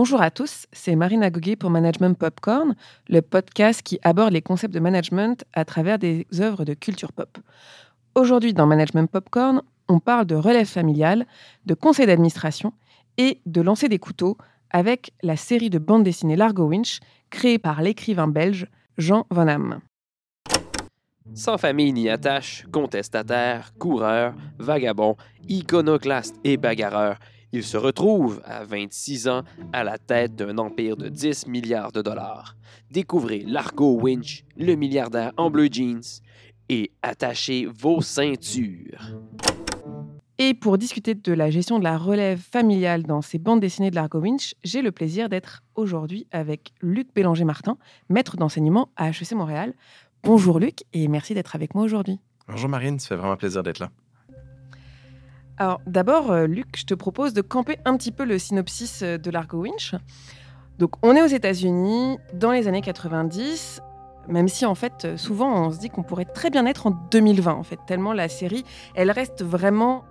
Bonjour 0.00 0.22
à 0.22 0.30
tous, 0.30 0.68
c'est 0.72 0.94
Marine 0.94 1.24
Agoguet 1.24 1.56
pour 1.56 1.70
Management 1.70 2.16
Popcorn, 2.16 2.76
le 3.08 3.20
podcast 3.20 3.82
qui 3.82 3.98
aborde 4.04 4.32
les 4.32 4.42
concepts 4.42 4.72
de 4.72 4.78
management 4.78 5.44
à 5.54 5.64
travers 5.64 5.98
des 5.98 6.24
œuvres 6.38 6.64
de 6.64 6.72
culture 6.72 7.12
pop. 7.12 7.36
Aujourd'hui, 8.14 8.54
dans 8.54 8.64
Management 8.64 9.10
Popcorn, 9.10 9.60
on 9.88 9.98
parle 9.98 10.26
de 10.26 10.36
relève 10.36 10.68
familiale, 10.68 11.26
de 11.66 11.74
conseil 11.74 12.06
d'administration 12.06 12.72
et 13.16 13.40
de 13.44 13.60
lancer 13.60 13.88
des 13.88 13.98
couteaux 13.98 14.38
avec 14.70 15.10
la 15.24 15.34
série 15.34 15.68
de 15.68 15.80
bande 15.80 16.04
dessinée 16.04 16.36
Largo 16.36 16.66
Winch, 16.66 17.00
créée 17.30 17.58
par 17.58 17.82
l'écrivain 17.82 18.28
belge 18.28 18.68
Jean 18.98 19.26
Van 19.30 19.48
Hamme. 19.48 19.80
Sans 21.34 21.58
famille 21.58 21.92
ni 21.92 22.08
attache, 22.08 22.64
contestataire, 22.70 23.72
coureur, 23.80 24.34
vagabond, 24.60 25.16
iconoclaste 25.48 26.36
et 26.44 26.56
bagarreur, 26.56 27.18
il 27.52 27.64
se 27.64 27.76
retrouve 27.76 28.40
à 28.44 28.64
26 28.64 29.28
ans 29.28 29.42
à 29.72 29.84
la 29.84 29.98
tête 29.98 30.34
d'un 30.34 30.58
empire 30.58 30.96
de 30.96 31.08
10 31.08 31.46
milliards 31.46 31.92
de 31.92 32.02
dollars. 32.02 32.56
Découvrez 32.90 33.40
Largo 33.40 33.98
Winch, 34.00 34.44
le 34.56 34.74
milliardaire 34.74 35.32
en 35.36 35.50
bleu 35.50 35.68
jeans, 35.70 36.02
et 36.68 36.90
attachez 37.02 37.66
vos 37.66 38.00
ceintures. 38.02 39.14
Et 40.40 40.54
pour 40.54 40.78
discuter 40.78 41.14
de 41.14 41.32
la 41.32 41.50
gestion 41.50 41.78
de 41.80 41.84
la 41.84 41.98
relève 41.98 42.38
familiale 42.38 43.02
dans 43.02 43.22
ces 43.22 43.38
bandes 43.38 43.60
dessinées 43.60 43.90
de 43.90 43.96
Largo 43.96 44.20
Winch, 44.20 44.54
j'ai 44.62 44.82
le 44.82 44.92
plaisir 44.92 45.28
d'être 45.28 45.62
aujourd'hui 45.74 46.28
avec 46.30 46.72
Luc 46.80 47.08
Bélanger-Martin, 47.12 47.76
maître 48.08 48.36
d'enseignement 48.36 48.90
à 48.96 49.08
HEC 49.08 49.32
Montréal. 49.32 49.74
Bonjour 50.22 50.60
Luc 50.60 50.84
et 50.92 51.08
merci 51.08 51.34
d'être 51.34 51.56
avec 51.56 51.74
moi 51.74 51.82
aujourd'hui. 51.82 52.20
Bonjour 52.46 52.68
Marine, 52.68 53.00
ça 53.00 53.08
fait 53.08 53.16
vraiment 53.16 53.36
plaisir 53.36 53.62
d'être 53.64 53.80
là. 53.80 53.90
Alors 55.60 55.80
d'abord, 55.86 56.30
euh, 56.30 56.46
Luc, 56.46 56.68
je 56.76 56.84
te 56.84 56.94
propose 56.94 57.32
de 57.32 57.42
camper 57.42 57.78
un 57.84 57.96
petit 57.96 58.12
peu 58.12 58.24
le 58.24 58.38
synopsis 58.38 59.02
euh, 59.02 59.18
de 59.18 59.28
Largo 59.28 59.62
Winch. 59.62 59.96
Donc 60.78 60.92
on 61.02 61.16
est 61.16 61.22
aux 61.22 61.26
États-Unis 61.26 62.18
dans 62.32 62.52
les 62.52 62.68
années 62.68 62.80
90, 62.80 63.82
même 64.28 64.46
si 64.46 64.64
en 64.64 64.76
fait 64.76 65.04
euh, 65.04 65.16
souvent 65.16 65.66
on 65.66 65.72
se 65.72 65.78
dit 65.78 65.90
qu'on 65.90 66.04
pourrait 66.04 66.26
très 66.26 66.50
bien 66.50 66.64
être 66.66 66.86
en 66.86 66.92
2020 67.10 67.52
en 67.52 67.64
fait, 67.64 67.80
tellement 67.88 68.12
la 68.12 68.28
série, 68.28 68.64
elle 68.94 69.10
reste 69.10 69.42
vraiment 69.42 70.04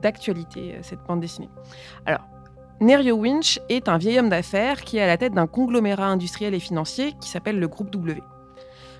d'actualité 0.00 0.78
cette 0.82 1.00
bande 1.02 1.20
dessinée. 1.20 1.50
Alors 2.06 2.22
Nerio 2.80 3.16
Winch 3.16 3.58
est 3.68 3.88
un 3.88 3.98
vieil 3.98 4.20
homme 4.20 4.28
d'affaires 4.28 4.82
qui 4.82 4.98
est 4.98 5.02
à 5.02 5.06
la 5.08 5.16
tête 5.16 5.32
d'un 5.32 5.48
conglomérat 5.48 6.06
industriel 6.06 6.54
et 6.54 6.60
financier 6.60 7.14
qui 7.20 7.28
s'appelle 7.28 7.58
le 7.58 7.66
groupe 7.66 7.90
W. 7.90 8.22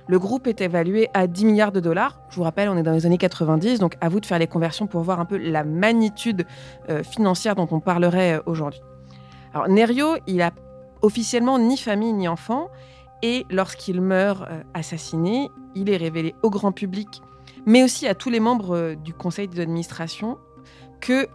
Le 0.08 0.20
groupe 0.20 0.46
est 0.46 0.60
évalué 0.60 1.08
à 1.14 1.26
10 1.26 1.44
milliards 1.46 1.72
de 1.72 1.80
dollars. 1.80 2.20
Je 2.30 2.36
vous 2.36 2.44
rappelle, 2.44 2.68
on 2.68 2.76
est 2.76 2.84
dans 2.84 2.92
les 2.92 3.06
années 3.06 3.18
90, 3.18 3.80
donc 3.80 3.96
à 4.00 4.08
vous 4.08 4.20
de 4.20 4.26
faire 4.26 4.38
les 4.38 4.46
conversions 4.46 4.86
pour 4.86 5.02
voir 5.02 5.18
un 5.18 5.24
peu 5.24 5.36
la 5.36 5.64
magnitude 5.64 6.46
euh, 6.88 7.02
financière 7.02 7.56
dont 7.56 7.66
on 7.72 7.80
parlerait 7.80 8.34
euh, 8.34 8.42
aujourd'hui. 8.46 8.80
Alors 9.52 9.68
Nerio, 9.68 10.16
il 10.28 10.42
a 10.42 10.52
officiellement 11.02 11.58
ni 11.58 11.76
famille 11.76 12.12
ni 12.12 12.28
enfant, 12.28 12.68
et 13.22 13.46
lorsqu'il 13.50 14.00
meurt 14.00 14.42
euh, 14.42 14.62
assassiné, 14.74 15.50
il 15.74 15.90
est 15.90 15.96
révélé 15.96 16.36
au 16.44 16.50
grand 16.50 16.70
public, 16.70 17.20
mais 17.66 17.82
aussi 17.82 18.06
à 18.06 18.14
tous 18.14 18.30
les 18.30 18.40
membres 18.40 18.94
du 18.94 19.12
conseil 19.12 19.48
d'administration, 19.48 20.38
que 21.00 21.26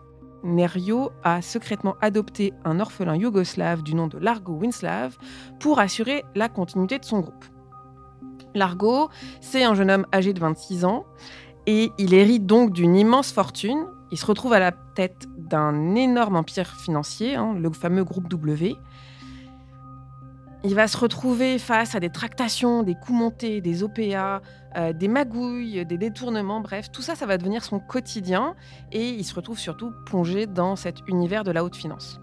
Nerio 0.43 1.11
a 1.23 1.41
secrètement 1.41 1.95
adopté 2.01 2.53
un 2.63 2.79
orphelin 2.79 3.17
yougoslave 3.17 3.83
du 3.83 3.95
nom 3.95 4.07
de 4.07 4.17
Largo 4.17 4.53
Winslav 4.53 5.17
pour 5.59 5.79
assurer 5.79 6.23
la 6.35 6.47
continuité 6.47 6.97
de 6.99 7.05
son 7.05 7.19
groupe. 7.19 7.45
Largo, 8.55 9.09
c'est 9.39 9.63
un 9.63 9.75
jeune 9.75 9.91
homme 9.91 10.05
âgé 10.13 10.33
de 10.33 10.39
26 10.39 10.85
ans 10.85 11.05
et 11.67 11.91
il 11.97 12.13
hérite 12.13 12.45
donc 12.45 12.71
d'une 12.71 12.95
immense 12.95 13.31
fortune. 13.31 13.85
Il 14.11 14.17
se 14.17 14.25
retrouve 14.25 14.53
à 14.53 14.59
la 14.59 14.71
tête 14.71 15.27
d'un 15.37 15.95
énorme 15.95 16.35
empire 16.35 16.75
financier, 16.75 17.35
hein, 17.35 17.55
le 17.57 17.71
fameux 17.71 18.03
groupe 18.03 18.27
W. 18.27 18.75
Il 20.63 20.75
va 20.75 20.87
se 20.87 20.97
retrouver 20.97 21.57
face 21.57 21.95
à 21.95 21.99
des 21.99 22.09
tractations, 22.09 22.83
des 22.83 22.93
coups 22.93 23.17
montés, 23.17 23.61
des 23.61 23.81
OPA, 23.81 24.41
euh, 24.77 24.93
des 24.93 25.07
magouilles, 25.07 25.85
des 25.85 25.97
détournements, 25.97 26.61
bref, 26.61 26.91
tout 26.91 27.01
ça, 27.01 27.15
ça 27.15 27.25
va 27.25 27.37
devenir 27.37 27.63
son 27.63 27.79
quotidien 27.79 28.55
et 28.91 29.09
il 29.09 29.23
se 29.23 29.33
retrouve 29.33 29.57
surtout 29.57 29.91
plongé 30.05 30.45
dans 30.45 30.75
cet 30.75 30.99
univers 31.07 31.43
de 31.43 31.51
la 31.51 31.63
haute 31.63 31.75
finance. 31.75 32.19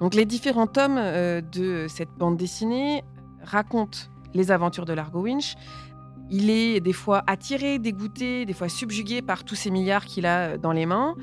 Donc 0.00 0.14
les 0.14 0.26
différents 0.26 0.66
tomes 0.66 0.98
euh, 0.98 1.40
de 1.40 1.86
cette 1.88 2.10
bande 2.18 2.36
dessinée 2.36 3.02
racontent 3.42 3.98
les 4.34 4.50
aventures 4.50 4.84
de 4.84 4.92
Largo 4.92 5.22
Winch. 5.22 5.54
Il 6.30 6.50
est 6.50 6.80
des 6.80 6.92
fois 6.92 7.22
attiré, 7.26 7.78
dégoûté, 7.78 8.46
des 8.46 8.52
fois 8.52 8.68
subjugué 8.68 9.22
par 9.22 9.44
tous 9.44 9.54
ces 9.54 9.70
milliards 9.70 10.04
qu'il 10.04 10.26
a 10.26 10.58
dans 10.58 10.72
les 10.72 10.86
mains. 10.86 11.14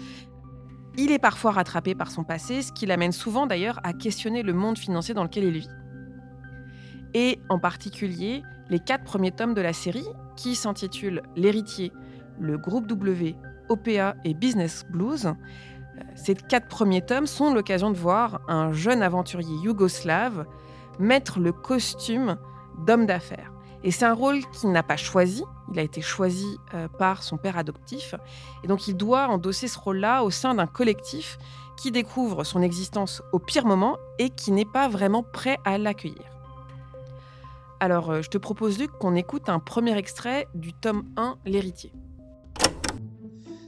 Il 0.98 1.12
est 1.12 1.20
parfois 1.20 1.52
rattrapé 1.52 1.96
par 1.96 2.12
son 2.12 2.24
passé, 2.24 2.62
ce 2.62 2.72
qui 2.72 2.86
l'amène 2.86 3.12
souvent 3.12 3.48
d'ailleurs 3.48 3.80
à 3.84 3.94
questionner 3.94 4.44
le 4.44 4.54
monde 4.54 4.78
financier 4.78 5.14
dans 5.14 5.24
lequel 5.24 5.46
il 5.46 5.60
vit. 5.60 5.70
Et 7.14 7.40
en 7.50 7.60
particulier, 7.60 8.44
les 8.70 8.80
quatre 8.80 9.04
premiers 9.04 9.32
tomes 9.32 9.54
de 9.54 9.62
la 9.62 9.74
série, 9.74 10.08
qui 10.36 10.56
s'intitulent 10.56 11.22
L'héritier, 11.36 11.92
le 12.40 12.58
groupe 12.58 12.88
W, 12.88 13.36
OPA 13.70 14.16
et 14.24 14.34
Business 14.34 14.86
Blues. 14.90 15.34
Ces 16.16 16.36
quatre 16.36 16.68
premiers 16.68 17.02
tomes 17.02 17.28
sont 17.28 17.54
l'occasion 17.54 17.92
de 17.92 17.98
voir 17.98 18.42
un 18.48 18.72
jeune 18.72 19.04
aventurier 19.04 19.56
yougoslave 19.64 20.46
mettre 21.00 21.40
le 21.40 21.52
costume 21.52 22.38
d'homme 22.80 23.06
d'affaires. 23.06 23.52
Et 23.84 23.92
c'est 23.92 24.06
un 24.06 24.14
rôle 24.14 24.40
qu'il 24.52 24.72
n'a 24.72 24.84
pas 24.84 24.96
choisi, 24.96 25.44
il 25.72 25.80
a 25.80 25.82
été 25.82 26.02
choisi 26.02 26.58
euh, 26.74 26.88
par 26.88 27.22
son 27.22 27.38
père 27.38 27.58
adoptif, 27.58 28.16
et 28.64 28.68
donc 28.68 28.88
il 28.88 28.96
doit 28.96 29.28
endosser 29.28 29.68
ce 29.68 29.78
rôle-là 29.78 30.24
au 30.24 30.32
sein 30.32 30.56
d'un 30.56 30.68
collectif 30.68 31.38
qui 31.76 31.92
découvre 31.92 32.44
son 32.44 32.62
existence 32.62 33.22
au 33.34 33.40
pire 33.40 33.66
moment 33.66 33.98
et 34.20 34.30
qui 34.30 34.52
n'est 34.52 34.64
pas 34.66 34.88
vraiment 34.88 35.24
prêt 35.24 35.58
à 35.66 35.78
l'accueillir. 35.78 36.24
Alors 37.80 38.10
euh, 38.12 38.22
je 38.22 38.30
te 38.30 38.38
propose 38.38 38.80
Luc 38.80 38.92
qu'on 38.92 39.16
écoute 39.16 39.50
un 39.50 39.60
premier 39.60 39.98
extrait 39.98 40.48
du 40.56 40.72
tome 40.72 41.04
1, 41.18 41.38
L'héritier. 41.46 41.92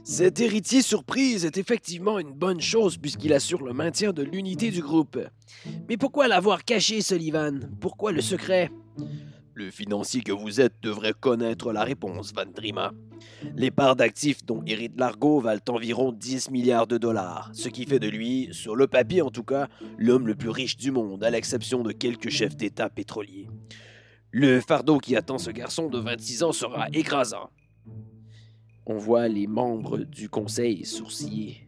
Cet 0.04 0.40
héritier 0.40 0.82
surprise 0.82 1.44
est 1.44 1.58
effectivement 1.58 2.18
une 2.20 2.30
bonne 2.30 2.60
chose 2.60 2.96
puisqu'il 2.96 3.32
assure 3.34 3.62
le 3.62 3.72
maintien 3.72 4.12
de 4.12 4.22
l'unité 4.22 4.70
du 4.70 4.80
groupe. 4.80 5.18
Mais 5.88 5.96
pourquoi 5.96 6.28
l'avoir 6.28 6.64
caché, 6.64 7.02
Sullivan? 7.02 7.68
Pourquoi 7.80 8.12
le 8.12 8.22
secret? 8.22 8.70
Le 9.56 9.70
financier 9.70 10.20
que 10.20 10.32
vous 10.32 10.60
êtes 10.60 10.74
devrait 10.82 11.14
connaître 11.18 11.72
la 11.72 11.82
réponse, 11.82 12.34
Van 12.34 12.44
Drima. 12.44 12.92
Les 13.54 13.70
parts 13.70 13.96
d'actifs 13.96 14.44
dont 14.44 14.62
hérite 14.66 15.00
Largo 15.00 15.40
valent 15.40 15.62
environ 15.70 16.12
10 16.12 16.50
milliards 16.50 16.86
de 16.86 16.98
dollars, 16.98 17.50
ce 17.54 17.70
qui 17.70 17.86
fait 17.86 17.98
de 17.98 18.08
lui, 18.08 18.50
sur 18.52 18.76
le 18.76 18.86
papier 18.86 19.22
en 19.22 19.30
tout 19.30 19.44
cas, 19.44 19.68
l'homme 19.96 20.26
le 20.26 20.34
plus 20.34 20.50
riche 20.50 20.76
du 20.76 20.90
monde, 20.90 21.24
à 21.24 21.30
l'exception 21.30 21.82
de 21.82 21.92
quelques 21.92 22.28
chefs 22.28 22.54
d'État 22.54 22.90
pétroliers. 22.90 23.48
Le 24.30 24.60
fardeau 24.60 24.98
qui 24.98 25.16
attend 25.16 25.38
ce 25.38 25.50
garçon 25.50 25.88
de 25.88 25.98
26 25.98 26.42
ans 26.42 26.52
sera 26.52 26.88
écrasant. 26.92 27.48
On 28.84 28.98
voit 28.98 29.26
les 29.26 29.46
membres 29.46 30.00
du 30.00 30.28
conseil 30.28 30.84
sourciller. 30.84 31.65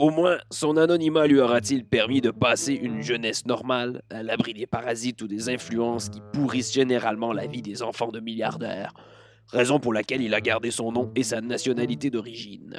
Au 0.00 0.08
moins, 0.08 0.38
son 0.50 0.78
anonymat 0.78 1.26
lui 1.26 1.40
aura-t-il 1.40 1.84
permis 1.84 2.22
de 2.22 2.30
passer 2.30 2.72
une 2.72 3.02
jeunesse 3.02 3.44
normale, 3.44 4.00
à 4.08 4.22
l'abri 4.22 4.54
des 4.54 4.66
parasites 4.66 5.20
ou 5.20 5.28
des 5.28 5.50
influences 5.50 6.08
qui 6.08 6.22
pourrissent 6.32 6.72
généralement 6.72 7.34
la 7.34 7.46
vie 7.46 7.60
des 7.60 7.82
enfants 7.82 8.08
de 8.08 8.18
milliardaires, 8.18 8.94
raison 9.48 9.78
pour 9.78 9.92
laquelle 9.92 10.22
il 10.22 10.32
a 10.32 10.40
gardé 10.40 10.70
son 10.70 10.90
nom 10.90 11.12
et 11.14 11.22
sa 11.22 11.42
nationalité 11.42 12.08
d'origine. 12.08 12.78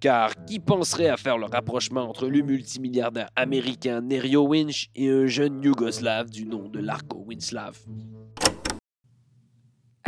Car 0.00 0.32
qui 0.46 0.60
penserait 0.60 1.10
à 1.10 1.18
faire 1.18 1.36
le 1.36 1.44
rapprochement 1.44 2.08
entre 2.08 2.26
le 2.26 2.40
multimilliardaire 2.40 3.28
américain 3.36 4.00
Nerio 4.00 4.48
Winch 4.48 4.88
et 4.94 5.10
un 5.10 5.26
jeune 5.26 5.62
yougoslave 5.62 6.30
du 6.30 6.46
nom 6.46 6.70
de 6.70 6.78
Larko 6.78 7.22
Winslav? 7.26 7.76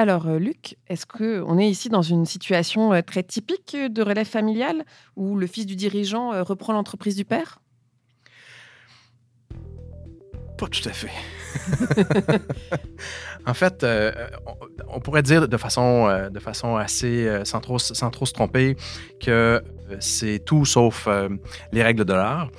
Alors, 0.00 0.26
euh, 0.28 0.38
Luc, 0.38 0.78
est-ce 0.88 1.04
qu'on 1.04 1.58
est 1.58 1.68
ici 1.68 1.90
dans 1.90 2.00
une 2.00 2.24
situation 2.24 2.94
euh, 2.94 3.02
très 3.02 3.22
typique 3.22 3.76
de 3.76 4.02
relève 4.02 4.26
familiale 4.26 4.86
où 5.14 5.36
le 5.36 5.46
fils 5.46 5.66
du 5.66 5.76
dirigeant 5.76 6.32
euh, 6.32 6.42
reprend 6.42 6.72
l'entreprise 6.72 7.16
du 7.16 7.26
père? 7.26 7.60
Pas 10.56 10.68
tout 10.68 10.88
à 10.88 10.92
fait. 10.92 11.10
en 13.46 13.52
fait, 13.52 13.84
on, 14.88 15.00
pourrait 15.00 15.22
dire 15.22 15.48
de 15.48 15.56
façon, 15.58 16.28
de 16.30 16.38
façon 16.38 16.76
assez, 16.76 17.28
sans, 17.44 17.60
trop, 17.60 17.78
sans 17.78 18.10
trop 18.10 18.26
se 18.26 18.32
tromper, 18.32 18.76
que 19.20 19.62
c'est 20.00 20.44
tout 20.44 20.66
sauf 20.66 21.08
les 21.72 21.82
règles 21.82 22.04
de 22.04 22.12
l'art. 22.12 22.50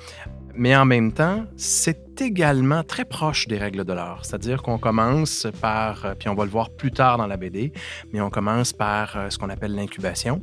Mais 0.54 0.76
en 0.76 0.84
même 0.84 1.12
temps, 1.12 1.44
c'est 1.56 2.20
également 2.20 2.84
très 2.84 3.04
proche 3.04 3.48
des 3.48 3.58
règles 3.58 3.84
de 3.84 3.92
l'art. 3.92 4.24
C'est-à-dire 4.24 4.62
qu'on 4.62 4.78
commence 4.78 5.46
par, 5.60 6.04
euh, 6.04 6.14
puis 6.18 6.28
on 6.28 6.34
va 6.34 6.44
le 6.44 6.50
voir 6.50 6.70
plus 6.70 6.90
tard 6.90 7.16
dans 7.16 7.26
la 7.26 7.36
BD, 7.36 7.72
mais 8.12 8.20
on 8.20 8.28
commence 8.28 8.72
par 8.72 9.16
euh, 9.16 9.30
ce 9.30 9.38
qu'on 9.38 9.48
appelle 9.48 9.74
l'incubation. 9.74 10.40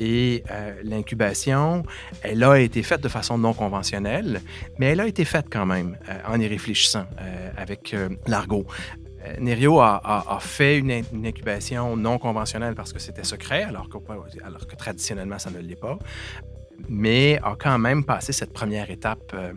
Et 0.00 0.42
euh, 0.50 0.72
l'incubation, 0.82 1.84
elle 2.22 2.42
a 2.42 2.58
été 2.58 2.82
faite 2.82 3.02
de 3.02 3.08
façon 3.08 3.36
non 3.36 3.52
conventionnelle, 3.52 4.40
mais 4.78 4.86
elle 4.86 5.00
a 5.00 5.06
été 5.06 5.24
faite 5.24 5.46
quand 5.50 5.66
même 5.66 5.98
en 6.26 6.40
y 6.40 6.46
réfléchissant 6.46 7.04
avec 7.56 7.94
l'argot. 8.26 8.66
Nerio 9.38 9.80
a, 9.80 10.38
fait 10.40 10.78
une 10.78 10.90
incubation 11.24 11.96
non 11.96 12.18
conventionnelle 12.18 12.74
parce 12.74 12.92
que 12.92 12.98
c'était 12.98 13.24
secret, 13.24 13.64
alors 13.64 13.88
que, 13.88 13.98
alors 14.44 14.66
que 14.66 14.76
traditionnellement, 14.76 15.38
ça 15.38 15.50
ne 15.50 15.58
l'est 15.58 15.76
pas. 15.76 15.98
Mais 16.88 17.38
a 17.42 17.54
quand 17.58 17.78
même 17.78 18.04
passé 18.04 18.32
cette 18.32 18.52
première 18.52 18.90
étape 18.90 19.32
euh, 19.34 19.52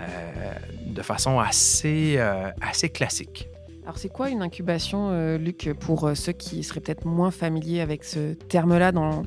euh, 0.00 0.52
de 0.86 1.02
façon 1.02 1.38
assez, 1.38 2.14
euh, 2.18 2.50
assez 2.60 2.88
classique. 2.88 3.48
Alors 3.84 3.98
c'est 3.98 4.08
quoi 4.08 4.28
une 4.30 4.42
incubation, 4.42 5.36
Luc, 5.36 5.70
pour 5.80 6.10
ceux 6.14 6.32
qui 6.32 6.62
seraient 6.62 6.80
peut-être 6.80 7.06
moins 7.06 7.30
familiers 7.30 7.80
avec 7.80 8.04
ce 8.04 8.34
terme-là 8.34 8.92
dans 8.92 9.24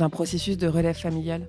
un 0.00 0.08
processus 0.08 0.56
de 0.56 0.66
relève 0.68 0.96
familiale? 0.96 1.46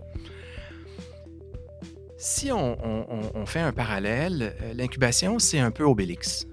Si 2.18 2.51
on, 2.51 2.77
on- 2.83 3.45
fait 3.45 3.62
un 3.62 3.71
parallèle, 3.71 4.53
l'incubation, 4.75 5.39
c'est 5.39 5.59
un 5.59 5.71
peu 5.71 5.83
Obélix. 5.86 6.47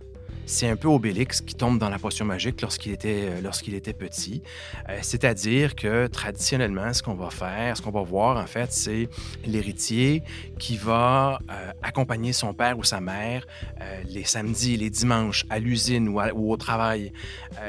C'est 0.48 0.69
un 0.69 0.76
peu 0.76 0.87
Obélix 0.87 1.40
qui 1.40 1.56
tombe 1.56 1.81
dans 1.81 1.88
la 1.88 1.98
potion 1.98 2.25
magique 2.25 2.60
lorsqu'il 2.62 2.93
était, 2.93 3.25
euh, 3.25 3.40
lorsqu'il 3.43 3.75
était 3.75 3.93
petit. 3.93 4.43
Euh, 4.88 4.98
C'est-à-dire 5.02 5.75
que 5.75 6.06
traditionnellement, 6.06 6.93
ce 6.93 7.02
qu'on 7.02 7.14
va 7.14 7.31
faire, 7.31 7.76
ce 7.76 7.82
qu'on 7.82 7.90
va 7.90 8.02
voir 8.02 8.37
en 8.37 8.46
fait, 8.46 8.72
c'est 8.72 9.08
l'héritier 9.44 10.22
qui 10.60 10.76
va 10.76 11.40
euh, 11.50 11.72
accompagner 11.82 12.32
son 12.32 12.54
père 12.54 12.78
ou 12.78 12.84
sa 12.84 13.00
mère 13.00 13.46
les 14.08 14.25
samedis, 14.25 14.76
les 14.76 14.90
dimanches 14.90 15.44
à 15.50 15.58
l'usine 15.58 16.08
ou, 16.08 16.52
au 16.52 16.56
travail. 16.56 17.12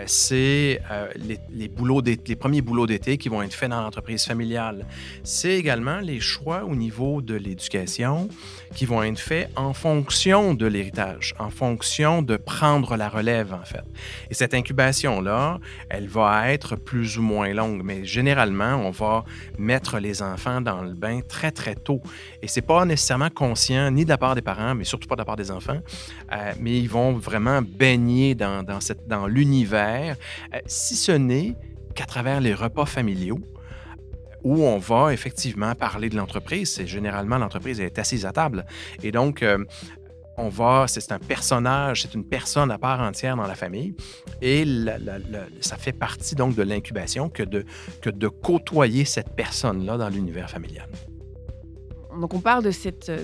C'est 0.06 0.80
les, 1.16 1.40
les 1.50 1.68
boulots 1.68 2.02
les 2.02 2.36
premiers 2.36 2.62
boulots 2.62 2.86
d'été 2.86 3.18
qui 3.18 3.30
vont 3.30 3.42
être 3.42 3.54
faits 3.54 3.70
dans 3.70 3.82
l'entreprise 3.82 4.24
familiale. 4.24 4.86
C'est 5.24 5.56
également 5.56 6.00
les 6.00 6.20
choix 6.20 6.64
au 6.64 6.76
niveau 6.76 7.22
de 7.22 7.36
l'éducation 7.36 8.30
qui 8.76 8.86
vont 8.86 9.04
être 9.04 9.20
faits 9.20 9.50
en 9.56 9.74
fonction 9.74 10.54
de 10.54 10.66
l'héritage, 10.66 11.34
en 11.40 11.50
fonction 11.50 12.22
de 12.22 12.38
prendre 12.38 12.67
la 12.98 13.10
relève, 13.10 13.54
en 13.54 13.64
fait. 13.64 13.84
Et 14.30 14.34
cette 14.34 14.54
incubation-là, 14.54 15.60
elle 15.90 16.08
va 16.08 16.52
être 16.52 16.76
plus 16.76 17.18
ou 17.18 17.22
moins 17.22 17.54
longue, 17.54 17.82
mais 17.84 18.06
généralement, 18.06 18.76
on 18.76 18.92
va 18.92 19.24
mettre 19.58 20.00
les 20.00 20.22
enfants 20.22 20.62
dans 20.62 20.82
le 20.82 20.94
bain 20.94 21.22
très, 21.28 21.52
très 21.52 21.76
tôt. 21.76 22.02
Et 22.42 22.48
c'est 22.48 22.62
pas 22.62 22.86
nécessairement 22.86 23.30
conscient, 23.30 23.92
ni 23.92 24.04
de 24.04 24.10
la 24.10 24.18
part 24.18 24.36
des 24.36 24.42
parents, 24.42 24.76
mais 24.76 24.84
surtout 24.84 25.08
pas 25.08 25.16
de 25.16 25.22
la 25.22 25.26
part 25.26 25.36
des 25.36 25.52
enfants, 25.52 25.80
euh, 26.32 26.54
mais 26.60 26.78
ils 26.78 26.90
vont 26.90 27.14
vraiment 27.14 27.62
baigner 27.62 28.36
dans, 28.36 28.64
dans, 28.64 28.80
dans 29.08 29.28
l'univers, 29.28 30.16
euh, 30.54 30.60
si 30.66 30.96
ce 30.96 31.12
n'est 31.12 31.56
qu'à 31.96 32.06
travers 32.06 32.42
les 32.42 32.54
repas 32.54 32.86
familiaux 32.86 33.40
où 34.44 34.64
on 34.64 34.78
va 34.78 35.14
effectivement 35.14 35.74
parler 35.76 36.10
de 36.10 36.16
l'entreprise. 36.16 36.72
C'est 36.72 36.88
généralement 36.88 37.38
l'entreprise 37.38 37.82
est 37.82 38.00
assise 38.00 38.26
à 38.26 38.32
table. 38.32 38.66
Et 39.04 39.12
donc, 39.12 39.44
euh, 39.44 39.66
on 40.38 40.50
va, 40.50 40.86
c'est 40.88 41.12
un 41.12 41.20
personnage, 41.20 42.04
c'est 42.04 42.14
une 42.14 42.24
personne 42.24 42.70
à 42.72 42.78
part 42.78 43.02
entière 43.02 43.36
dans 43.36 43.48
la 43.48 43.56
famille. 43.56 43.96
Et 44.42 44.66
ça 45.62 45.78
fait 45.78 45.94
partie 45.94 46.36
donc 46.36 46.56
de 46.56 46.64
l'incubation 46.64 47.30
que 47.30 47.44
de, 47.44 48.28
côtoyer 48.28 49.06
cette 49.06 49.36
personne-là 49.36 49.98
dans 49.98 50.10
l'univers 50.10 50.50
familial. 50.50 50.88
Donc 52.20 52.34
on 52.34 52.40
parle 52.40 52.64
de, 52.64 52.72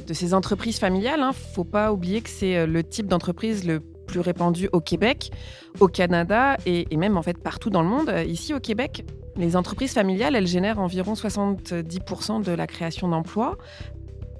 de 0.05 0.13
ces 0.13 0.33
entreprises 0.33 0.79
familiales. 0.79 1.19
Il 1.19 1.27
ne 1.27 1.33
faut 1.33 1.63
pas 1.63 1.91
oublier 1.91 2.21
que 2.21 2.29
c'est 2.29 2.57
euh, 2.57 2.65
le 2.67 2.83
type 2.83 3.07
d'entreprise 3.07 3.65
le 3.65 3.79
plus 3.79 4.19
répandu 4.19 4.69
au 4.71 4.81
Québec, 4.81 5.31
au 5.79 5.87
Canada 5.87 6.57
et, 6.65 6.85
et 6.91 6.97
même 6.97 7.17
en 7.17 7.23
fait 7.23 7.37
partout 7.37 7.69
dans 7.69 7.81
le 7.81 7.87
monde. 7.87 8.09
Euh, 8.09 8.23
Ici 8.23 8.53
au 8.53 8.59
Québec, 8.59 9.03
les 9.35 9.55
entreprises 9.55 9.93
familiales, 9.93 10.35
elles 10.35 10.47
génèrent 10.47 10.79
environ 10.79 11.13
70% 11.13 12.43
de 12.43 12.51
la 12.51 12.67
création 12.67 13.07
d'emplois. 13.07 13.57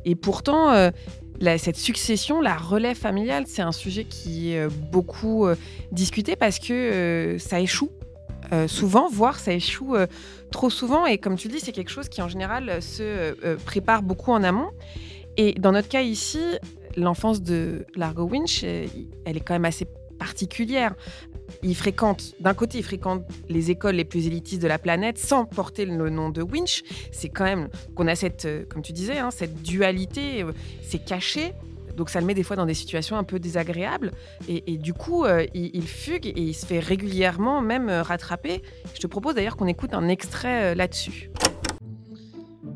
Et 0.06 0.16
pourtant, 0.16 0.72
euh, 0.72 0.92
cette 1.58 1.78
succession, 1.78 2.42
la 2.42 2.56
relève 2.56 2.98
familiale, 2.98 3.46
c'est 3.48 3.62
un 3.62 3.72
sujet 3.72 4.06
qui 4.06 4.54
est 4.54 4.60
euh, 4.60 4.70
beaucoup 4.92 5.46
euh, 5.46 5.56
discuté 5.92 6.36
parce 6.36 6.60
que 6.60 6.74
euh, 6.74 7.40
ça 7.40 7.60
échoue 7.60 7.92
souvent, 8.68 9.10
voire 9.10 9.40
ça 9.40 9.52
échoue 9.52 9.96
trop 10.52 10.70
souvent. 10.70 11.08
Et 11.08 11.18
comme 11.18 11.38
tu 11.38 11.48
le 11.48 11.56
dis, 11.56 11.60
c'est 11.60 11.72
quelque 11.72 11.90
chose 11.90 12.08
qui 12.08 12.22
en 12.22 12.28
général 12.28 12.84
se 12.84 13.34
prépare 13.66 14.04
beaucoup 14.04 14.32
en 14.32 14.44
amont. 14.44 14.70
Et 15.38 15.54
dans 15.54 15.72
notre 15.72 15.88
cas 15.88 16.04
ici, 16.04 16.40
l'enfance 16.96 17.42
de 17.42 17.88
Largo 17.96 18.26
Winch, 18.26 18.64
elle 18.64 19.38
est 19.38 19.40
quand 19.40 19.56
même 19.56 19.66
assez 19.66 19.88
particulière. 20.20 20.94
Il 21.62 21.76
fréquente, 21.76 22.34
d'un 22.40 22.54
côté, 22.54 22.80
il 22.80 22.84
fréquente 22.84 23.24
les 23.50 23.72
écoles 23.72 23.96
les 23.96 24.06
plus 24.06 24.28
élitistes 24.28 24.62
de 24.62 24.68
la 24.68 24.80
planète 24.80 25.18
sans 25.18 25.46
porter 25.46 25.86
le 25.86 26.10
nom 26.10 26.30
de 26.30 26.42
Winch. 26.42 26.84
C'est 27.12 27.30
quand 27.30 27.46
même 27.46 27.70
qu'on 27.96 28.08
a 28.08 28.16
cette, 28.16 28.46
euh, 28.46 28.66
comme 28.68 28.82
tu 28.82 28.94
disais, 28.94 29.20
hein, 29.20 29.32
cette 29.32 29.62
dualité, 29.62 30.44
euh, 30.44 30.52
c'est 30.82 31.04
caché. 31.04 31.54
Donc 31.96 32.10
ça 32.10 32.20
le 32.20 32.26
met 32.26 32.34
des 32.34 32.44
fois 32.44 32.56
dans 32.56 32.66
des 32.66 32.74
situations 32.74 33.18
un 33.18 33.24
peu 33.24 33.40
désagréables. 33.40 34.12
Et, 34.48 34.78
du 34.78 34.94
coup, 34.94 35.26
euh, 35.26 35.46
il, 35.54 35.88
fugue 35.88 36.26
et 36.26 36.34
il 36.42 36.56
se 36.56 36.66
fait 36.66 36.80
régulièrement 36.80 37.62
même 37.62 37.88
rattraper. 37.88 38.64
Je 38.96 39.00
te 39.00 39.06
propose 39.06 39.36
d'ailleurs 39.36 39.56
qu'on 39.56 39.68
écoute 39.68 39.94
un 39.94 40.08
extrait 40.08 40.74
là-dessus. 40.74 41.30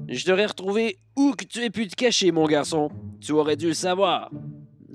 Je 0.08 0.24
t'aurais 0.24 0.46
retrouvé 0.46 1.00
où 1.16 1.34
que 1.36 1.46
tu 1.46 1.64
aies 1.64 1.72
pu 1.72 1.88
te 1.88 1.96
cacher, 1.96 2.32
mon 2.32 2.46
garçon. 2.46 2.90
Tu 3.20 3.32
aurais 3.32 3.56
dû 3.56 3.70
le 3.70 3.74
savoir. 3.74 4.30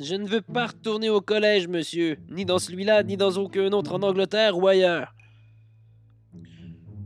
Je 0.03 0.17
ne 0.17 0.27
veux 0.27 0.41
pas 0.41 0.67
retourner 0.67 1.11
au 1.11 1.21
collège, 1.21 1.69
monsieur. 1.69 2.17
Ni 2.29 2.45
dans 2.45 2.59
celui-là, 2.59 3.05
ni 3.05 3.17
dans 3.17 3.31
aucun 3.37 3.71
autre 3.73 3.95
en 3.95 4.03
Angleterre 4.03 4.59
ou 4.59 4.67
ailleurs. 4.67 5.15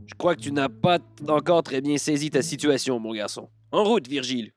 Je 0.07 0.15
crois 0.17 0.35
que 0.35 0.41
tu 0.41 0.51
n'as 0.51 0.69
pas 0.69 0.97
encore 1.27 1.61
très 1.61 1.79
bien 1.79 1.99
saisi 1.99 2.31
ta 2.31 2.41
situation, 2.41 2.99
mon 2.99 3.13
garçon. 3.13 3.49
En 3.71 3.83
route, 3.83 4.07
Virgile. 4.07 4.51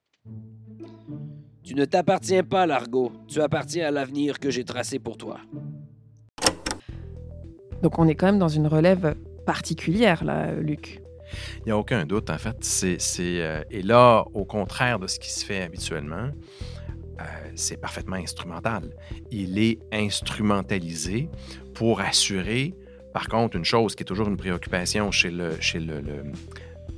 Tu 1.63 1.75
ne 1.75 1.85
t'appartiens 1.85 2.43
pas, 2.43 2.67
Largo. 2.67 3.13
Tu 3.29 3.43
appartiens 3.43 3.89
à 3.89 3.91
l'avenir 3.91 4.39
que 4.39 4.51
j'ai 4.51 4.65
tracé 4.65 4.99
pour 4.99 5.19
toi. 5.19 5.39
Donc 7.83 7.99
on 7.99 8.09
est 8.09 8.15
quand 8.15 8.27
même 8.27 8.39
dans 8.39 8.49
une 8.49 8.67
relève 8.67 9.17
particulière, 9.45 10.25
là, 10.25 10.55
Luc. 10.55 11.03
Il 11.59 11.65
n'y 11.67 11.73
a 11.73 11.77
aucun 11.77 12.06
doute, 12.06 12.31
en 12.31 12.39
fait. 12.39 12.56
C'est, 12.61 12.99
c'est, 13.01 13.43
euh, 13.43 13.63
et 13.70 13.82
là, 13.82 14.25
au 14.32 14.47
contraire 14.47 14.99
de 14.99 15.06
ce 15.06 15.19
qui 15.19 15.31
se 15.31 15.44
fait 15.44 15.63
habituellement, 15.63 16.31
euh, 17.20 17.24
c'est 17.55 17.77
parfaitement 17.77 18.17
instrumental. 18.17 18.91
Il 19.31 19.58
est 19.58 19.79
instrumentalisé 19.93 21.29
pour 21.74 22.00
assurer, 22.00 22.74
par 23.12 23.29
contre, 23.29 23.56
une 23.56 23.65
chose 23.65 23.94
qui 23.94 24.03
est 24.03 24.06
toujours 24.06 24.29
une 24.29 24.36
préoccupation 24.36 25.10
chez 25.10 25.31
le... 25.31 25.60
Chez 25.60 25.81
le, 25.81 26.03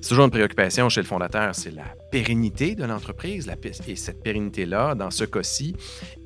toujours 0.06 0.24
une 0.24 0.30
préoccupation 0.30 0.88
chez 0.88 1.00
le 1.00 1.06
fondateur, 1.06 1.54
c'est 1.54 1.70
la 1.70 1.94
pérennité 2.10 2.74
de 2.74 2.84
l'entreprise. 2.84 3.48
Et 3.86 3.96
cette 3.96 4.22
pérennité-là, 4.22 4.94
dans 4.94 5.10
ce 5.10 5.24
cas-ci, 5.24 5.76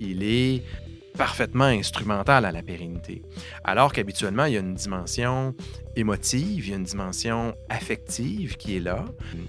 il 0.01 0.23
est 0.23 0.63
parfaitement 1.17 1.65
instrumental 1.65 2.45
à 2.45 2.53
la 2.53 2.63
pérennité. 2.63 3.23
Alors 3.65 3.93
qu'habituellement, 3.93 4.45
il 4.45 4.55
y 4.55 4.57
a 4.57 4.61
une 4.61 4.75
dimension 4.75 5.55
émotive, 5.97 6.67
il 6.67 6.71
y 6.71 6.73
a 6.75 6.77
une 6.77 6.85
dimension 6.85 7.55
affective 7.69 8.57
qui 8.57 8.77
est 8.77 8.81
là, 8.81 9.05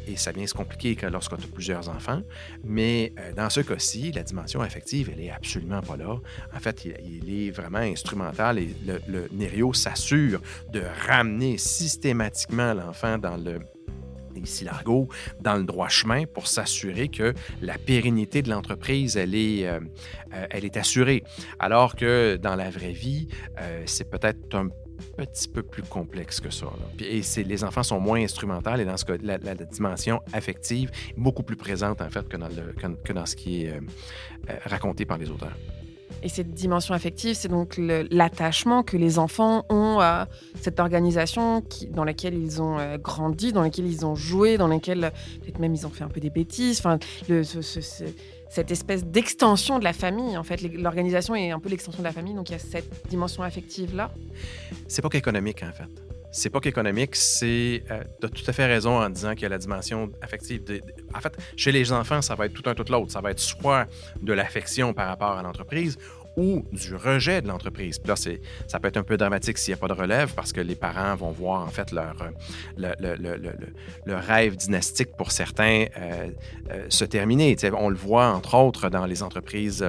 et 0.07 0.15
ça 0.15 0.31
vient 0.31 0.47
se 0.47 0.53
compliquer 0.53 0.95
que 0.95 1.05
lorsqu'on 1.05 1.35
a 1.35 1.47
plusieurs 1.53 1.89
enfants, 1.89 2.21
mais 2.63 3.13
euh, 3.19 3.33
dans 3.33 3.49
ce 3.49 3.59
cas-ci, 3.59 4.11
la 4.13 4.23
dimension 4.23 4.61
affective, 4.61 5.09
elle 5.11 5.21
est 5.21 5.31
absolument 5.31 5.81
pas 5.81 5.97
là. 5.97 6.15
En 6.55 6.59
fait, 6.59 6.85
il, 6.85 7.29
est 7.29 7.51
vraiment 7.51 7.79
instrumental 7.79 8.59
et 8.59 8.69
le, 8.85 9.01
le 9.07 9.73
s'assure 9.73 10.41
de 10.71 10.81
ramener 11.07 11.57
systématiquement 11.57 12.73
l'enfant 12.73 13.17
dans 13.17 13.35
le 13.35 13.59
ici 14.37 14.63
l'argot, 14.63 15.07
dans 15.41 15.55
le 15.55 15.63
droit 15.63 15.89
chemin 15.89 16.25
pour 16.25 16.47
s'assurer 16.47 17.07
que 17.09 17.33
la 17.61 17.77
pérennité 17.77 18.41
de 18.41 18.49
l'entreprise, 18.49 19.17
elle 19.17 19.35
est, 19.35 19.67
euh, 19.67 19.79
euh, 20.33 20.45
elle 20.49 20.65
est 20.65 20.77
assurée. 20.77 21.23
Alors 21.59 21.95
que 21.95 22.37
dans 22.37 22.55
la 22.55 22.69
vraie 22.69 22.93
vie, 22.93 23.27
euh, 23.59 23.83
c'est 23.85 24.09
peut-être 24.09 24.55
un 24.55 24.67
petit 25.17 25.47
peu 25.47 25.61
plus 25.63 25.83
complexe 25.83 26.39
que 26.39 26.49
ça. 26.49 26.65
là. 26.65 27.05
Les 27.45 27.63
enfants 27.63 27.83
sont 27.83 27.99
moins 27.99 28.21
instrumentales 28.21 28.81
et 28.81 28.85
dans 28.85 28.97
ce 28.97 29.05
cas, 29.05 29.15
la, 29.21 29.37
la- 29.37 29.53
dimension 29.55 30.21
affective 30.33 30.89
est 31.09 31.19
beaucoup 31.19 31.43
plus 31.43 31.55
présente 31.55 32.01
en 32.01 32.09
fait 32.09 32.27
que 32.27 32.37
dans, 32.37 32.47
le, 32.47 33.25
ce 33.25 33.35
qui 33.35 33.63
est 33.65 33.79
raconté 34.65 35.05
par 35.05 35.17
les 35.17 35.29
auteurs. 35.29 35.55
Et 36.23 36.29
cette 36.29 36.53
dimension 36.53 36.93
affective, 36.93 37.35
c'est 37.35 37.47
donc 37.47 37.75
l'attachement 37.77 38.83
que 38.83 38.97
les 38.97 39.19
enfants 39.19 39.65
ont 39.69 39.99
à 39.99 40.27
cette 40.61 40.79
organisation 40.79 41.63
dans 41.91 42.03
laquelle 42.03 42.33
ils 42.33 42.61
ont 42.61 42.79
euh, 42.79 42.97
grandi, 42.97 43.53
dans 43.53 43.61
laquelle 43.61 43.85
ils 43.87 44.05
ont 44.05 44.15
joué, 44.15 44.57
dans 44.57 44.67
laquelle 44.67 45.11
peut-être 45.41 45.59
même 45.59 45.75
ils 45.75 45.85
ont 45.85 45.89
fait 45.89 46.03
un 46.03 46.09
peu 46.09 46.19
des 46.19 46.29
bêtises. 46.29 46.79
Enfin, 46.79 46.97
cette 48.49 48.71
espèce 48.71 49.05
d'extension 49.05 49.77
de 49.79 49.83
la 49.83 49.93
famille. 49.93 50.37
En 50.37 50.43
fait, 50.43 50.61
l'organisation 50.61 51.35
est 51.35 51.51
un 51.51 51.59
peu 51.59 51.69
l'extension 51.69 51.99
de 51.99 52.07
la 52.07 52.13
famille, 52.13 52.33
donc 52.33 52.49
il 52.49 52.53
y 52.53 52.55
a 52.55 52.59
cette 52.59 53.07
dimension 53.09 53.43
affective 53.43 53.95
là. 53.95 54.11
C'est 54.87 55.01
pas 55.01 55.09
qu'économique 55.09 55.63
en 55.63 55.71
fait. 55.71 56.06
C'est 56.31 56.49
pas 56.49 56.59
qu'économique, 56.59 57.15
c'est. 57.15 57.83
Euh, 57.89 58.03
as 58.23 58.29
tout 58.29 58.43
à 58.45 58.53
fait 58.53 58.65
raison 58.65 59.01
en 59.01 59.09
disant 59.09 59.33
qu'il 59.33 59.43
y 59.43 59.45
a 59.45 59.49
la 59.49 59.57
dimension 59.57 60.11
affective. 60.21 60.61
en 61.15 61.19
fait, 61.19 61.35
chez 61.55 61.71
les 61.71 61.91
enfants, 61.91 62.21
ça 62.21 62.35
va 62.35 62.45
être 62.45 62.53
tout 62.53 62.69
un 62.69 62.75
tout 62.75 62.85
l'autre. 62.89 63.11
Ça 63.11 63.21
va 63.21 63.31
être 63.31 63.39
soit 63.39 63.87
de 64.21 64.33
l'affection 64.33 64.93
par 64.93 65.07
rapport 65.07 65.31
à 65.37 65.41
l'entreprise 65.41 65.97
ou 66.37 66.63
du 66.71 66.95
rejet 66.95 67.41
de 67.41 67.47
l'entreprise. 67.47 67.97
Puis 67.97 68.07
là, 68.07 68.15
ça 68.15 68.79
peut 68.79 68.87
être 68.87 68.97
un 68.97 69.03
peu 69.03 69.17
dramatique 69.17 69.57
s'il 69.57 69.73
n'y 69.73 69.79
a 69.79 69.81
pas 69.81 69.87
de 69.87 69.99
relève 69.99 70.33
parce 70.35 70.53
que 70.53 70.61
les 70.61 70.75
parents 70.75 71.15
vont 71.15 71.31
voir 71.31 71.63
en 71.63 71.69
fait 71.69 71.91
leur, 71.91 72.15
euh, 72.21 72.93
le, 74.05 74.15
rêve 74.15 74.55
dynastique 74.55 75.09
pour 75.17 75.31
certains 75.31 75.85
euh, 75.97 76.29
euh, 76.71 76.85
se 76.89 77.05
terminer. 77.05 77.57
on 77.75 77.89
le 77.89 77.95
voit 77.95 78.27
entre 78.27 78.55
autres 78.55 78.89
dans 78.89 79.07
les 79.07 79.23
entreprises 79.23 79.83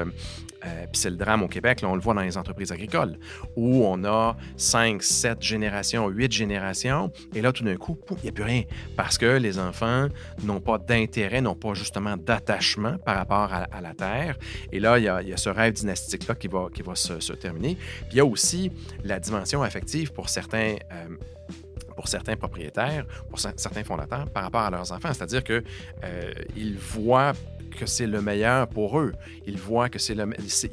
euh, 0.65 0.87
puis 0.91 1.01
c'est 1.01 1.11
le 1.11 1.17
drame 1.17 1.43
au 1.43 1.49
Québec, 1.49 1.81
là, 1.83 1.89
on 1.89 1.95
le 1.95 2.01
voit 2.01 2.15
dans 2.15 2.23
les 2.23 2.37
entreprises 2.37 2.73
agricoles, 2.73 3.19
où 3.57 3.85
on 3.85 4.05
a 4.05 4.37
5, 4.57 5.03
7 5.03 5.43
générations, 5.43 6.09
8 6.09 6.33
générations, 6.33 7.13
et 7.35 7.41
là, 7.41 7.53
tout 7.53 7.65
d'un 7.65 7.77
coup, 7.77 7.97
il 8.11 8.23
n'y 8.25 8.29
a 8.29 8.33
plus 8.33 8.45
rien. 8.45 8.63
Parce 8.97 9.19
que 9.19 9.37
les 9.39 9.59
enfants 9.59 10.09
n'ont 10.43 10.61
pas 10.61 10.79
d'intérêt, 10.79 11.41
n'ont 11.41 11.55
pas 11.55 11.75
justement 11.75 12.17
d'attachement 12.17 12.99
par 12.99 13.17
rapport 13.17 13.53
à, 13.53 13.81
la 13.81 13.95
Terre. 13.95 14.37
Et 14.73 14.81
là, 14.81 14.99
il 14.99 15.05
y 15.05 15.09
a, 15.09 15.37
ce 15.37 15.49
rêve 15.49 15.75
dynastique-là 15.75 16.35
qui 16.35 16.49
va, 16.49 16.69
qui 16.73 16.83
va 16.83 16.95
se, 16.95 17.33
terminer. 17.33 17.77
Puis 17.77 18.13
il 18.13 18.17
y 18.17 18.21
a 18.21 18.25
aussi 18.25 18.73
la 19.05 19.21
dimension 19.21 19.63
affective 19.63 20.13
pour 20.13 20.29
certains. 20.29 20.77
Euh, 20.93 21.17
pour 21.97 22.07
certains 22.07 22.37
propriétaires, 22.37 23.05
pour 23.29 23.41
certains 23.41 23.83
fondateurs, 23.83 24.31
par 24.31 24.45
rapport 24.45 24.61
à 24.61 24.71
leurs 24.71 24.93
enfants. 24.93 25.13
C'est-à-dire 25.13 25.43
qu'ils 25.43 25.65
euh, 26.05 26.33
voient 26.79 27.33
que 27.79 27.87
c'est 27.87 28.07
le 28.07 28.21
meilleur 28.21 28.69
pour 28.69 28.99
eux. 28.99 29.13
Ils 29.47 29.57
voient 29.57 29.89
que 29.89 29.99
c'est 29.99 30.15
le. 30.15 30.29
Ce 30.47 30.67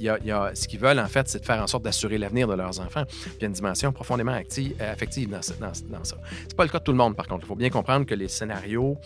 qu'ils 0.68 0.80
veulent, 0.80 1.00
en 1.00 1.08
fait, 1.08 1.30
c'est 1.30 1.40
de 1.40 1.46
faire 1.46 1.62
en 1.62 1.68
sorte 1.68 1.84
d'assurer 1.84 2.18
l'avenir 2.18 2.48
de 2.48 2.56
leurs 2.56 2.80
enfants. 2.80 3.04
il 3.38 3.42
y 3.42 3.44
a 3.46 3.48
une 3.48 3.54
dimension 3.54 3.92
profondément 3.92 4.34
euh, 4.34 4.92
affective 4.92 5.30
dans, 5.30 5.40
dans, 5.60 5.72
dans 5.90 6.04
ça. 6.04 6.18
C'est 6.48 6.56
pas 6.56 6.64
le 6.64 6.70
cas 6.70 6.80
de 6.80 6.84
tout 6.84 6.92
le 6.92 6.98
monde, 6.98 7.16
par 7.16 7.28
contre. 7.28 7.46
Il 7.46 7.48
faut 7.48 7.56
bien 7.56 7.70
comprendre 7.70 8.06
que 8.06 8.16
les 8.16 8.28
scénarios, 8.28 8.98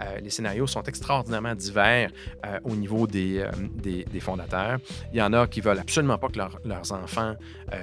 euh, 0.00 0.20
les 0.20 0.30
scénarios 0.30 0.66
sont 0.66 0.82
extraordinairement 0.84 1.54
divers 1.54 2.10
euh, 2.46 2.60
au 2.64 2.74
niveau 2.74 3.06
des, 3.06 3.44
des, 3.74 4.20
fondateurs. 4.20 4.78
Il 5.12 5.18
y 5.18 5.22
en 5.22 5.32
a 5.32 5.46
qui 5.46 5.60
veulent 5.60 5.78
absolument 5.78 6.18
pas 6.18 6.28
que 6.28 6.38
leurs 6.38 6.92
enfants 6.92 7.34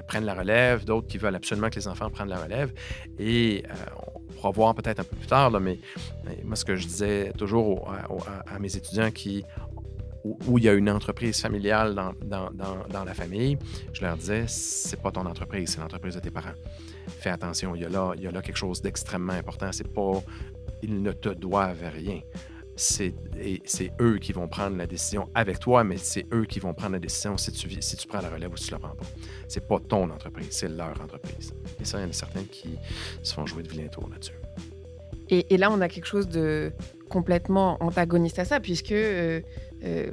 prennent 0.07 0.25
la 0.25 0.33
relève, 0.33 0.85
d'autres 0.85 1.07
qui 1.07 1.17
veulent 1.17 1.35
absolument 1.35 1.69
que 1.69 1.75
les 1.75 1.87
enfants 1.87 2.09
prennent 2.09 2.29
la 2.29 2.41
relève. 2.41 2.71
Et 3.19 3.63
on 4.29 4.33
pourra 4.33 4.51
voir 4.51 4.75
peut-être 4.75 4.99
un 4.99 5.03
peu 5.03 5.15
plus 5.15 5.27
tard, 5.27 5.49
là, 5.49 5.59
mais, 5.59 5.79
moi, 6.43 6.55
ce 6.55 6.65
que 6.65 6.75
je 6.75 6.85
disais 6.85 7.31
toujours 7.37 7.91
à 8.47 8.59
mes 8.59 8.75
étudiants 8.75 9.11
qui 9.11 9.43
où, 10.47 10.57
il 10.57 10.63
y 10.63 10.69
a 10.69 10.73
une 10.73 10.89
entreprise 10.89 11.39
familiale 11.39 11.93
dans, 11.93 12.13
dans, 12.23 12.49
dans, 12.51 13.03
la 13.03 13.13
famille, 13.13 13.57
je 13.93 14.01
leur 14.01 14.17
disais, 14.17 14.45
c'est 14.47 14.99
pas 14.99 15.11
ton 15.11 15.25
entreprise, 15.25 15.69
c'est 15.69 15.81
l'entreprise 15.81 16.15
de 16.15 16.19
tes 16.19 16.31
parents. 16.31 16.55
Fais 17.07 17.29
attention, 17.29 17.75
il 17.75 17.83
y 17.83 17.85
a 17.85 17.89
là, 17.89 18.13
il 18.15 18.23
y 18.23 18.27
a 18.27 18.31
là 18.31 18.41
quelque 18.41 18.57
chose 18.57 18.81
d'extrêmement 18.81 19.33
important. 19.33 19.71
C'est 19.71 19.87
pas, 19.87 20.23
ils 20.81 21.01
ne 21.01 21.11
te 21.11 21.29
doivent 21.29 21.91
rien. 21.93 22.21
C'est, 22.75 23.13
eux 24.01 24.17
qui 24.17 24.33
vont 24.33 24.47
prendre 24.47 24.75
la 24.75 24.87
décision 24.87 25.29
avec 25.35 25.59
toi, 25.59 25.83
mais 25.83 25.97
c'est 25.97 26.25
eux 26.33 26.45
qui 26.45 26.59
vont 26.59 26.73
prendre 26.73 26.93
la 26.93 26.99
décision 26.99 27.37
si 27.37 27.51
tu, 27.51 27.69
si 27.79 27.95
tu 27.95 28.07
prends 28.07 28.19
la 28.19 28.29
relève 28.29 28.51
ou 28.51 28.57
si 28.57 28.65
tu 28.65 28.71
la 28.71 28.79
prends 28.79 28.95
pas. 28.95 29.05
C'est 29.47 29.65
pas 29.65 29.79
ton 29.79 30.09
entreprise, 30.09 30.47
c'est 30.49 30.67
leur 30.67 30.99
entreprise. 30.99 31.53
Et 31.79 31.85
ça, 31.85 31.99
il 31.99 32.01
y 32.01 32.05
en 32.05 32.09
a 32.09 32.13
certains 32.13 32.43
qui 32.43 32.77
se 33.21 33.33
font 33.33 33.45
jouer 33.45 33.63
de 33.63 33.69
vilain 33.69 33.87
tour 33.87 34.09
là-dessus. 34.09 34.33
Et, 35.29 35.53
et, 35.53 35.57
là, 35.57 35.71
on 35.71 35.81
a 35.81 35.87
quelque 35.87 36.05
chose 36.05 36.27
de 36.27 36.71
complètement 37.09 37.81
antagoniste 37.81 38.39
à 38.39 38.45
ça, 38.45 38.59
puisque 38.59 38.91
euh, 38.91 39.41
euh, 39.85 40.11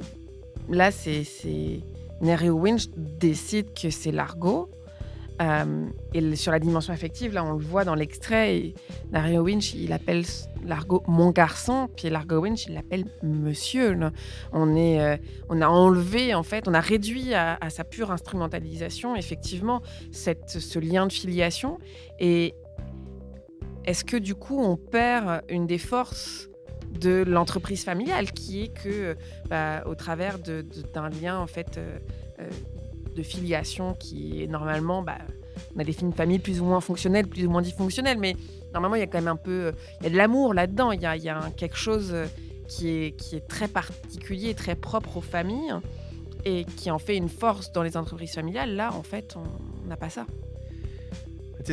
là, 0.69 0.91
c'est 0.91 1.23
Neri 2.21 2.49
Winch 2.49 2.87
décide 2.95 3.73
que 3.73 3.89
c'est 3.89 4.11
Largo. 4.11 4.69
Euh, 5.41 5.87
et 6.13 6.35
sur 6.35 6.51
la 6.51 6.59
dimension 6.59 6.93
affective, 6.93 7.33
là, 7.33 7.43
on 7.43 7.53
le 7.53 7.63
voit 7.63 7.85
dans 7.85 7.95
l'extrait. 7.95 8.73
Neri 9.11 9.37
Winch, 9.39 9.73
il 9.73 9.91
appelle 9.91 10.23
Largo 10.63 11.03
mon 11.07 11.31
garçon, 11.31 11.89
puis 11.95 12.09
Largo 12.09 12.37
Winch, 12.37 12.67
il 12.67 12.75
l'appelle 12.75 13.05
monsieur. 13.23 13.97
On, 14.51 14.75
est, 14.75 15.01
euh, 15.01 15.17
on 15.49 15.61
a 15.61 15.67
enlevé, 15.67 16.33
en 16.35 16.43
fait, 16.43 16.67
on 16.67 16.73
a 16.73 16.79
réduit 16.79 17.33
à, 17.33 17.57
sa 17.69 17.83
pure 17.83 18.11
instrumentalisation, 18.11 19.15
effectivement, 19.15 19.81
cette, 20.11 20.49
ce 20.49 20.79
lien 20.79 21.07
de 21.07 21.11
filiation. 21.11 21.79
Et 22.19 22.53
est-ce 23.85 24.05
que 24.05 24.17
du 24.17 24.35
coup, 24.35 24.59
on 24.59 24.77
perd 24.77 25.41
une 25.49 25.67
des 25.67 25.79
forces 25.79 26.49
de 26.99 27.23
l'entreprise 27.25 27.83
familiale, 27.83 28.31
qui 28.31 28.63
est 28.63 28.67
que, 28.67 29.15
bah, 29.49 29.83
au 29.85 29.95
travers 29.95 30.39
d'un 30.39 31.09
lien 31.09 31.39
en 31.39 31.47
fait 31.47 31.77
euh, 31.77 31.97
euh, 32.39 32.49
de 33.15 33.23
filiation 33.23 33.93
qui 33.93 34.43
est 34.43 34.47
normalement, 34.47 35.01
bah, 35.01 35.17
on 35.75 35.79
a 35.79 35.83
défini 35.83 36.11
une 36.11 36.15
famille 36.15 36.39
plus 36.39 36.61
ou 36.61 36.65
moins 36.65 36.81
fonctionnelle, 36.81 37.27
plus 37.27 37.45
ou 37.45 37.49
moins 37.49 37.61
dysfonctionnelle, 37.61 38.17
mais 38.17 38.35
normalement 38.73 38.95
il 38.95 38.99
y 38.99 39.03
a 39.03 39.07
quand 39.07 39.19
même 39.19 39.27
un 39.27 39.35
peu, 39.35 39.73
il 39.99 40.03
y 40.03 40.07
a 40.07 40.09
de 40.09 40.17
l'amour 40.17 40.53
là-dedans, 40.53 40.91
il 40.91 41.01
y 41.01 41.05
a, 41.05 41.15
y 41.15 41.29
a 41.29 41.51
quelque 41.55 41.77
chose 41.77 42.15
qui 42.67 42.89
est, 42.89 43.11
qui 43.11 43.35
est 43.35 43.47
très 43.47 43.67
particulier, 43.67 44.53
très 44.55 44.75
propre 44.75 45.17
aux 45.17 45.21
familles 45.21 45.73
et 46.45 46.65
qui 46.65 46.91
en 46.91 46.99
fait 46.99 47.15
une 47.15 47.29
force 47.29 47.71
dans 47.71 47.83
les 47.83 47.95
entreprises 47.95 48.33
familiales. 48.33 48.75
Là, 48.75 48.91
en 48.93 49.03
fait, 49.03 49.35
on 49.37 49.87
n'a 49.87 49.95
pas 49.95 50.09
ça 50.09 50.25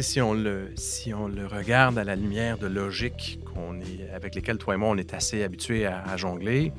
si 0.00 0.20
on, 0.20 0.34
le, 0.34 0.70
si 0.76 1.12
on 1.12 1.26
le 1.26 1.46
regarde 1.46 1.98
à 1.98 2.04
la 2.04 2.14
lumière 2.14 2.58
de 2.58 2.68
logique 2.68 3.39
est, 3.80 4.11
avec 4.14 4.35
lesquelles 4.35 4.59
toi 4.59 4.75
et 4.75 4.76
moi, 4.76 4.88
on 4.90 4.97
est 4.97 5.14
assez 5.14 5.42
habitués 5.42 5.87
à, 5.87 6.16
jongler, 6.16 6.73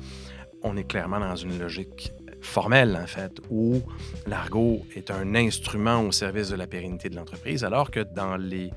on 0.62 0.76
est 0.76 0.84
clairement 0.84 1.20
dans 1.20 1.36
une 1.36 1.58
logique 1.58 2.12
formelle, 2.40 2.98
en 3.00 3.06
fait, 3.06 3.40
où 3.50 3.82
l'argot 4.26 4.84
est 4.96 5.10
un 5.10 5.34
instrument 5.34 6.00
au 6.02 6.12
service 6.12 6.48
de 6.48 6.56
la 6.56 6.66
pérennité 6.66 7.08
de 7.08 7.16
l'entreprise, 7.16 7.64
alors 7.64 7.90
que 7.90 8.00
dans 8.00 8.36
les 8.36 8.70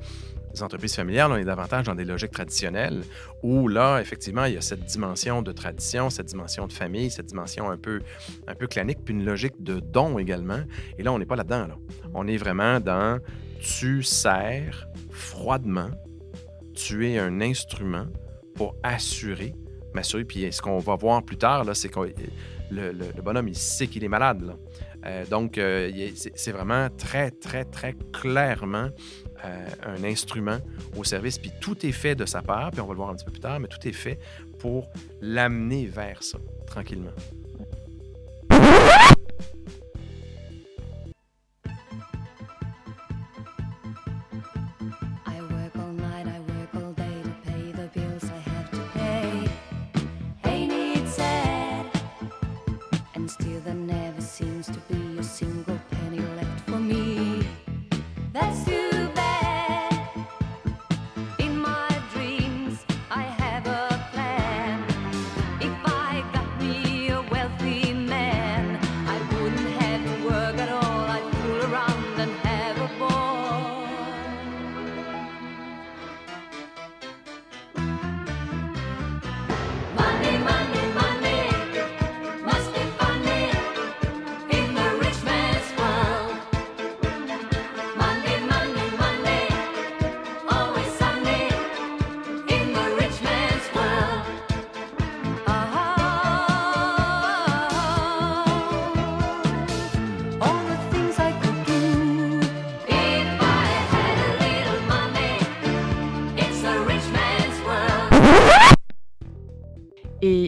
entreprises 0.62 0.96
familiales, 0.96 1.32
on 1.32 1.36
est 1.36 1.46
davantage 1.46 1.86
dans 1.86 1.96
des 1.96 2.06
logiques 2.06 2.32
traditionnelles 2.32 3.04
où 3.44 3.68
là, 3.68 4.00
effectivement, 4.00 4.46
il 4.46 4.54
y 4.54 4.58
a 4.58 4.62
cette 4.62 4.86
dimension 4.86 5.42
de 5.42 5.52
tradition, 5.52 6.10
cette 6.10 6.28
dimension 6.28 6.68
de 6.68 6.74
famille, 6.74 7.10
cette 7.10 7.28
dimension 7.28 7.70
un 7.70 7.78
peu, 7.78 8.02
un 8.48 8.56
peu 8.56 8.68
clanique, 8.68 9.00
puis 9.04 9.14
une 9.14 9.26
logique 9.26 9.62
de 9.62 9.80
don 9.80 10.20
également. 10.20 10.60
Et 10.98 11.04
là, 11.04 11.12
on 11.12 11.20
n'est 11.20 11.26
pas 11.26 11.36
là-dedans. 11.36 11.68
Là. 11.68 11.78
On 12.14 12.28
est 12.28 12.38
vraiment 12.38 12.80
dans 12.80 13.20
tu 13.60 14.04
sers 14.04 14.88
froidement, 15.10 15.90
tu 16.76 17.10
es 17.10 17.18
un 17.18 17.42
instrument 17.42 18.06
pour 18.54 18.76
assurer, 18.84 19.54
m'assurer. 19.94 20.26
Puis 20.26 20.52
ce 20.52 20.62
qu'on 20.62 20.80
va 20.80 20.96
voir 20.96 21.24
plus 21.24 21.38
tard, 21.38 21.66
c'est 21.76 21.90
que 21.90 22.00
le, 22.72 23.22
bonhomme, 23.22 23.48
il 23.48 23.58
sait 23.58 23.88
qu'il 23.88 24.04
est 24.04 24.10
malade. 24.10 24.56
Euh, 25.06 25.26
donc, 25.26 25.58
euh, 25.58 25.92
c'est 26.36 26.52
vraiment 26.52 26.90
très, 26.90 27.32
très, 27.32 27.64
très 27.64 27.94
clairement 28.12 28.90
euh, 29.44 29.68
un 29.84 30.04
instrument 30.04 30.58
au 30.98 31.04
service. 31.04 31.38
Puis 31.38 31.52
tout 31.62 31.86
est 31.86 31.92
fait 31.92 32.16
de 32.16 32.26
sa 32.26 32.42
part, 32.42 32.72
puis 32.72 32.82
on 32.82 32.88
va 32.88 32.94
le 32.94 32.98
voir 32.98 33.10
un 33.10 33.16
petit 33.16 33.26
peu 33.26 33.32
plus 33.32 33.42
tard, 33.42 33.60
mais 33.60 33.68
tout 33.68 33.88
est 33.88 33.94
fait 33.94 34.20
pour 34.60 34.90
l'amener 35.22 35.86
vers 35.86 36.24
ça, 36.24 36.40
tranquillement. 36.66 37.14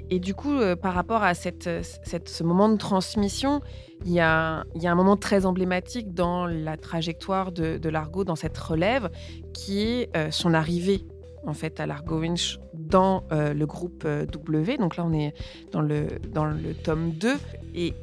Et, 0.10 0.20
du 0.20 0.34
coup, 0.34 0.54
euh, 0.54 0.76
par 0.76 0.94
rapport 0.94 1.24
à 1.24 1.34
cette- 1.34 1.70
ce 2.30 2.44
moment 2.44 2.70
de 2.70 2.78
transmission, 2.78 3.62
il 4.06 4.12
y, 4.12 4.20
a, 4.20 4.64
un 4.84 4.96
moment 4.96 5.18
très 5.18 5.46
emblématique 5.46 6.14
dans 6.14 6.46
la 6.46 6.78
trajectoire 6.78 7.52
de, 7.52 7.90
Largo, 7.90 8.24
dans 8.24 8.36
cette 8.36 8.58
relève, 8.58 9.10
qui 9.54 9.82
est 9.82 10.16
euh, 10.16 10.32
son 10.32 10.54
arrivée 10.54 11.04
en 11.46 11.54
fait 11.54 11.80
à 11.80 11.86
Largo 11.86 12.20
Winch 12.20 12.60
dans 12.74 13.24
euh, 13.32 13.54
le 13.54 13.66
groupe 13.66 14.04
euh, 14.06 14.26
W. 14.26 14.78
Donc 14.78 14.98
là, 14.98 15.06
on 15.06 15.14
est 15.14 15.34
dans 15.72 15.82
le, 15.82 16.08
tome 16.84 17.12
2. 17.12 17.36
Et 17.76 17.94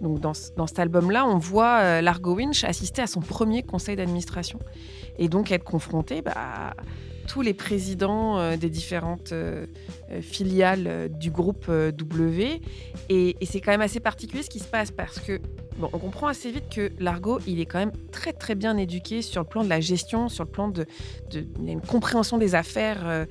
donc 0.00 0.20
dans, 0.20 0.34
ce- 0.34 0.50
dans 0.56 0.66
cet 0.66 0.78
album-là, 0.78 1.26
on 1.26 1.38
voit 1.38 1.78
euh, 1.80 2.00
Largo 2.00 2.34
Winch 2.34 2.64
assister 2.64 3.02
à 3.02 3.06
son 3.06 3.20
premier 3.20 3.62
conseil 3.62 3.96
d'administration 3.96 4.58
et 5.18 5.28
donc 5.28 5.52
être 5.52 5.64
confronté 5.64 6.22
bah, 6.22 6.32
à 6.36 6.72
tous 7.30 7.42
les 7.42 7.54
présidents 7.54 8.40
euh, 8.40 8.56
des 8.56 8.68
différentes 8.68 9.30
euh, 9.30 9.66
euh, 10.10 10.20
filiales 10.20 11.08
du 11.10 11.30
groupe 11.30 11.70
W. 11.70 12.60
Et, 13.08 13.36
c'est 13.42 13.60
quand 13.60 13.70
même 13.70 13.80
assez 13.80 14.00
particulier 14.00 14.42
ce 14.42 14.50
qui 14.50 14.58
se 14.58 14.66
passe 14.66 14.90
parce 14.90 15.20
que 15.20 15.40
bon, 15.78 15.88
on 15.92 15.98
comprend 15.98 16.26
assez 16.26 16.50
vite 16.50 16.68
que 16.68 16.90
Largo, 16.98 17.38
il 17.46 17.60
est 17.60 17.66
quand 17.66 17.78
même 17.78 17.92
très 18.10 18.32
très 18.32 18.56
bien 18.56 18.76
éduqué 18.76 19.22
sur 19.22 19.42
le 19.42 19.46
plan 19.46 19.62
de 19.62 19.68
la 19.68 19.78
gestion, 19.78 20.28
sur 20.28 20.42
le 20.42 20.50
plan 20.50 20.68
de, 20.68 20.86
de 21.30 21.46
une 21.64 21.80
compréhension 21.80 22.36
des 22.36 22.56
affaires. 22.56 23.26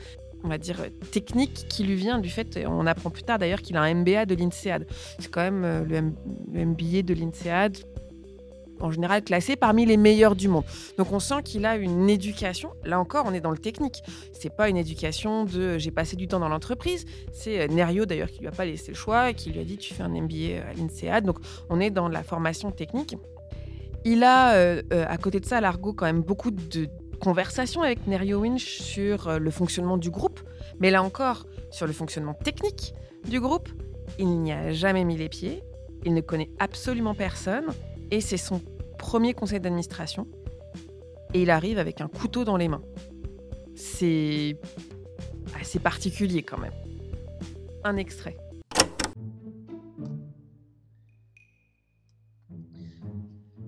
on 0.45 0.47
va 0.47 0.57
dire 0.57 0.77
technique 1.11 1.65
qui 1.67 1.83
lui 1.83 1.95
vient 1.95 2.19
du 2.19 2.29
fait, 2.29 2.57
on 2.65 2.87
apprend 2.87 3.09
plus 3.09 3.23
tard 3.23 3.37
d'ailleurs 3.37 3.61
qu'il 3.61 3.75
a 3.75 3.81
un 3.81 3.93
MBA 3.93 4.25
de 4.25 4.35
l'INSEAD. 4.35 4.87
C'est 5.19 5.29
quand 5.29 5.43
même 5.51 5.85
le 5.89 6.65
MBA 6.65 7.01
de 7.03 7.13
l'INSEAD, 7.13 7.77
en 8.81 8.91
général 8.91 9.23
classé 9.23 9.55
parmi 9.55 9.85
les 9.85 9.97
meilleurs 9.97 10.35
du 10.35 10.47
monde. 10.47 10.63
Donc 10.97 11.11
on 11.11 11.19
sent 11.19 11.43
qu'il 11.43 11.65
a 11.65 11.75
une 11.75 12.09
éducation. 12.09 12.71
Là 12.83 12.99
encore, 12.99 13.25
on 13.27 13.33
est 13.33 13.41
dans 13.41 13.51
le 13.51 13.57
technique. 13.57 14.01
C'est 14.33 14.55
pas 14.55 14.69
une 14.69 14.77
éducation 14.77 15.45
de 15.45 15.77
j'ai 15.77 15.91
passé 15.91 16.15
du 16.15 16.27
temps 16.27 16.39
dans 16.39 16.49
l'entreprise. 16.49 17.05
C'est 17.33 17.61
euh, 17.61 17.67
Nerio 17.67 18.05
d'ailleurs 18.05 18.29
qui 18.29 18.39
lui 18.39 18.47
a 18.47 18.51
pas 18.51 18.65
laissé 18.65 18.91
le 18.91 18.97
choix 18.97 19.29
et 19.29 19.33
qui 19.33 19.51
lui 19.51 19.59
a 19.59 19.63
dit 19.63 19.77
tu 19.77 19.93
fais 19.93 20.03
un 20.03 20.09
MBA 20.09 20.63
à 20.69 20.73
l'INSEAD. 20.73 21.25
Donc 21.25 21.39
on 21.69 21.79
est 21.79 21.89
dans 21.89 22.07
la 22.07 22.23
formation 22.23 22.71
technique. 22.71 23.15
Il 24.05 24.23
a 24.23 24.53
euh, 24.53 24.81
euh, 24.93 25.05
à 25.07 25.17
côté 25.17 25.39
de 25.39 25.45
ça, 25.45 25.59
Largo, 25.59 25.93
quand 25.93 26.05
même 26.05 26.21
beaucoup 26.21 26.51
de 26.51 26.87
conversations 27.19 27.81
avec 27.81 28.07
Nerio 28.07 28.39
Winch 28.39 28.79
sur 28.81 29.27
euh, 29.27 29.39
le 29.39 29.51
fonctionnement 29.51 29.97
du 29.97 30.09
groupe. 30.09 30.39
Mais 30.79 30.89
là 30.89 31.03
encore, 31.03 31.45
sur 31.69 31.85
le 31.85 31.93
fonctionnement 31.93 32.33
technique 32.33 32.93
du 33.27 33.39
groupe, 33.41 33.69
il 34.17 34.39
n'y 34.41 34.53
a 34.53 34.71
jamais 34.71 35.03
mis 35.03 35.17
les 35.17 35.27
pieds. 35.27 35.63
Il 36.05 36.13
ne 36.13 36.21
connaît 36.21 36.49
absolument 36.59 37.13
personne. 37.13 37.65
Et 38.11 38.21
c'est 38.21 38.37
son 38.37 38.61
premier 38.97 39.33
conseil 39.33 39.59
d'administration. 39.59 40.27
Et 41.33 41.43
il 41.43 41.49
arrive 41.51 41.77
avec 41.77 42.01
un 42.01 42.07
couteau 42.07 42.43
dans 42.43 42.57
les 42.57 42.67
mains. 42.67 42.81
C'est 43.75 44.57
assez 45.59 45.79
particulier 45.79 46.41
quand 46.41 46.57
même. 46.57 46.73
Un 47.83 47.97
extrait. 47.97 48.37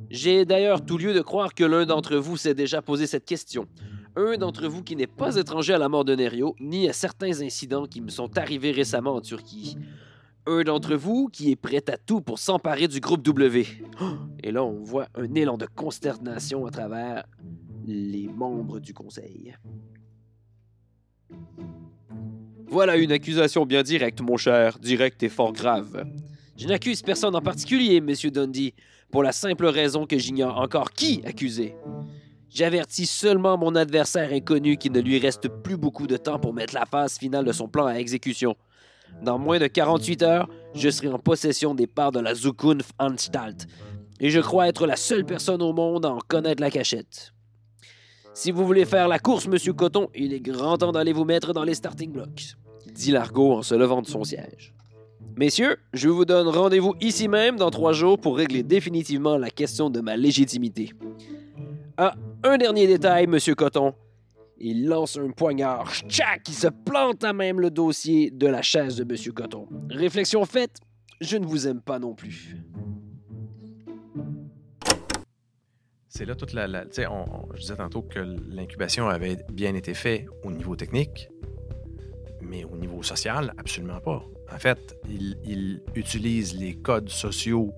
J'ai 0.09 0.43
d'ailleurs 0.43 0.85
tout 0.85 0.97
lieu 0.97 1.13
de 1.13 1.21
croire 1.21 1.53
que 1.53 1.63
l'un 1.63 1.85
d'entre 1.85 2.17
vous 2.17 2.35
s'est 2.35 2.53
déjà 2.53 2.81
posé 2.81 3.07
cette 3.07 3.25
question. 3.25 3.67
Un 4.17 4.35
d'entre 4.37 4.67
vous 4.67 4.83
qui 4.83 4.97
n'est 4.97 5.07
pas 5.07 5.37
étranger 5.37 5.73
à 5.73 5.77
la 5.77 5.87
mort 5.87 6.03
de 6.03 6.13
Nerio, 6.15 6.55
ni 6.59 6.89
à 6.89 6.93
certains 6.93 7.41
incidents 7.41 7.85
qui 7.85 8.01
me 8.01 8.09
sont 8.09 8.37
arrivés 8.37 8.71
récemment 8.71 9.15
en 9.15 9.21
Turquie. 9.21 9.77
Un 10.47 10.63
d'entre 10.63 10.95
vous 10.95 11.29
qui 11.31 11.51
est 11.51 11.55
prêt 11.55 11.83
à 11.87 11.97
tout 11.97 12.21
pour 12.21 12.39
s'emparer 12.39 12.87
du 12.87 12.99
groupe 12.99 13.21
W. 13.21 13.67
Et 14.43 14.51
là, 14.51 14.63
on 14.63 14.83
voit 14.83 15.07
un 15.15 15.33
élan 15.35 15.57
de 15.57 15.67
consternation 15.67 16.65
à 16.65 16.71
travers 16.71 17.25
les 17.85 18.27
membres 18.27 18.79
du 18.79 18.93
conseil. 18.93 19.55
Voilà 22.67 22.97
une 22.97 23.11
accusation 23.11 23.65
bien 23.65 23.83
directe, 23.83 24.21
mon 24.21 24.37
cher, 24.37 24.79
directe 24.79 25.21
et 25.23 25.29
fort 25.29 25.53
grave. 25.53 26.05
Je 26.57 26.67
n'accuse 26.67 27.01
personne 27.01 27.35
en 27.35 27.41
particulier, 27.41 28.01
monsieur 28.01 28.31
Dundee, 28.31 28.73
pour 29.11 29.23
la 29.23 29.33
simple 29.33 29.65
raison 29.65 30.07
que 30.07 30.17
j'ignore 30.17 30.57
encore 30.57 30.91
qui 30.91 31.21
accuser. 31.25 31.75
J'avertis 32.49 33.05
seulement 33.05 33.57
mon 33.57 33.75
adversaire 33.75 34.31
inconnu 34.33 34.77
qu'il 34.77 34.91
ne 34.91 35.01
lui 35.01 35.19
reste 35.19 35.49
plus 35.49 35.77
beaucoup 35.77 36.07
de 36.07 36.17
temps 36.17 36.39
pour 36.39 36.53
mettre 36.53 36.73
la 36.73 36.85
phase 36.85 37.17
finale 37.17 37.45
de 37.45 37.51
son 37.51 37.67
plan 37.67 37.85
à 37.85 37.95
exécution. 37.95 38.55
Dans 39.21 39.37
moins 39.37 39.59
de 39.59 39.67
48 39.67 40.23
heures, 40.23 40.49
je 40.73 40.89
serai 40.89 41.09
en 41.09 41.19
possession 41.19 41.75
des 41.75 41.87
parts 41.87 42.11
de 42.11 42.19
la 42.19 42.33
Zukunft 42.33 42.91
Anstalt, 42.99 43.67
et 44.19 44.29
je 44.29 44.39
crois 44.39 44.67
être 44.67 44.87
la 44.87 44.95
seule 44.95 45.25
personne 45.25 45.61
au 45.61 45.73
monde 45.73 46.05
à 46.05 46.11
en 46.11 46.19
connaître 46.19 46.61
la 46.61 46.71
cachette. 46.71 47.33
Si 48.33 48.51
vous 48.51 48.65
voulez 48.65 48.85
faire 48.85 49.07
la 49.07 49.19
course, 49.19 49.47
monsieur 49.47 49.73
Coton, 49.73 50.09
il 50.15 50.33
est 50.33 50.39
grand 50.39 50.77
temps 50.77 50.91
d'aller 50.91 51.11
vous 51.11 51.25
mettre 51.25 51.53
dans 51.53 51.63
les 51.63 51.73
starting 51.73 52.11
blocks, 52.11 52.55
dit 52.93 53.11
Largo 53.11 53.53
en 53.53 53.61
se 53.61 53.75
levant 53.75 54.01
de 54.01 54.07
son 54.07 54.23
siège. 54.23 54.73
Messieurs, 55.35 55.77
je 55.93 56.09
vous 56.09 56.25
donne 56.25 56.47
rendez-vous 56.47 56.95
ici 57.01 57.27
même 57.27 57.57
dans 57.57 57.71
trois 57.71 57.93
jours 57.93 58.19
pour 58.19 58.37
régler 58.37 58.63
définitivement 58.63 59.37
la 59.37 59.49
question 59.49 59.89
de 59.89 60.01
ma 60.01 60.17
légitimité. 60.17 60.93
Ah, 61.97 62.15
un 62.43 62.57
dernier 62.57 62.87
détail, 62.87 63.27
monsieur 63.27 63.55
Coton. 63.55 63.93
Il 64.63 64.85
lance 64.87 65.17
un 65.17 65.31
poignard, 65.31 65.91
tchac, 66.07 66.43
qui 66.43 66.53
se 66.53 66.67
plante 66.67 67.23
à 67.23 67.33
même 67.33 67.59
le 67.59 67.71
dossier 67.71 68.29
de 68.31 68.45
la 68.47 68.61
chaise 68.61 68.95
de 68.95 69.03
monsieur 69.03 69.31
Coton. 69.31 69.67
Réflexion 69.89 70.45
faite, 70.45 70.77
je 71.19 71.37
ne 71.37 71.45
vous 71.45 71.67
aime 71.67 71.81
pas 71.81 71.97
non 71.99 72.13
plus. 72.13 72.55
C'est 76.07 76.25
là 76.25 76.35
toute 76.35 76.53
la. 76.53 76.67
la- 76.67 76.85
tu 76.85 76.93
sais, 76.93 77.07
on- 77.07 77.23
on- 77.49 77.53
je 77.55 77.61
disais 77.61 77.75
tantôt 77.75 78.01
que 78.01 78.19
l'incubation 78.19 79.07
avait 79.07 79.37
bien 79.51 79.73
été 79.75 79.93
faite 79.93 80.25
au 80.43 80.51
niveau 80.51 80.75
technique, 80.75 81.29
mais 82.41 82.65
au 82.65 82.75
niveau 82.75 83.01
social, 83.01 83.53
absolument 83.57 83.99
pas. 84.01 84.23
En 84.53 84.59
fait, 84.59 84.95
il, 85.09 85.37
il 85.45 85.81
utilise 85.95 86.57
les 86.59 86.73
codes 86.75 87.09
sociaux 87.09 87.73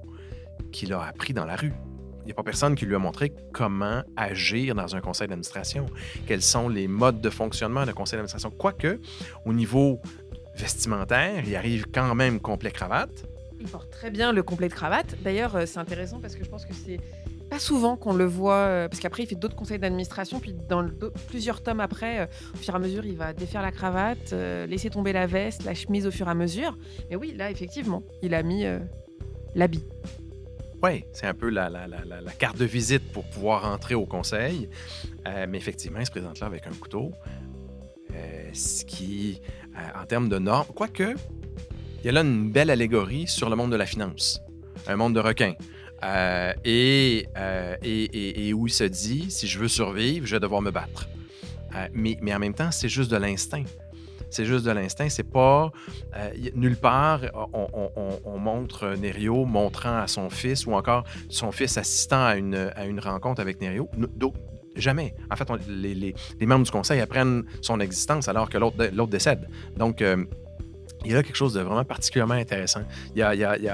qu'il 0.71 0.91
a 0.93 1.03
appris 1.03 1.33
dans 1.33 1.45
la 1.45 1.55
rue. 1.55 1.73
Il 2.23 2.27
n'y 2.27 2.31
a 2.31 2.35
pas 2.35 2.43
personne 2.43 2.75
qui 2.75 2.85
lui 2.85 2.95
a 2.95 2.99
montré 2.99 3.33
comment 3.51 4.01
agir 4.15 4.75
dans 4.75 4.95
un 4.95 5.01
conseil 5.01 5.27
d'administration, 5.27 5.87
quels 6.25 6.41
sont 6.41 6.69
les 6.69 6.87
modes 6.87 7.19
de 7.19 7.29
fonctionnement 7.29 7.85
d'un 7.85 7.91
conseil 7.91 8.17
d'administration? 8.17 8.49
Quoique, 8.49 9.01
au 9.45 9.51
niveau 9.51 9.99
vestimentaire, 10.55 11.43
il 11.45 11.53
arrive 11.57 11.85
quand 11.93 12.15
même 12.15 12.39
complet 12.39 12.71
cravate. 12.71 13.25
Il 13.59 13.67
porte 13.67 13.89
très 13.89 14.09
bien 14.09 14.31
le 14.31 14.41
complet 14.41 14.69
de 14.69 14.73
cravate. 14.73 15.15
D'ailleurs, 15.21 15.55
euh, 15.55 15.65
c'est 15.65 15.79
intéressant 15.79 16.19
parce 16.21 16.35
que 16.35 16.45
je 16.45 16.49
pense 16.49 16.65
que 16.65 16.73
c'est 16.73 16.99
pas 17.49 17.59
souvent 17.59 17.97
qu'on 17.97 18.13
le 18.13 18.25
voit, 18.25 18.55
euh, 18.55 18.87
parce 18.87 19.01
qu'après, 19.01 19.23
il 19.23 19.27
fait 19.27 19.35
d'autres 19.35 19.55
conseils 19.55 19.79
d'administration, 19.79 20.39
puis 20.39 20.55
dans 20.69 20.87
plusieurs 21.27 21.61
tomes 21.61 21.81
après, 21.81 22.21
euh, 22.21 22.25
au 22.53 22.57
fur 22.57 22.73
et 22.73 22.77
à 22.77 22.79
mesure, 22.79 23.05
il 23.05 23.17
va 23.17 23.33
défaire 23.33 23.61
la 23.61 23.71
cravate, 23.71 24.31
laisser 24.67 24.89
tomber 24.89 25.11
la 25.11 25.27
veste, 25.27 25.65
la 25.65 25.73
chemise 25.73 26.07
au 26.07 26.11
fur 26.11 26.27
et 26.27 26.31
à 26.31 26.35
mesure. 26.35 26.77
Mais 27.09 27.17
oui, 27.17 27.33
là, 27.35 27.51
effectivement, 27.51 28.01
il 28.21 28.33
a 28.33 28.43
mis 28.43 28.65
l'habit. 29.55 29.83
Oui, 30.83 31.05
c'est 31.13 31.27
un 31.27 31.33
peu 31.33 31.49
la, 31.49 31.69
carte 32.37 32.57
de 32.57 32.65
visite 32.65 33.09
pour 33.13 33.23
pouvoir 33.23 33.65
entrer 33.65 33.95
au 33.95 34.05
conseil. 34.05 34.67
Euh, 35.25 35.45
mais 35.47 35.57
effectivement, 35.57 35.99
il 35.99 36.05
se 36.05 36.11
présente 36.11 36.41
là 36.41 36.47
avec 36.47 36.67
un 36.67 36.73
couteau. 36.73 37.13
Euh, 38.13 38.49
ce 38.51 38.83
qui, 38.83 39.39
euh, 39.77 40.01
en 40.01 40.05
termes 40.05 40.27
de 40.27 40.37
normes, 40.39 40.67
quoique, 40.75 41.15
il 41.99 42.05
y 42.05 42.09
a 42.09 42.11
là 42.11 42.19
une 42.19 42.51
belle 42.51 42.69
allégorie 42.69 43.27
sur 43.27 43.49
le 43.49 43.55
monde 43.55 43.71
de 43.71 43.77
la 43.77 43.85
finance, 43.85 44.41
un 44.85 44.97
monde 44.97 45.15
de 45.15 45.21
requins. 45.21 45.53
Et, 46.65 47.23
où 48.53 48.67
il 48.67 48.73
se 48.73 48.83
dit, 48.83 49.31
si 49.31 49.47
je 49.47 49.59
veux 49.59 49.69
survivre, 49.69 50.27
je 50.27 50.35
vais 50.35 50.41
devoir 50.41 50.61
me 50.61 50.71
battre. 50.71 51.07
Mais 51.93 52.35
en 52.35 52.39
même 52.39 52.53
temps, 52.53 52.71
c'est 52.71 52.89
juste 52.89 53.09
de 53.09 53.15
l'instinct. 53.15 53.63
C'est 54.33 54.45
juste 54.45 54.65
de 54.65 54.71
l'instinct. 54.71 55.09
C'est 55.09 55.23
pas. 55.29 55.71
euh, 56.17 56.29
nulle 56.55 56.75
part, 56.77 57.21
on, 57.53 57.67
on- 57.73 57.91
on- 57.95 58.19
on 58.25 58.37
montre 58.39 58.95
Nerio 58.95 59.45
montrant 59.45 59.97
à 59.97 60.07
son 60.07 60.29
fils 60.29 60.65
ou 60.65 60.73
encore 60.73 61.03
son 61.29 61.51
fils 61.51 61.77
assistant 61.77 62.25
à 62.25 62.35
une, 62.35 62.71
à 62.75 62.85
une 62.85 62.99
rencontre 62.99 63.41
avec 63.41 63.61
Nerio. 63.61 63.89
Jamais. 64.75 65.13
En 65.31 65.35
fait, 65.35 65.47
les, 65.67 65.93
les- 65.93 66.15
les 66.39 66.45
membres 66.47 66.65
du 66.65 66.71
conseil 66.71 66.99
apprennent 66.99 67.43
son 67.61 67.79
existence 67.79 68.27
alors 68.27 68.49
que 68.49 68.57
l'autre 68.57 69.07
décède. 69.07 69.47
Donc, 69.77 70.01
euh, 70.01 70.25
il 71.05 71.11
y 71.11 71.15
a 71.15 71.21
quelque 71.21 71.35
chose 71.35 71.53
de 71.53 71.61
vraiment 71.61 71.83
particulièrement 71.83 72.33
intéressant. 72.35 72.81
Il 73.15 73.19
il 73.35 73.59
il 73.61 73.71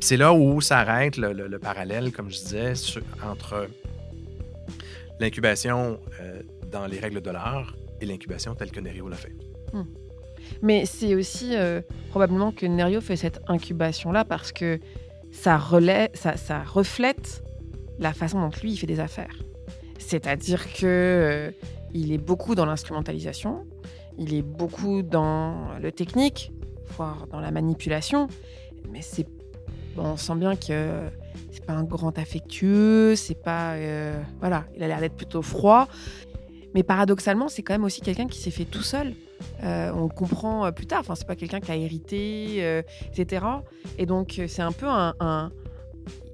c'est 0.00 0.16
là 0.16 0.32
où 0.32 0.60
s'arrête 0.62 1.16
le, 1.18 1.32
le- 1.32 1.48
le 1.48 1.58
parallèle, 1.58 2.12
comme 2.12 2.30
je 2.30 2.38
disais, 2.38 2.72
entre 3.22 3.66
l'incubation 5.20 6.00
euh, 6.20 6.40
dans 6.70 6.86
les 6.86 6.98
règles 6.98 7.20
de 7.20 7.30
l'art 7.30 7.74
et 8.00 8.06
l'incubation 8.06 8.54
telle 8.54 8.70
que 8.70 8.80
Nerio 8.80 9.08
l'a 9.08 9.16
fait. 9.16 9.32
Mais 10.62 10.86
c'est 10.86 11.14
aussi 11.14 11.56
euh, 11.56 11.80
probablement 12.10 12.52
que 12.52 12.66
Nerio 12.66 13.00
fait 13.00 13.16
cette 13.16 13.40
incubation-là 13.48 14.24
parce 14.24 14.52
que 14.52 14.80
ça, 15.30 15.58
relaie, 15.58 16.10
ça, 16.14 16.62
reflète 16.62 17.44
la 17.98 18.12
façon 18.12 18.40
dont 18.40 18.50
lui, 18.62 18.72
il 18.72 18.76
fait 18.76 18.86
des 18.86 19.00
affaires. 19.00 19.36
C'est-à-dire 19.98 20.72
que 20.72 20.86
euh, 20.86 21.50
il 21.92 22.12
est 22.12 22.18
beaucoup 22.18 22.54
dans 22.54 22.66
l'instrumentalisation, 22.66 23.66
il 24.16 24.34
est 24.34 24.42
beaucoup 24.42 25.02
dans 25.02 25.78
le 25.80 25.92
technique, 25.92 26.52
voire 26.96 27.26
dans 27.30 27.40
la 27.40 27.50
manipulation, 27.50 28.28
mais 28.90 29.00
on 29.96 30.16
sent 30.16 30.36
bien 30.36 30.56
que 30.56 31.08
c'est 31.50 31.64
pas 31.64 31.74
un 31.74 31.84
grand 31.84 32.18
affectueux, 32.18 33.16
c'est 33.16 33.40
pas 33.40 33.74
euh, 33.74 34.20
voilà, 34.40 34.64
il 34.76 34.82
a 34.82 34.88
l'air 34.88 35.00
d'être 35.00 35.16
plutôt 35.16 35.42
froid. 35.42 35.88
Mais 36.74 36.82
paradoxalement, 36.82 37.48
c'est 37.48 37.62
quand 37.62 37.74
même 37.74 37.84
aussi 37.84 38.00
quelqu'un 38.00 38.26
qui 38.26 38.38
s'est 38.38 38.50
fait 38.50 38.64
tout 38.64 38.82
seul. 38.82 39.14
Euh, 39.62 39.90
on 39.92 40.08
comprend 40.08 40.66
euh, 40.66 40.70
plus 40.70 40.86
tard. 40.86 41.00
Enfin, 41.00 41.14
c'est 41.14 41.26
pas 41.26 41.36
quelqu'un 41.36 41.60
qui 41.60 41.70
a 41.70 41.76
hérité, 41.76 42.56
euh, 42.60 42.82
etc. 43.16 43.44
Et 43.98 44.06
donc, 44.06 44.40
c'est 44.46 44.62
un 44.62 44.72
peu 44.72 44.86
un, 44.88 45.52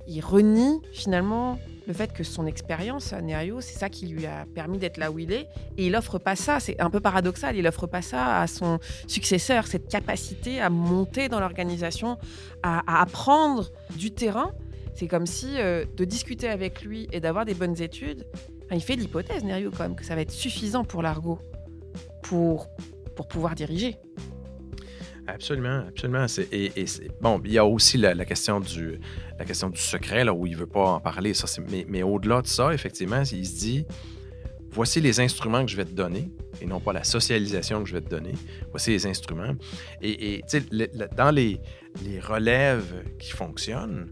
Il 0.07 0.21
renie 0.21 0.81
finalement 0.93 1.59
le 1.87 1.93
fait 1.93 2.15
que 2.15 2.25
son 2.25 2.47
expérience 2.47 3.13
à 3.13 3.21
Nerio, 3.21 3.61
c'est 3.61 3.79
ça 3.79 3.91
qui 3.91 4.07
lui 4.07 4.25
a 4.25 4.47
permis 4.55 4.79
d'être 4.79 4.97
là 4.97 5.11
où 5.11 5.19
il 5.19 5.33
est. 5.33 5.49
Et 5.77 5.87
il 5.87 5.97
offre 5.97 6.19
pas 6.19 6.37
ça. 6.37 6.61
C'est 6.61 6.81
un 6.81 6.91
peu 6.91 7.01
paradoxal. 7.01 7.57
Il 7.57 7.67
offre 7.67 7.87
pas 7.87 8.03
ça 8.03 8.41
à 8.41 8.47
son 8.47 8.79
successeur, 9.07 9.67
cette 9.67 9.89
capacité 9.89 10.61
à 10.61 10.71
monter 10.71 11.29
dans 11.29 11.41
l'organisation, 11.41 12.19
à, 12.63 13.03
apprendre 13.03 13.71
du 13.97 14.13
terrain. 14.13 14.53
C'est 14.95 15.09
comme 15.09 15.27
si 15.27 15.57
de 15.57 16.05
discuter 16.05 16.49
avec 16.49 16.83
lui 16.83 17.09
et 17.13 17.21
d'avoir 17.21 17.45
des 17.45 17.55
bonnes 17.55 17.83
études, 17.83 18.27
il 18.71 18.81
fait 18.81 18.97
l'hypothèse, 18.97 19.45
Nerio, 19.45 19.71
quand 19.71 19.83
même, 19.83 19.97
que 19.97 20.05
ça 20.05 20.15
va 20.15 20.23
être 20.23 20.31
suffisant 20.31 20.85
pour 20.85 21.03
l'argot 21.03 21.39
pour, 22.25 22.69
pour 23.15 23.29
pouvoir 23.29 23.55
diriger. 23.55 23.97
Absolument, 25.27 25.85
absolument. 25.89 26.27
Et, 26.53 26.73
et 26.77 26.85
bon, 27.21 27.41
il 27.45 27.53
y 27.53 27.59
a 27.59 27.65
aussi 27.65 27.97
la, 27.97 28.25
question 28.25 28.61
du, 28.61 29.01
la 29.39 29.45
question 29.45 29.71
du 29.71 29.81
secret, 29.81 30.25
là, 30.25 30.35
où 30.35 30.47
il 30.47 30.53
ne 30.53 30.59
veut 30.59 30.67
pas 30.67 30.85
en 30.85 31.01
parler. 31.01 31.33
Mais, 31.71 31.87
mais 31.89 32.03
au-delà 32.03 32.43
de 32.43 32.47
ça, 32.47 32.75
effectivement, 32.75 33.23
il 33.23 33.47
se 33.47 33.59
dit 33.59 33.87
voici 34.71 35.01
les 35.01 35.21
instruments 35.21 35.65
que 35.65 35.71
je 35.71 35.77
vais 35.77 35.85
te 35.85 35.95
donner, 35.95 36.31
et 36.61 36.67
non 36.67 36.81
pas 36.81 36.93
la 36.93 37.05
socialisation 37.05 37.83
que 37.83 37.89
je 37.89 37.95
vais 37.95 38.03
te 38.03 38.11
donner. 38.11 38.33
Voici 38.71 38.91
les 38.91 39.07
instruments. 39.07 39.55
Et, 40.03 40.35
et 40.35 40.45
le, 40.73 40.87
dans 41.17 41.31
les, 41.31 41.61
les 42.05 42.21
relèves 42.21 43.05
qui 43.19 43.31
fonctionnent, 43.31 44.11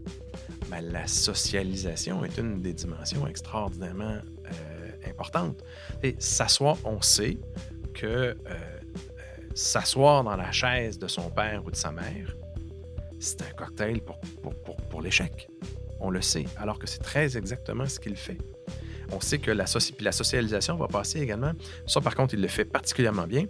ben, 0.71 0.81
la 0.81 1.05
socialisation 1.05 2.23
est 2.25 2.37
une 2.37 2.61
des 2.61 2.73
dimensions 2.73 3.27
extraordinairement 3.27 4.17
euh, 4.45 5.09
importantes. 5.09 5.63
S'asseoir, 6.17 6.77
on 6.85 7.01
sait 7.01 7.37
que 7.93 8.07
euh, 8.07 8.35
s'asseoir 9.55 10.23
dans 10.23 10.35
la 10.35 10.51
chaise 10.51 10.97
de 10.99 11.07
son 11.07 11.29
père 11.29 11.63
ou 11.65 11.71
de 11.71 11.75
sa 11.75 11.91
mère, 11.91 12.35
c'est 13.19 13.41
un 13.41 13.51
cocktail 13.55 14.01
pour, 14.01 14.19
pour, 14.41 14.75
pour, 14.75 15.01
l'échec. 15.01 15.47
On 15.99 16.09
le 16.09 16.21
sait, 16.21 16.45
alors 16.57 16.77
que 16.79 16.87
c'est 16.87 17.01
très 17.01 17.37
exactement 17.37 17.85
ce 17.85 17.99
qu'il 17.99 18.17
fait. 18.17 18.37
On 19.11 19.21
sait 19.21 19.37
que 19.37 19.51
la, 19.51 19.65
la, 19.99 20.11
socialisation 20.11 20.75
va 20.75 20.87
passer 20.87 21.21
également. 21.21 21.51
Ça, 21.85 22.01
par 22.01 22.15
contre, 22.15 22.33
il 22.33 22.41
le 22.41 22.47
fait 22.47 22.65
particulièrement 22.65 23.27
bien. 23.27 23.45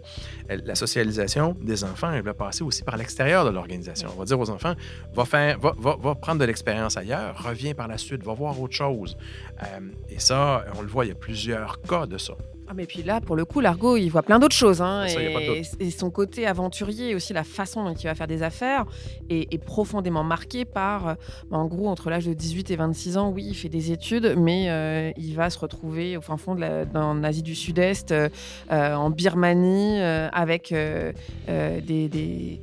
La 0.50 0.76
socialisation 0.76 1.56
des 1.62 1.84
enfants, 1.84 2.12
elle 2.12 2.24
va 2.24 2.34
passer 2.34 2.64
aussi 2.64 2.84
par 2.84 2.98
l'extérieur 2.98 3.46
de 3.46 3.50
l'organisation. 3.50 4.10
On 4.14 4.20
va 4.20 4.26
dire 4.26 4.40
aux 4.40 4.50
enfants, 4.50 4.74
va, 5.14 5.26
faire, 5.26 5.58
va, 5.60 5.74
va, 5.78 5.96
va 5.96 6.16
prendre 6.16 6.40
de 6.40 6.46
l'expérience 6.46 6.98
ailleurs, 6.98 7.42
reviens 7.42 7.74
par 7.74 7.88
la 7.88 7.98
suite, 7.98 8.24
va 8.24 8.34
voir 8.34 8.60
autre 8.60 8.76
chose. 8.76 9.16
Euh, 9.64 9.80
et 10.10 10.20
ça, 10.20 10.66
on 10.78 10.82
le 10.82 10.88
voit, 10.88 11.06
il 11.06 11.10
y 11.10 11.12
a 11.12 11.16
plusieurs 11.16 11.82
cas 11.82 12.06
de 12.06 12.18
ça. 12.18 12.34
Ah, 12.74 12.76
mais 12.76 12.88
puis 12.88 13.04
là, 13.04 13.22
pour 13.22 13.36
le 13.36 13.46
coup, 13.46 13.60
Largo, 13.60 13.98
il 13.98 14.10
voit 14.10 14.24
plein 14.24 14.40
d'autres 14.40 14.56
choses. 14.56 14.82
Hein, 14.82 15.06
et, 15.06 15.92
son 15.92 16.10
côté 16.10 16.48
aventurier, 16.48 17.14
aussi 17.14 17.32
la 17.32 17.44
façon 17.44 17.84
dont 17.84 17.94
il 17.94 18.04
va 18.06 18.16
faire 18.16 18.26
des 18.26 18.42
affaires, 18.42 18.86
est, 19.30 19.64
profondément 19.64 20.24
marqué 20.24 20.66
par, 20.66 21.08
euh, 21.10 21.14
en 21.52 21.66
gros, 21.66 21.88
entre 21.88 22.10
l'âge 22.10 22.26
de 22.26 22.34
18 22.34 22.72
et 22.72 22.76
26 22.76 23.18
ans, 23.18 23.30
oui, 23.30 23.46
il 23.48 23.54
fait 23.54 23.70
des 23.70 23.92
études, 23.92 24.34
mais 24.40 24.72
euh, 24.72 25.12
il 25.18 25.36
va 25.36 25.52
se 25.52 25.60
retrouver 25.60 26.18
au 26.18 26.22
fin 26.22 26.38
fond 26.38 26.56
de 26.56 26.62
la, 26.62 26.86
en 26.96 27.24
Asie 27.24 27.44
du 27.44 27.54
Sud-Est, 27.54 28.12
euh, 28.12 28.30
en 28.72 29.12
Birmanie, 29.12 30.02
avec 30.02 30.74
des, 30.74 32.10
des 32.10 32.62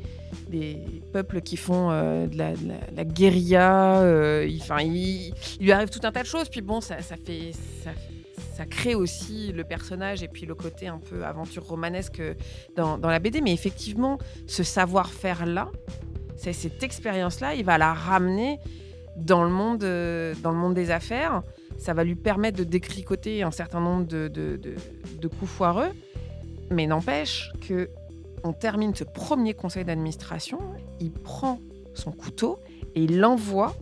des 0.49 0.79
peuples 1.13 1.41
qui 1.41 1.57
font 1.57 1.91
de, 1.91 2.37
la, 2.37 2.51
la, 2.97 3.05
guérilla. 3.05 4.03
il, 4.45 4.61
il, 4.81 5.35
il, 5.61 5.65
lui 5.65 5.71
arrive 5.71 5.91
tout 5.91 6.01
un 6.03 6.11
tas 6.11 6.23
de 6.23 6.27
choses. 6.27 6.49
Puis 6.49 6.61
bon, 6.61 6.81
ça, 6.81 7.01
ça 7.03 7.15
fait, 7.17 7.53
ça, 7.85 7.91
ça 8.55 8.67
crée 8.67 8.95
aussi 8.95 9.53
le 9.53 9.65
personnage 9.65 10.23
et 10.23 10.29
puis 10.29 10.47
le 10.47 10.55
côté 10.55 10.89
un 10.89 10.99
peu 10.99 11.25
aventure 11.25 11.65
romanesque 11.65 12.23
dans, 12.77 12.99
la 12.99 13.19
BD. 13.19 13.41
Mais 13.41 13.53
effectivement, 13.53 14.19
ce 14.47 14.63
savoir-faire-là, 14.63 15.71
cette 16.37 16.83
expérience-là, 16.83 17.55
il 17.55 17.65
va 17.65 17.79
la 17.79 17.93
ramener 17.93 18.59
dans 19.17 19.45
le 19.45 19.51
monde, 19.51 19.85
euh, 19.85 20.35
dans 20.43 20.51
le 20.51 20.57
monde 20.57 20.75
des 20.75 20.91
affaires. 20.91 21.43
Ça 21.79 21.95
va 21.95 22.05
lui 22.05 22.15
permettre 22.15 22.59
de 22.59 22.65
décricoter 22.65 23.43
un 23.43 23.51
certain 23.51 23.81
nombre 23.81 24.07
de, 24.07 24.29
de, 24.29 25.29
coups 25.29 25.51
foireux. 25.51 25.91
Mais 26.71 26.87
n'empêche 26.87 27.53
que 27.67 27.91
on 28.43 28.53
termine 28.53 28.95
ce 28.95 29.05
premier 29.05 29.53
conseil 29.53 29.85
d'administration, 29.85 30.61
il 30.99 31.13
prend 31.13 31.61
son 31.95 32.11
couteau 32.11 32.59
et 32.95 33.05
il 33.05 33.19
l'envoie. 33.19 33.75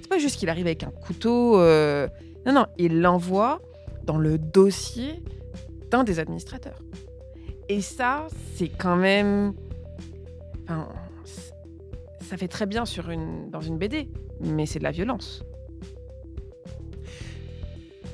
C'est 0.00 0.08
pas 0.08 0.18
juste 0.18 0.38
qu'il 0.38 0.48
arrive 0.48 0.66
avec 0.66 0.82
un 0.82 0.90
couteau. 0.90 1.60
Euh, 1.60 2.08
non, 2.46 2.52
non, 2.52 2.66
il 2.76 3.00
l'envoie 3.00 3.60
dans 4.04 4.18
le 4.18 4.38
dossier 4.38 5.22
d'un 5.90 6.04
des 6.04 6.18
administrateurs. 6.18 6.78
Et 7.68 7.80
ça, 7.80 8.26
c'est 8.54 8.68
quand 8.68 8.96
même... 8.96 9.54
Ça 12.20 12.36
fait 12.36 12.48
très 12.48 12.66
bien 12.66 12.86
sur 12.86 13.10
une, 13.10 13.50
dans 13.50 13.60
une 13.60 13.76
BD, 13.76 14.08
mais 14.40 14.64
c'est 14.64 14.78
de 14.78 14.84
la 14.84 14.90
violence. 14.90 15.44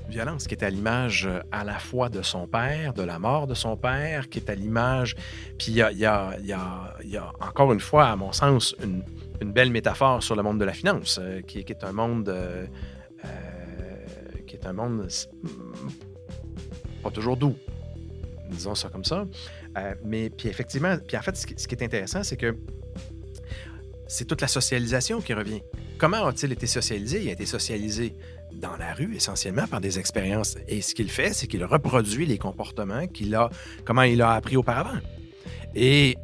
Violence 0.09 0.47
qui 0.47 0.55
est 0.55 0.65
à 0.65 0.71
l'image 0.71 1.27
euh, 1.27 1.41
à 1.53 1.65
la 1.65 1.79
fois 1.79 2.09
de 2.09 2.23
son 2.23 2.49
père, 2.49 2.95
de 2.95 3.03
la 3.03 3.19
mort 3.19 3.47
de 3.47 3.55
son 3.55 3.77
père, 3.77 4.29
qui 4.29 4.39
est 4.39 4.51
à 4.51 4.55
l'image... 4.55 5.15
Puis 5.59 5.69
il 5.69 5.75
y 5.75 5.83
a, 5.83 5.93
y, 5.93 6.05
a, 6.05 6.37
y, 6.41 7.09
y 7.09 7.17
a, 7.17 7.33
encore 7.41 7.73
une 7.73 7.81
fois, 7.81 8.07
à 8.07 8.17
mon 8.17 8.33
sens, 8.33 8.75
une, 8.83 9.05
belle 9.53 9.71
métaphore 9.71 10.23
sur 10.23 10.35
le 10.35 10.43
monde 10.43 10.59
de 10.59 10.65
la 10.65 10.73
finance, 10.73 11.21
euh, 11.23 11.41
qui, 11.43 11.61
est 11.61 11.85
un 11.85 11.93
monde... 11.93 12.29
Euh, 12.29 12.67
un 14.69 14.73
monde 14.73 15.09
pas 17.03 17.11
toujours 17.11 17.37
doux, 17.37 17.57
disons 18.51 18.75
ça 18.75 18.89
comme 18.89 19.05
ça. 19.05 19.27
Euh, 19.77 19.95
mais 20.05 20.31
puis 20.31 20.49
effectivement, 20.49 20.97
puis 21.07 21.17
en 21.17 21.23
fait, 21.23 21.37
ce 21.37 21.47
qui, 21.47 21.75
est 21.75 21.83
intéressant, 21.83 22.23
c'est 22.23 22.37
que 22.37 22.57
c'est 24.07 24.25
toute 24.25 24.41
la 24.41 24.49
socialisation 24.49 25.21
qui 25.21 25.35
revient. 25.35 25.61
Comment 25.99 26.27
a-t-il 26.27 26.53
été 26.53 26.67
socialisé? 26.67 27.23
Il 27.23 27.29
a 27.29 27.33
été 27.33 27.47
socialisé 27.47 28.15
dans 28.53 28.77
la 28.77 28.95
rue 28.95 29.15
essentiellement 29.15 29.67
par 29.67 29.81
des 29.81 29.99
expériences. 29.99 30.57
Et 30.67 30.81
ce 30.81 30.95
qu'il 30.95 31.11
fait, 31.11 31.33
c'est 31.33 31.47
qu'il 31.47 31.65
reproduit 31.65 32.25
les 32.25 32.39
comportements 32.39 33.07
qu'il 33.07 33.35
a, 33.35 33.51
comment 33.85 34.03
il 34.03 34.23
a 34.23 34.33
appris 34.33 34.57
auparavant. 34.57 34.99
Et 35.75 36.17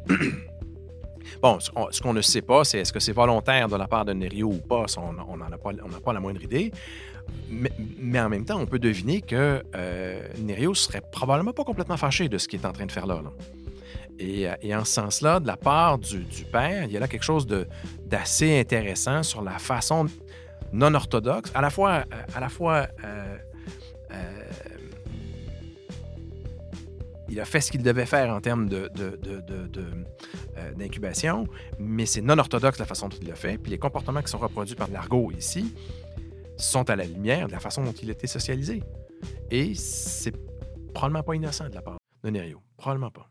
bon, 1.41 1.59
ce 1.59 2.01
qu'on 2.01 2.13
ne 2.13 2.21
sait 2.21 2.41
pas, 2.41 2.63
c'est 2.63 2.79
est-ce 2.79 2.91
que 2.91 2.99
c'est 2.99 3.11
volontaire 3.11 3.67
de 3.67 3.75
la 3.75 3.87
part 3.87 4.05
de 4.05 4.13
Nerio 4.13 4.47
ou 4.47 4.57
pas, 4.57 4.85
on 4.97 5.13
n'en 5.13 5.51
a, 5.51 5.57
pas, 5.57 5.69
a 5.71 6.01
pas 6.03 6.13
la 6.13 6.19
moindre 6.19 6.41
idée. 6.41 6.71
Mais, 7.49 8.19
en 8.19 8.29
même 8.29 8.45
temps, 8.45 8.59
on 8.59 8.65
peut 8.65 8.79
deviner 8.79 9.21
que 9.21 9.63
euh, 9.75 10.27
Nerio 10.39 10.73
serait 10.73 11.01
probablement 11.01 11.53
pas 11.53 11.63
complètement 11.63 11.97
fâché 11.97 12.27
de 12.27 12.37
ce 12.37 12.47
qu'il 12.47 12.61
est 12.61 12.65
en 12.65 12.73
train 12.73 12.85
de 12.85 12.91
faire 12.91 13.05
là. 13.05 13.21
Et, 14.17 14.47
en 14.73 14.85
ce 14.85 14.93
sens-là, 14.93 15.39
de 15.39 15.47
la 15.47 15.57
part 15.57 15.97
du, 15.97 16.25
père, 16.51 16.85
il 16.85 16.91
y 16.91 16.97
a 16.97 16.99
là 16.99 17.07
quelque 17.07 17.23
chose 17.23 17.45
d'assez 18.05 18.59
intéressant 18.59 19.23
sur 19.23 19.41
la 19.41 19.59
façon 19.59 20.07
non 20.71 20.93
orthodoxe, 20.93 21.51
à 21.53 21.61
la 21.61 21.69
fois, 21.69 22.05
euh, 23.03 23.37
euh, 24.11 24.45
il 27.29 27.39
a 27.39 27.45
fait 27.45 27.61
ce 27.61 27.71
qu'il 27.71 27.81
devait 27.83 28.05
faire 28.05 28.33
en 28.33 28.39
termes 28.39 28.69
d'incubation, 30.77 31.47
mais 31.79 32.05
c'est 32.05 32.21
non 32.21 32.37
orthodoxe 32.37 32.79
la 32.79 32.85
façon 32.85 33.09
dont 33.09 33.17
il 33.21 33.27
l'a 33.27 33.35
fait. 33.35 33.57
Puis 33.57 33.71
les 33.71 33.77
comportements 33.77 34.21
qui 34.21 34.29
sont 34.29 34.37
reproduits 34.37 34.75
par 34.75 34.89
l'argot 34.89 35.31
ici, 35.37 35.73
sont 36.57 36.89
à 36.89 36.95
la 36.95 37.05
lumière 37.05 37.47
de 37.47 37.53
la 37.53 37.59
façon 37.59 37.83
dont 37.83 37.93
il 37.93 38.09
était 38.09 38.27
socialisé. 38.27 38.83
Et 39.51 39.75
c'est 39.75 40.33
probablement 40.93 41.23
pas 41.23 41.35
innocent 41.35 41.67
de 41.69 41.75
la 41.75 41.81
part 41.81 41.97
de 42.23 42.29
Nerio. 42.29 42.61
Probablement 42.77 43.11
pas. 43.11 43.29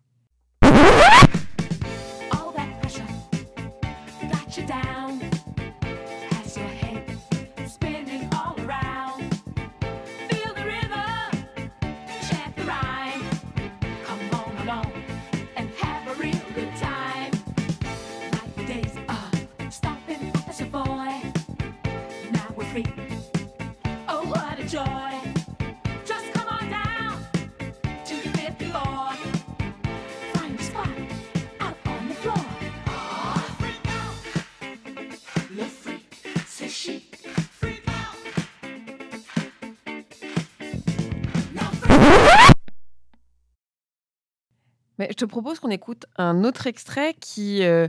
Je 45.10 45.14
te 45.14 45.24
propose 45.24 45.60
qu'on 45.60 45.70
écoute 45.70 46.06
un 46.16 46.44
autre 46.44 46.66
extrait 46.66 47.14
qui, 47.20 47.62
euh, 47.62 47.88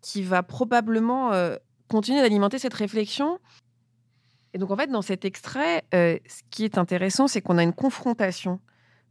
qui 0.00 0.22
va 0.22 0.42
probablement 0.42 1.32
euh, 1.32 1.56
continuer 1.88 2.20
d'alimenter 2.20 2.58
cette 2.58 2.74
réflexion. 2.74 3.38
Et 4.54 4.58
donc, 4.58 4.70
en 4.70 4.76
fait, 4.76 4.88
dans 4.88 5.02
cet 5.02 5.24
extrait, 5.24 5.84
euh, 5.94 6.18
ce 6.26 6.42
qui 6.50 6.64
est 6.64 6.76
intéressant, 6.78 7.26
c'est 7.26 7.40
qu'on 7.40 7.58
a 7.58 7.62
une 7.62 7.72
confrontation 7.72 8.60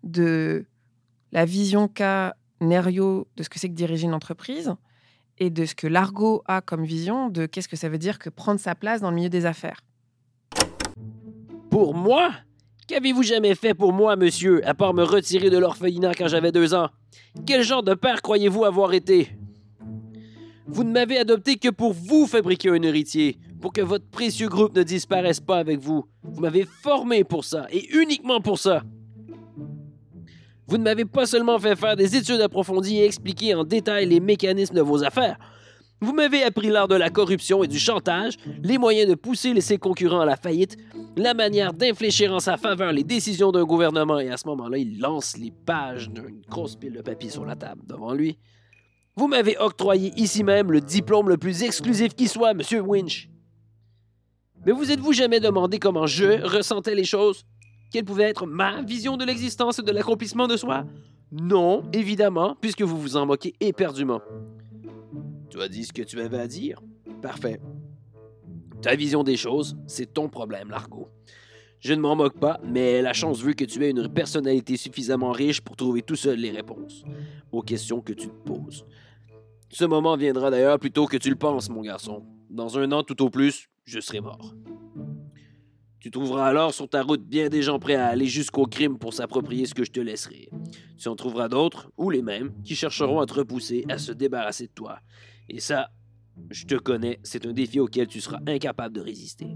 de 0.03 0.65
la 1.31 1.45
vision 1.45 1.87
qu'a 1.87 2.35
Nerio 2.59 3.27
de 3.37 3.43
ce 3.43 3.49
que 3.49 3.57
c'est 3.57 3.69
que 3.69 3.73
diriger 3.73 4.05
une 4.05 4.13
entreprise 4.13 4.75
et 5.39 5.49
de 5.49 5.65
ce 5.65 5.73
que 5.73 5.87
Largo 5.87 6.43
a 6.45 6.61
comme 6.61 6.85
vision 6.85 7.29
de 7.29 7.47
qu'est-ce 7.47 7.67
que 7.67 7.75
ça 7.75 7.89
veut 7.89 7.97
dire 7.97 8.19
que 8.19 8.29
prendre 8.29 8.59
sa 8.59 8.75
place 8.75 9.01
dans 9.01 9.09
le 9.09 9.15
milieu 9.15 9.29
des 9.29 9.47
affaires. 9.47 9.81
Pour 11.71 11.95
moi? 11.95 12.31
Qu'avez-vous 12.87 13.23
jamais 13.23 13.55
fait 13.55 13.73
pour 13.73 13.93
moi, 13.93 14.15
monsieur, 14.15 14.67
à 14.67 14.73
part 14.73 14.93
me 14.93 15.03
retirer 15.03 15.49
de 15.49 15.57
l'orphelinat 15.57 16.13
quand 16.13 16.27
j'avais 16.27 16.51
deux 16.51 16.75
ans? 16.75 16.89
Quel 17.45 17.63
genre 17.63 17.83
de 17.83 17.93
père 17.93 18.21
croyez-vous 18.21 18.65
avoir 18.65 18.93
été? 18.93 19.29
Vous 20.67 20.83
ne 20.83 20.91
m'avez 20.91 21.17
adopté 21.17 21.57
que 21.57 21.69
pour 21.69 21.93
vous 21.93 22.27
fabriquer 22.27 22.69
un 22.69 22.81
héritier, 22.81 23.37
pour 23.59 23.73
que 23.73 23.81
votre 23.81 24.07
précieux 24.07 24.47
groupe 24.47 24.75
ne 24.75 24.83
disparaisse 24.83 25.39
pas 25.39 25.57
avec 25.57 25.79
vous. 25.79 26.05
Vous 26.23 26.41
m'avez 26.41 26.65
formé 26.65 27.23
pour 27.23 27.43
ça, 27.43 27.67
et 27.71 27.89
uniquement 27.93 28.39
pour 28.39 28.57
ça. 28.57 28.83
Vous 30.67 30.77
ne 30.77 30.83
m'avez 30.83 31.05
pas 31.05 31.25
seulement 31.25 31.59
fait 31.59 31.75
faire 31.75 31.97
des 31.97 32.15
études 32.15 32.39
approfondies 32.39 32.99
et 32.99 33.05
expliquer 33.05 33.53
en 33.55 33.65
détail 33.65 34.05
les 34.07 34.21
mécanismes 34.21 34.75
de 34.75 34.81
vos 34.81 35.03
affaires, 35.03 35.37
vous 36.01 36.13
m'avez 36.13 36.43
appris 36.43 36.69
l'art 36.69 36.87
de 36.87 36.95
la 36.95 37.11
corruption 37.11 37.63
et 37.63 37.67
du 37.67 37.77
chantage, 37.77 38.37
les 38.63 38.79
moyens 38.79 39.07
de 39.07 39.15
pousser 39.15 39.59
ses 39.61 39.77
concurrents 39.77 40.21
à 40.21 40.25
la 40.25 40.35
faillite, 40.35 40.75
la 41.15 41.35
manière 41.35 41.73
d'infléchir 41.73 42.33
en 42.33 42.39
sa 42.39 42.57
faveur 42.57 42.91
les 42.91 43.03
décisions 43.03 43.51
d'un 43.51 43.65
gouvernement, 43.65 44.19
et 44.19 44.29
à 44.29 44.37
ce 44.37 44.47
moment-là, 44.47 44.79
il 44.79 44.99
lance 44.99 45.37
les 45.37 45.51
pages 45.51 46.09
d'une 46.09 46.41
grosse 46.49 46.75
pile 46.75 46.93
de 46.93 47.01
papier 47.01 47.29
sur 47.29 47.45
la 47.45 47.55
table 47.55 47.83
devant 47.85 48.13
lui. 48.13 48.39
Vous 49.15 49.27
m'avez 49.27 49.57
octroyé 49.59 50.11
ici 50.15 50.43
même 50.43 50.71
le 50.71 50.81
diplôme 50.81 51.29
le 51.29 51.37
plus 51.37 51.61
exclusif 51.61 52.15
qui 52.15 52.27
soit, 52.27 52.55
Monsieur 52.55 52.81
Winch. 52.81 53.29
Mais 54.65 54.71
vous 54.71 54.91
êtes-vous 54.91 55.13
jamais 55.13 55.39
demandé 55.39 55.77
comment 55.77 56.07
je 56.07 56.41
ressentais 56.43 56.95
les 56.95 57.03
choses? 57.03 57.45
Quelle 57.91 58.05
pouvait 58.05 58.23
être 58.23 58.47
ma 58.47 58.81
vision 58.81 59.17
de 59.17 59.25
l'existence 59.25 59.79
et 59.79 59.83
de 59.83 59.91
l'accomplissement 59.91 60.47
de 60.47 60.57
soi? 60.57 60.85
Non, 61.31 61.83
évidemment, 61.93 62.55
puisque 62.59 62.81
vous 62.81 62.99
vous 62.99 63.17
en 63.17 63.25
moquez 63.25 63.53
éperdument. 63.59 64.21
As 65.61 65.69
dit 65.69 65.83
ce 65.85 65.93
que 65.93 66.01
tu 66.01 66.19
avais 66.19 66.39
à 66.39 66.47
dire? 66.47 66.81
Parfait. 67.21 67.59
Ta 68.81 68.95
vision 68.95 69.23
des 69.23 69.37
choses, 69.37 69.77
c'est 69.85 70.11
ton 70.11 70.27
problème, 70.27 70.71
Largo. 70.71 71.07
Je 71.79 71.93
ne 71.93 72.01
m'en 72.01 72.15
moque 72.15 72.39
pas, 72.39 72.59
mais 72.65 73.03
la 73.03 73.13
chance 73.13 73.43
veut 73.43 73.53
que 73.53 73.65
tu 73.65 73.85
aies 73.85 73.91
une 73.91 74.11
personnalité 74.11 74.75
suffisamment 74.75 75.31
riche 75.31 75.61
pour 75.61 75.75
trouver 75.75 76.01
tout 76.01 76.15
seul 76.15 76.39
les 76.39 76.49
réponses 76.49 77.03
aux 77.51 77.61
questions 77.61 78.01
que 78.01 78.13
tu 78.13 78.27
te 78.27 78.43
poses. 78.43 78.87
Ce 79.69 79.85
moment 79.85 80.17
viendra 80.17 80.49
d'ailleurs 80.49 80.79
plus 80.79 80.91
tôt 80.91 81.05
que 81.05 81.17
tu 81.17 81.29
le 81.29 81.35
penses, 81.35 81.69
mon 81.69 81.81
garçon. 81.81 82.25
Dans 82.49 82.79
un 82.79 82.91
an 82.91 83.03
tout 83.03 83.21
au 83.21 83.29
plus, 83.29 83.69
je 83.85 83.99
serai 83.99 84.19
mort. 84.19 84.55
Tu 85.99 86.09
trouveras 86.09 86.47
alors 86.47 86.73
sur 86.73 86.89
ta 86.89 87.03
route 87.03 87.23
bien 87.23 87.49
des 87.49 87.61
gens 87.61 87.77
prêts 87.77 87.93
à 87.93 88.07
aller 88.07 88.25
jusqu'au 88.25 88.65
crime 88.65 88.97
pour 88.97 89.13
s'approprier 89.13 89.67
ce 89.67 89.75
que 89.75 89.83
je 89.83 89.91
te 89.91 89.99
laisserai. 89.99 90.49
Tu 90.97 91.07
en 91.07 91.15
trouveras 91.15 91.49
d'autres, 91.49 91.91
ou 91.97 92.09
les 92.09 92.23
mêmes, 92.23 92.51
qui 92.63 92.75
chercheront 92.75 93.19
à 93.19 93.27
te 93.27 93.35
repousser, 93.35 93.85
à 93.89 93.99
se 93.99 94.11
débarrasser 94.11 94.65
de 94.65 94.71
toi. 94.71 94.99
Et 95.53 95.59
ça, 95.59 95.89
je 96.49 96.65
te 96.65 96.75
connais, 96.75 97.19
c'est 97.23 97.45
un 97.45 97.51
défi 97.51 97.81
auquel 97.81 98.07
tu 98.07 98.21
seras 98.21 98.39
incapable 98.47 98.95
de 98.95 99.01
résister. 99.01 99.47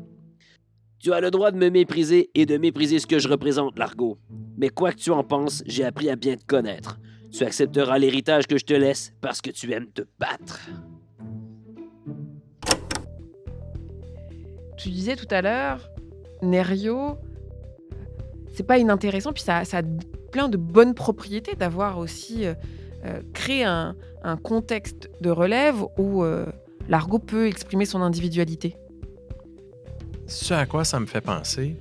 Tu 1.00 1.14
as 1.14 1.22
le 1.22 1.32
droit 1.32 1.52
de 1.52 1.58
me 1.58 1.70
mépriser 1.70 2.32
et 2.36 2.46
de 2.46 2.58
mépriser 2.58 3.00
ce 3.00 3.08
que 3.08 3.18
je 3.18 3.30
représente, 3.30 3.80
Largo. 3.80 4.18
Mais 4.58 4.68
quoi 4.68 4.92
que 4.92 4.98
tu 4.98 5.12
en 5.12 5.24
penses, 5.24 5.64
j'ai 5.66 5.86
appris 5.86 6.10
à 6.10 6.18
bien 6.18 6.36
te 6.36 6.44
connaître. 6.44 7.00
Tu 7.32 7.46
accepteras 7.46 7.98
l'héritage 7.98 8.46
que 8.46 8.58
je 8.58 8.66
te 8.66 8.74
laisse 8.74 9.14
parce 9.22 9.42
que 9.42 9.52
tu 9.52 9.72
aimes 9.72 9.90
te 9.90 10.02
battre. 10.20 10.70
Tu 14.78 14.90
disais 14.90 15.16
tout 15.16 15.28
à 15.30 15.42
l'heure, 15.42 15.90
Nerio, 16.42 17.18
c'est 18.54 18.68
pas 18.68 18.80
inintéressant, 18.80 19.32
puis 19.32 19.44
ça, 19.44 19.64
ça, 19.64 19.78
a 19.78 19.84
plein 20.34 20.50
de 20.50 20.58
bonnes 20.58 20.94
propriétés 20.94 21.56
d'avoir 21.56 22.00
aussi 22.00 22.44
euh, 23.06 23.22
créé 23.34 23.64
un, 23.64 23.96
un, 24.24 24.38
contexte 24.38 25.10
de 25.22 25.30
relève 25.30 25.84
où 25.98 26.24
euh, 26.24 26.46
l'argot 26.88 27.20
peut 27.20 27.48
exprimer 27.48 27.86
son 27.86 28.02
individualité. 28.02 28.76
Ce 30.28 30.54
à 30.54 30.66
quoi 30.66 30.84
ça 30.84 31.00
me 31.00 31.06
fait 31.06 31.22
penser, 31.22 31.78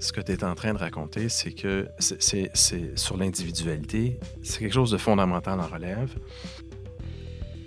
ce 0.00 0.12
que 0.12 0.20
tu 0.20 0.32
es 0.32 0.44
en 0.44 0.54
train 0.54 0.74
de 0.74 0.78
raconter, 0.78 1.28
c'est 1.28 1.52
que 1.52 1.88
c'est 1.98 2.98
sur 2.98 3.16
l'individualité, 3.16 4.18
c'est 4.42 4.58
quelque 4.58 4.74
chose 4.74 4.90
de 4.90 4.98
fondamental 4.98 5.60
en 5.60 5.66
relève. 5.66 6.10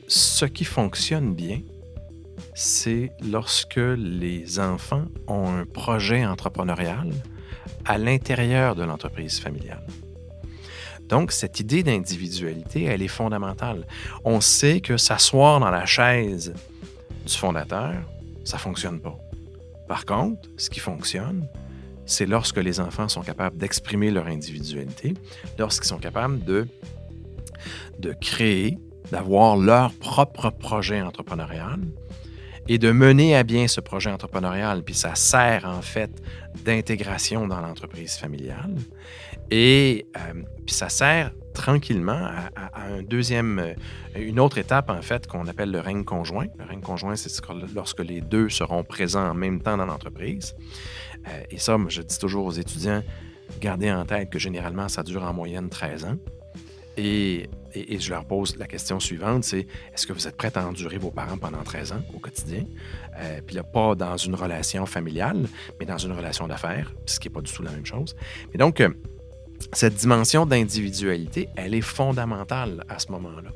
Ce 0.07 0.45
qui 0.45 0.63
fonctionne 0.63 1.33
bien, 1.33 1.61
c'est 2.53 3.11
lorsque 3.21 3.77
les 3.77 4.59
enfants 4.59 5.05
ont 5.27 5.47
un 5.47 5.65
projet 5.65 6.25
entrepreneurial 6.25 7.11
à 7.85 7.97
l'intérieur 7.97 8.75
de 8.75 8.83
l'entreprise 8.83 9.39
familiale. 9.39 9.85
Donc, 11.09 11.31
cette 11.31 11.59
idée 11.59 11.83
d'individualité, 11.83 12.83
elle 12.83 13.01
est 13.01 13.07
fondamentale. 13.07 13.85
On 14.25 14.41
sait 14.41 14.81
que 14.81 14.97
s'asseoir 14.97 15.59
dans 15.59 15.69
la 15.69 15.85
chaise 15.85 16.53
du 17.25 17.33
fondateur, 17.33 17.93
ça 18.43 18.57
ne 18.57 18.61
fonctionne 18.61 18.99
pas. 18.99 19.17
Par 19.87 20.05
contre, 20.05 20.49
ce 20.57 20.69
qui 20.69 20.79
fonctionne, 20.79 21.47
c'est 22.05 22.25
lorsque 22.25 22.57
les 22.57 22.79
enfants 22.79 23.07
sont 23.07 23.21
capables 23.21 23.57
d'exprimer 23.57 24.11
leur 24.11 24.27
individualité, 24.27 25.13
lorsqu'ils 25.57 25.87
sont 25.87 25.97
capables 25.97 26.43
de, 26.43 26.67
de 27.99 28.13
créer, 28.13 28.77
d'avoir 29.11 29.57
leur 29.57 29.93
propre 29.93 30.49
projet 30.49 31.01
entrepreneurial, 31.01 31.79
et 32.69 32.77
de 32.77 32.91
mener 32.91 33.35
à 33.35 33.43
bien 33.43 33.67
ce 33.67 33.79
projet 33.79 34.09
entrepreneurial, 34.09 34.83
puis 34.83 34.95
ça 34.95 35.15
sert 35.15 35.65
en 35.65 35.81
fait 35.81 36.11
d'intégration 36.65 37.47
dans 37.47 37.61
l'entreprise 37.61 38.17
familiale. 38.17 38.75
Et 39.51 40.05
euh, 40.17 40.43
puis 40.65 40.75
ça 40.75 40.89
sert 40.89 41.31
tranquillement 41.53 42.29
à, 42.55 42.85
un 42.85 43.01
deuxième, 43.01 43.59
euh, 43.59 43.73
une 44.15 44.39
autre 44.39 44.57
étape 44.57 44.89
en 44.89 45.01
fait 45.01 45.25
qu'on 45.25 45.47
appelle 45.47 45.71
le 45.71 45.79
règne 45.79 46.03
conjoint. 46.03 46.47
Le 46.59 46.65
règne 46.65 46.81
conjoint, 46.81 47.15
c'est 47.15 47.31
lorsque 47.73 48.01
les 48.01 48.21
deux 48.21 48.49
seront 48.49 48.83
présents 48.83 49.29
en 49.29 49.33
même 49.33 49.61
temps 49.61 49.77
dans 49.77 49.85
l'entreprise. 49.85 50.55
Euh, 51.27 51.43
et 51.49 51.57
ça, 51.57 51.77
je 51.87 52.01
dis 52.01 52.19
toujours 52.19 52.45
aux 52.45 52.51
étudiants, 52.51 53.01
gardez 53.59 53.91
en 53.91 54.05
tête 54.05 54.29
que 54.29 54.39
généralement, 54.39 54.87
ça 54.87 55.03
dure 55.03 55.23
en 55.23 55.33
moyenne 55.33 55.69
13 55.69 56.05
ans. 56.05 56.17
Et, 56.99 57.49
je 57.75 58.09
leur 58.09 58.25
pose 58.25 58.57
la 58.57 58.65
question 58.65 58.99
suivante, 58.99 59.43
c'est 59.43 59.67
est-ce 59.93 60.07
que 60.07 60.13
vous 60.13 60.27
êtes 60.27 60.35
prêts 60.35 60.57
à 60.57 60.65
endurer 60.65 60.97
vos 60.97 61.11
parents 61.11 61.37
pendant 61.37 61.61
13 61.61 61.91
ans 61.91 62.01
au 62.15 62.17
quotidien? 62.17 62.65
Puis 63.45 63.55
là, 63.55 63.61
pas 63.61 63.93
dans 63.93 64.17
une 64.17 64.33
relation 64.33 64.87
familiale, 64.87 65.47
mais 65.79 65.85
dans 65.85 65.99
une 65.99 66.13
relation 66.13 66.47
d'affaires, 66.47 66.91
ce 67.05 67.19
qui 67.19 67.27
n'est 67.27 67.33
pas 67.35 67.41
du 67.41 67.53
tout 67.53 67.61
la 67.61 67.69
même 67.69 67.85
chose. 67.85 68.15
Et 68.51 68.57
donc, 68.57 68.81
cette 69.73 69.95
dimension 69.95 70.45
d'individualité, 70.45 71.49
elle 71.55 71.73
est 71.73 71.81
fondamentale 71.81 72.83
à 72.89 72.99
ce 72.99 73.11
moment-là. 73.11 73.49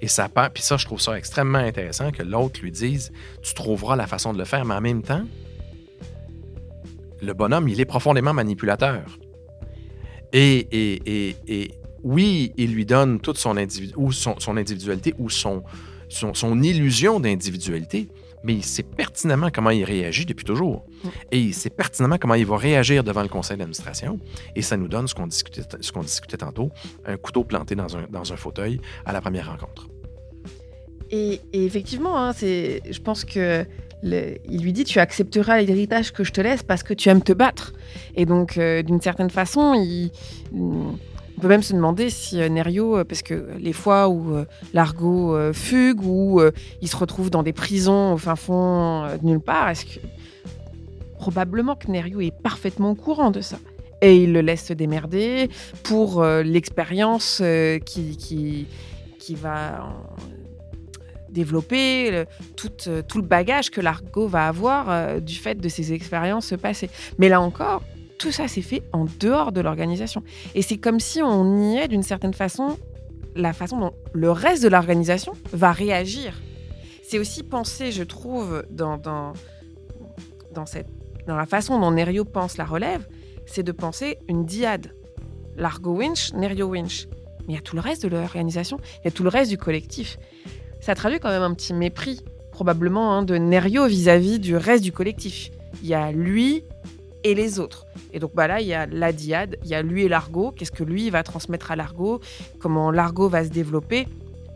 Et 0.00 0.08
ça 0.08 0.28
ça, 0.56 0.76
je 0.76 0.84
trouve 0.84 1.00
ça 1.00 1.16
extrêmement 1.16 1.58
intéressant 1.58 2.10
que 2.10 2.22
l'autre 2.22 2.60
lui 2.60 2.72
dise, 2.72 3.12
tu 3.42 3.54
trouveras 3.54 3.96
la 3.96 4.06
façon 4.06 4.32
de 4.32 4.38
le 4.38 4.44
faire, 4.44 4.64
mais 4.64 4.74
en 4.74 4.80
même 4.80 5.02
temps, 5.02 5.24
le 7.20 7.32
bonhomme, 7.34 7.68
il 7.68 7.80
est 7.80 7.84
profondément 7.84 8.34
manipulateur. 8.34 9.04
Et, 10.32 10.66
et, 10.72 11.70
oui, 12.02 12.52
il 12.56 12.74
lui 12.74 12.84
donne 12.84 13.20
toute 13.20 13.38
son, 13.38 13.56
individualité 13.56 15.14
ou 15.18 15.30
son, 15.30 15.62
illusion 16.62 17.20
d'individualité, 17.20 18.08
mais 18.44 18.54
il 18.54 18.64
sait 18.64 18.82
pertinemment 18.82 19.48
comment 19.52 19.70
il 19.70 19.84
réagit 19.84 20.26
depuis 20.26 20.44
toujours. 20.44 20.84
Mm. 21.04 21.08
Et 21.30 21.40
il 21.40 21.54
sait 21.54 21.70
pertinemment 21.70 22.18
comment 22.18 22.34
il 22.34 22.46
va 22.46 22.56
réagir 22.56 23.04
devant 23.04 23.22
le 23.22 23.28
conseil 23.28 23.56
d'administration. 23.56 24.18
Et 24.56 24.62
ça 24.62 24.76
nous 24.76 24.88
donne 24.88 25.08
ce 25.08 25.14
qu'on 25.14 25.26
discutait, 25.26 25.62
ce 25.80 25.92
qu'on 25.92 26.02
discutait 26.02 26.38
tantôt, 26.38 26.70
un 27.04 27.16
couteau 27.16 27.44
planté 27.44 27.74
dans 27.74 27.96
un, 27.96 28.06
dans 28.10 28.32
un 28.32 28.36
fauteuil 28.36 28.80
à 29.04 29.12
la 29.12 29.20
première 29.20 29.50
rencontre. 29.50 29.88
Et, 31.10 31.40
effectivement, 31.52 32.18
hein, 32.18 32.32
c'est, 32.32 32.80
je 32.90 33.00
pense 33.00 33.24
que 33.24 33.66
il 34.04 34.62
lui 34.62 34.72
dit 34.72 34.82
tu 34.82 34.98
accepteras 34.98 35.60
l'héritage 35.60 36.12
que 36.12 36.24
je 36.24 36.32
te 36.32 36.40
laisse 36.40 36.64
parce 36.64 36.82
que 36.82 36.92
tu 36.92 37.08
aimes 37.08 37.22
te 37.22 37.32
battre. 37.32 37.72
Et 38.16 38.26
donc, 38.26 38.58
euh, 38.58 38.82
d'une 38.82 39.00
certaine 39.00 39.30
façon, 39.30 39.74
il 39.74 40.10
peut 41.42 41.48
même 41.48 41.62
se 41.62 41.72
demander 41.72 42.08
si 42.08 42.40
euh, 42.40 42.48
Nerio, 42.48 42.98
euh, 42.98 43.04
parce 43.04 43.22
que 43.22 43.48
les 43.58 43.72
fois 43.72 44.08
où 44.08 44.36
euh, 44.36 44.44
Largo 44.72 45.36
fugue 45.52 46.02
ou 46.04 46.40
il 46.80 46.88
se 46.88 46.96
retrouve 46.96 47.30
dans 47.30 47.42
des 47.42 47.52
prisons 47.52 48.12
au 48.14 48.16
fin 48.16 48.36
fond 48.36 49.06
de 49.20 49.26
nulle 49.26 49.40
part, 49.40 49.68
est-ce 49.68 49.84
que 49.84 50.00
probablement 51.18 51.74
que 51.74 51.90
Nerio 51.90 52.20
est 52.20 52.34
parfaitement 52.42 52.92
au 52.92 52.94
courant 52.94 53.30
de 53.30 53.40
ça 53.40 53.58
et 54.00 54.16
il 54.22 54.32
le 54.32 54.40
laisse 54.40 54.66
se 54.66 54.72
démerder 54.72 55.48
pour 55.84 56.24
l'expérience 56.24 57.40
qui, 57.86 58.66
qui, 59.18 59.34
va 59.36 59.88
développer, 61.28 62.24
tout, 62.56 62.70
tout, 63.06 63.18
le 63.18 63.26
bagage 63.26 63.70
que 63.70 63.80
Largo 63.80 64.26
va 64.26 64.48
avoir 64.48 65.20
du 65.20 65.36
fait 65.36 65.54
de 65.54 65.68
ses 65.68 65.92
expériences 65.92 66.52
passées. 66.60 66.90
Mais 67.18 67.28
là 67.28 67.40
encore, 67.40 67.82
tout 68.22 68.30
ça 68.30 68.46
s'est 68.46 68.62
fait 68.62 68.84
en 68.92 69.06
dehors 69.18 69.50
de 69.50 69.60
l'organisation. 69.60 70.22
Et 70.54 70.62
c'est 70.62 70.78
comme 70.78 71.00
si 71.00 71.20
on 71.20 71.44
niait 71.44 71.88
d'une 71.88 72.04
certaine 72.04 72.34
façon 72.34 72.78
la 73.34 73.52
façon 73.52 73.80
dont 73.80 73.94
le 74.12 74.30
reste 74.30 74.62
de 74.62 74.68
l'organisation 74.68 75.32
va 75.52 75.72
réagir. 75.72 76.40
C'est 77.02 77.18
aussi 77.18 77.42
penser, 77.42 77.90
je 77.90 78.04
trouve, 78.04 78.62
dans, 78.70 78.96
dans, 78.96 80.66
cette, 80.66 80.86
dans 81.26 81.34
la 81.34 81.46
façon 81.46 81.80
dont 81.80 81.90
Nerio 81.90 82.24
pense 82.24 82.58
la 82.58 82.64
relève, 82.64 83.08
c'est 83.44 83.64
de 83.64 83.72
penser 83.72 84.18
une 84.28 84.44
diade. 84.44 84.94
Largo 85.56 85.96
Winch, 85.96 86.32
Nerio 86.32 86.66
Winch. 86.68 87.08
Mais 87.40 87.54
il 87.54 87.54
y 87.54 87.58
a 87.58 87.60
tout 87.60 87.74
le 87.74 87.82
reste 87.82 88.04
de 88.04 88.08
l'organisation, 88.08 88.78
il 89.00 89.06
y 89.06 89.08
a 89.08 89.10
tout 89.10 89.24
le 89.24 89.30
reste 89.30 89.50
du 89.50 89.58
collectif. 89.58 90.18
Ça 90.80 90.94
traduit 90.94 91.18
quand 91.18 91.30
même 91.30 91.42
un 91.42 91.54
petit 91.54 91.74
mépris, 91.74 92.20
probablement, 92.52 93.14
hein, 93.14 93.22
de 93.24 93.36
Nerio 93.36 93.86
vis-à-vis 93.86 94.38
du 94.38 94.56
reste 94.56 94.84
du 94.84 94.92
collectif. 94.92 95.50
Il 95.82 95.88
y 95.88 95.94
a 95.94 96.12
lui 96.12 96.62
et 97.24 97.34
les 97.34 97.58
autres. 97.58 97.86
Et 98.12 98.18
donc 98.18 98.34
bah 98.34 98.46
là, 98.46 98.60
il 98.60 98.66
y 98.66 98.74
a 98.74 98.86
la 98.86 99.12
diade, 99.12 99.56
il 99.64 99.70
y 99.70 99.74
a 99.74 99.82
lui 99.82 100.04
et 100.04 100.08
Largo. 100.08 100.52
Qu'est-ce 100.52 100.72
que 100.72 100.84
lui 100.84 101.10
va 101.10 101.22
transmettre 101.22 101.70
à 101.70 101.76
Largo 101.76 102.20
Comment 102.58 102.90
Largo 102.90 103.28
va 103.28 103.44
se 103.44 103.50
développer? 103.50 104.06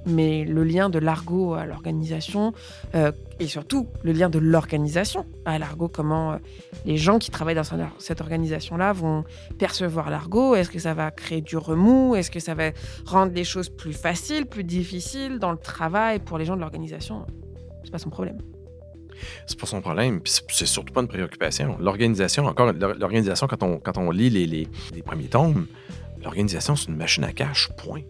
Mais 0.09 0.45
le 0.45 0.63
lien 0.63 0.89
de 0.89 1.01
l'argot 1.01 1.55
à 1.55 1.67
l'organisation 1.67 2.53
euh, 2.95 3.11
et 3.41 3.49
surtout 3.49 3.89
le 4.05 4.13
lien 4.13 4.31
de 4.31 4.39
l'organisation 4.39 5.27
à 5.45 5.59
l'argot, 5.59 5.89
comment 5.89 6.33
euh, 6.33 6.37
les 6.85 6.97
gens 6.97 7.19
qui 7.19 7.33
travaillent 7.33 7.57
dans 7.57 7.65
cette 7.99 8.21
organisation-là 8.21 8.93
vont 8.93 9.25
percevoir 9.59 10.09
l'argot, 10.09 10.55
est-ce 10.55 10.71
que 10.71 10.79
ça 10.79 10.95
va 10.95 11.11
créer 11.11 11.41
du 11.41 11.57
remous, 11.57 12.15
est-ce 12.15 12.31
que 12.31 12.39
ça 12.39 12.55
va 12.55 12.71
rendre 13.05 13.33
les 13.33 13.43
choses 13.43 13.69
plus 13.69 13.93
faciles, 13.93 14.47
plus 14.47 14.63
difficiles 14.63 15.41
dans 15.41 15.51
le 15.51 15.59
travail 15.59 16.21
pour 16.21 16.39
les 16.39 16.45
gens 16.45 16.55
de 16.55 16.61
l'organisation? 16.61 17.27
C'est 17.83 17.91
pas 17.91 17.99
son 17.99 18.11
problème. 18.11 18.39
C'est 19.47 19.59
pas 19.59 19.67
son 19.67 19.81
problème, 19.81 20.21
puis 20.21 20.33
c'est 20.49 20.67
surtout 20.67 20.93
pas 20.93 21.01
une 21.01 21.09
préoccupation. 21.09 21.77
L'organisation, 21.81 22.47
encore, 22.47 22.73
l'organisation, 22.73 23.47
quand 23.47 23.63
on, 23.63 23.79
quand 23.79 23.99
on 23.99 24.11
lit 24.11 24.31
les, 24.31 24.47
les, 24.47 25.03
premiers 25.03 25.29
tomes, 25.29 25.67
l'organisation, 26.23 26.77
c'est 26.77 26.89
une 26.89 26.97
machine 26.97 27.25
à 27.25 27.33
cash, 27.33 27.69
point 27.77 28.03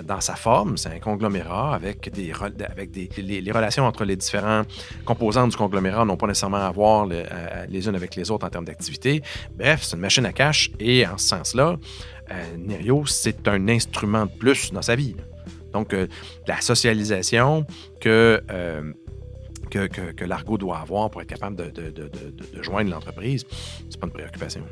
dans 0.00 0.20
sa 0.20 0.34
forme, 0.34 0.76
c'est 0.76 0.88
un 0.88 0.98
conglomérat 0.98 1.74
avec, 1.74 2.10
des, 2.10 2.32
avec 2.32 2.90
des, 2.90 3.10
les, 3.18 3.52
relations 3.52 3.84
entre 3.84 4.04
les 4.04 4.16
différents 4.16 4.62
composants 5.04 5.46
du 5.46 5.56
conglomérat 5.56 6.04
n'ont 6.04 6.16
pas 6.16 6.26
nécessairement 6.26 6.64
à 6.64 6.70
voir 6.70 7.06
euh, 7.10 7.66
les 7.68 7.86
unes 7.86 7.94
avec 7.94 8.16
les 8.16 8.30
autres 8.30 8.46
en 8.46 8.50
termes 8.50 8.64
d'activité. 8.64 9.22
Bref, 9.54 9.82
c'est 9.82 9.96
une 9.96 10.02
machine 10.02 10.24
à 10.24 10.32
cash 10.32 10.70
et 10.80 11.06
en 11.06 11.18
ce 11.18 11.28
sens-là, 11.28 11.76
euh, 12.30 12.56
Nerio, 12.58 13.04
c'est 13.06 13.46
un 13.48 13.68
instrument 13.68 14.26
de 14.26 14.30
plus 14.30 14.72
dans 14.72 14.82
sa 14.82 14.96
vie. 14.96 15.16
Donc, 15.72 15.92
euh, 15.92 16.06
la 16.46 16.60
socialisation 16.60 17.66
que, 18.00 18.42
que, 19.72 20.12
que, 20.12 20.24
l'argot 20.24 20.58
doit 20.58 20.78
avoir 20.78 21.10
pour 21.10 21.22
être 21.22 21.28
capable 21.28 21.56
de, 21.56 21.70
de, 21.70 21.90
de, 21.90 22.08
de 22.08 22.62
joindre 22.62 22.90
l'entreprise, 22.90 23.46
c'est 23.88 23.98
pas 23.98 24.06
une 24.06 24.12
préoccupation. 24.12 24.64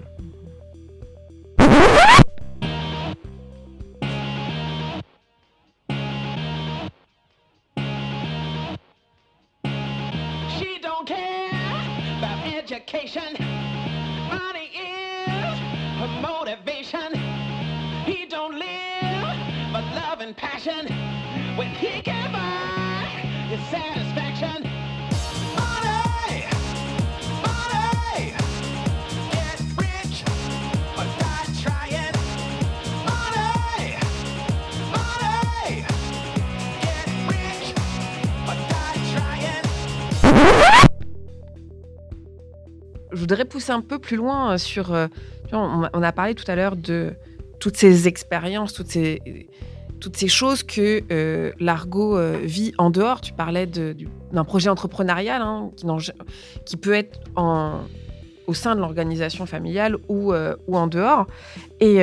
passion. 20.37 20.87
When 21.57 21.69
he 21.75 22.01
can 22.03 22.33
buy 22.33 23.07
his 23.49 23.61
satisfaction. 23.69 24.80
Je 43.21 43.23
voudrais 43.23 43.45
pousser 43.45 43.71
un 43.71 43.83
peu 43.83 43.99
plus 43.99 44.17
loin 44.17 44.53
euh, 44.53 44.59
sur. 44.59 44.95
Euh, 44.95 45.07
on, 45.53 45.83
a 46.03 46.13
parlé 46.13 46.35
tout 46.35 46.51
à 46.51 46.57
l'heure 46.57 46.75
de 46.75 47.13
toutes 47.59 47.77
ces 47.77 48.09
expériences, 48.09 48.73
toutes 48.73 48.87
ces, 48.87 49.21
choses 50.27 50.63
que 50.63 51.03
euh, 51.13 51.53
l'argot 51.61 52.19
vit 52.43 52.73
en 52.79 52.89
dehors. 52.89 53.21
Tu 53.21 53.35
parlais 53.35 53.67
d'un 53.67 54.45
projet 54.45 54.71
entrepreneurial 54.71 55.43
hein, 55.43 55.71
qui, 56.65 56.79
peut 56.79 56.95
être 56.95 57.21
au 58.47 58.55
sein 58.55 58.75
de 58.75 58.81
l'organisation 58.81 59.45
familiale 59.45 59.97
ou, 60.09 60.33
ou, 60.33 60.77
en 60.77 60.87
dehors. 60.87 61.27
Et 61.81 61.99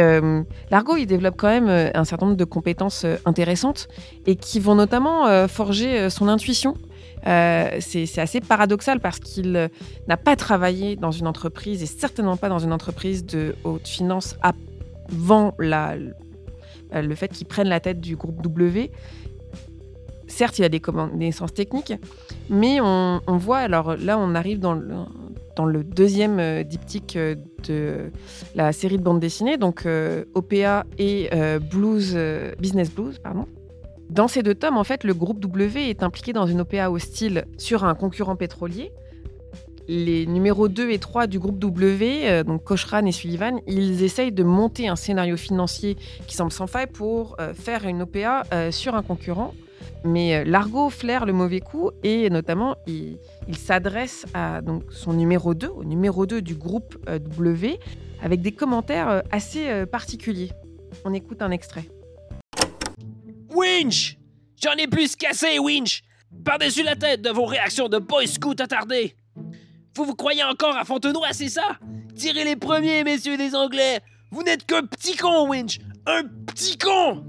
l'argot, 0.70 0.98
il 0.98 1.08
développe 1.08 1.36
quand 1.38 1.48
même 1.48 1.92
un 1.96 2.04
certain 2.04 2.28
nombre 2.28 2.38
de 2.38 2.46
compétences 2.46 3.06
intéressantes 3.26 3.88
et 4.28 4.36
qui 4.36 4.60
vont 4.60 4.76
notamment 4.76 5.48
forger 5.48 6.10
son 6.10 6.28
intuition 6.28 6.76
euh, 7.28 7.78
c'est 7.80 8.20
assez 8.20 8.40
paradoxal 8.40 9.00
parce 9.00 9.20
qu'il 9.20 9.56
euh, 9.56 9.68
n'a 10.08 10.18
pas 10.18 10.36
travaillé 10.36 10.96
dans 10.96 11.12
une 11.12 11.28
entreprise 11.28 11.84
et 11.84 11.86
certainement 11.86 12.38
pas 12.38 12.48
dans 12.48 12.60
une 12.60 12.72
entreprise 12.72 13.26
de 13.26 13.56
haute 13.64 13.88
finance 13.88 14.38
avant 14.42 15.54
euh, 15.60 16.12
le 16.94 17.16
fait 17.16 17.28
qu'il 17.30 17.48
prenne 17.48 17.68
la 17.68 17.80
tête 17.82 18.00
du 18.00 18.16
groupe 18.16 18.42
W. 18.42 18.92
Certes, 20.28 20.60
il 20.60 20.64
a 20.64 20.70
des 20.70 20.80
connaissances 20.80 21.54
techniques, 21.54 21.94
mais 22.50 22.80
on, 22.82 23.22
voit, 23.28 23.60
alors 23.60 23.96
là, 23.96 24.18
on 24.20 24.36
arrive 24.36 24.60
dans 24.60 24.74
le, 24.74 24.90
dans 25.56 25.66
le 25.66 25.86
deuxième 25.86 26.64
diptyque 26.64 27.18
de 27.18 28.12
la 28.54 28.74
série 28.74 28.98
de 28.98 29.04
bande 29.04 29.22
dessinée, 29.22 29.56
donc 29.56 29.88
OPA 30.36 30.86
et 30.98 31.30
Blues, 31.72 32.18
Business 32.60 32.92
Blues, 32.92 33.20
pardon. 33.20 33.46
Dans 34.10 34.28
ces 34.28 34.42
deux 34.42 34.56
tomes, 34.56 34.78
en 34.78 34.84
fait, 34.84 35.04
le 35.04 35.14
groupe 35.14 35.40
W 35.40 35.90
est 35.90 36.02
impliqué 36.02 36.32
dans 36.34 36.48
une 36.48 36.62
OPA 36.62 36.90
hostile 36.90 37.46
sur 37.58 37.84
un 37.84 37.94
concurrent 37.94 38.36
pétrolier. 38.36 38.92
Les 39.90 40.26
numéros 40.26 40.68
2 40.68 40.90
et 40.92 41.00
3 41.00 41.28
du 41.28 41.40
groupe 41.40 41.60
W, 41.60 42.30
euh, 42.30 42.44
donc 42.44 42.64
Cochran 42.64 43.06
et 43.06 43.14
Sullivan, 43.14 43.62
ils 43.68 44.04
essayent 44.04 44.34
de 44.34 44.44
monter 44.44 44.90
un 44.90 44.98
scénario 44.98 45.38
financier 45.38 45.96
qui 46.28 46.36
semble 46.36 46.52
sans 46.52 46.68
faille 46.68 46.88
pour 46.88 47.38
euh, 47.40 47.54
faire 47.54 47.86
une 47.86 48.02
OPA 48.02 48.44
euh, 48.54 48.72
sur 48.72 48.96
un 48.96 49.04
concurrent. 49.04 49.54
Mais 50.04 50.46
Largo 50.46 50.90
flaire 50.90 51.26
le 51.26 51.34
mauvais 51.34 51.60
coup 51.60 51.92
et 52.04 52.30
notamment 52.30 52.76
il, 52.86 53.18
s'adresse 53.58 54.26
à 54.34 54.62
donc, 54.62 54.84
son 54.90 55.14
numéro 55.14 55.54
2, 55.54 55.68
au 55.68 55.84
numéro 55.84 56.26
2 56.26 56.42
du 56.42 56.56
groupe 56.56 56.98
W, 57.10 57.80
avec 58.22 58.42
des 58.42 58.52
commentaires 58.52 59.24
assez 59.32 59.86
particuliers. 59.88 60.52
On 61.04 61.14
écoute 61.14 61.42
un 61.42 61.52
extrait. 61.52 61.86
Winch! 63.58 64.20
J'en 64.62 64.74
ai 64.74 64.86
plus 64.86 65.16
cassé, 65.16 65.58
Winch! 65.58 66.04
Par-dessus 66.46 66.84
la 66.84 66.96
tête 66.96 67.24
de 67.24 67.32
vos 67.32 67.46
réactions 67.46 67.90
de 67.90 67.98
boy 67.98 68.28
scout 68.28 68.62
attardés. 68.62 69.16
Vous 69.96 70.06
vous 70.06 70.14
croyez 70.14 70.44
encore 70.44 70.78
à 70.78 70.86
Fontenoy, 70.86 71.30
c'est 71.32 71.50
ça? 71.50 71.80
Tirez 72.16 72.44
les 72.44 72.56
premiers, 72.56 73.04
messieurs 73.04 73.36
des 73.36 73.56
Anglais. 73.56 74.00
Vous 74.30 74.44
n'êtes 74.44 74.64
qu'un 74.68 74.84
petit 74.84 75.16
con, 75.16 75.50
Winch! 75.50 75.80
Un 76.06 76.24
petit 76.46 76.78
con! 76.78 77.26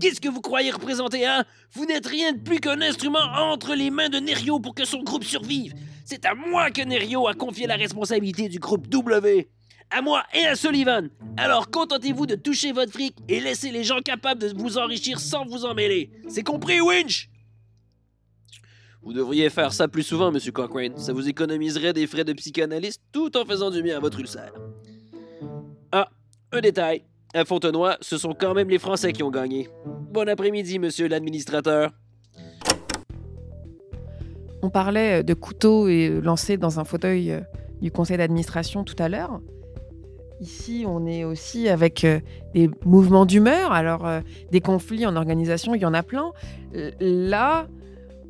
Qu'est-ce 0.00 0.20
que 0.20 0.28
vous 0.28 0.40
croyez 0.40 0.70
représenter, 0.70 1.26
hein? 1.26 1.44
Vous 1.72 1.84
n'êtes 1.84 2.06
rien 2.06 2.32
de 2.32 2.38
plus 2.38 2.60
qu'un 2.60 2.80
instrument 2.80 3.18
entre 3.34 3.74
les 3.74 3.90
mains 3.90 4.10
de 4.10 4.20
Nerio 4.20 4.60
pour 4.60 4.76
que 4.76 4.84
son 4.84 5.02
groupe 5.02 5.24
survive. 5.24 5.74
C'est 6.04 6.26
à 6.26 6.34
moi 6.36 6.70
que 6.70 6.82
Nerio 6.82 7.26
a 7.26 7.34
confié 7.34 7.66
la 7.66 7.74
responsabilité 7.74 8.48
du 8.48 8.60
groupe 8.60 8.86
W 8.86 9.48
à 9.90 10.02
moi 10.02 10.22
et 10.34 10.46
à 10.46 10.54
Sullivan. 10.54 11.08
Alors 11.36 11.70
contentez-vous 11.70 12.26
de 12.26 12.34
toucher 12.34 12.72
votre 12.72 12.92
fric 12.92 13.16
et 13.28 13.40
laissez 13.40 13.70
les 13.70 13.84
gens 13.84 14.00
capables 14.00 14.40
de 14.40 14.52
vous 14.56 14.78
enrichir 14.78 15.20
sans 15.20 15.44
vous 15.44 15.64
en 15.64 15.74
mêler. 15.74 16.10
C'est 16.28 16.42
compris, 16.42 16.80
Winch? 16.80 17.28
Vous 19.02 19.12
devriez 19.12 19.48
faire 19.48 19.72
ça 19.72 19.88
plus 19.88 20.02
souvent, 20.02 20.30
Monsieur 20.30 20.52
Cochrane. 20.52 20.96
Ça 20.98 21.12
vous 21.12 21.28
économiserait 21.28 21.92
des 21.92 22.06
frais 22.06 22.24
de 22.24 22.32
psychanalyste 22.32 23.00
tout 23.12 23.36
en 23.36 23.44
faisant 23.44 23.70
du 23.70 23.82
bien 23.82 23.96
à 23.96 24.00
votre 24.00 24.20
ulcère. 24.20 24.52
Ah, 25.92 26.10
un 26.52 26.60
détail. 26.60 27.04
À 27.32 27.44
Fontenoy, 27.44 27.96
ce 28.00 28.18
sont 28.18 28.34
quand 28.34 28.54
même 28.54 28.68
les 28.68 28.78
Français 28.78 29.12
qui 29.12 29.22
ont 29.22 29.30
gagné. 29.30 29.68
Bon 29.86 30.28
après-midi, 30.28 30.78
monsieur 30.78 31.08
l'administrateur. 31.08 31.90
On 34.62 34.70
parlait 34.70 35.22
de 35.22 35.34
couteau 35.34 35.88
et 35.88 36.08
lancé 36.20 36.56
dans 36.56 36.80
un 36.80 36.84
fauteuil 36.84 37.30
euh, 37.30 37.40
du 37.80 37.92
conseil 37.92 38.16
d'administration 38.16 38.82
tout 38.82 38.96
à 38.98 39.08
l'heure. 39.08 39.40
Ici, 40.40 40.84
on 40.86 41.06
est 41.06 41.24
aussi 41.24 41.68
avec 41.68 42.04
euh, 42.04 42.20
des 42.54 42.70
mouvements 42.84 43.26
d'humeur. 43.26 43.72
Alors, 43.72 44.06
euh, 44.06 44.20
des 44.52 44.60
conflits 44.60 45.04
en 45.04 45.16
organisation, 45.16 45.74
il 45.74 45.80
y 45.80 45.84
en 45.84 45.94
a 45.94 46.04
plein. 46.04 46.30
Là, 47.00 47.66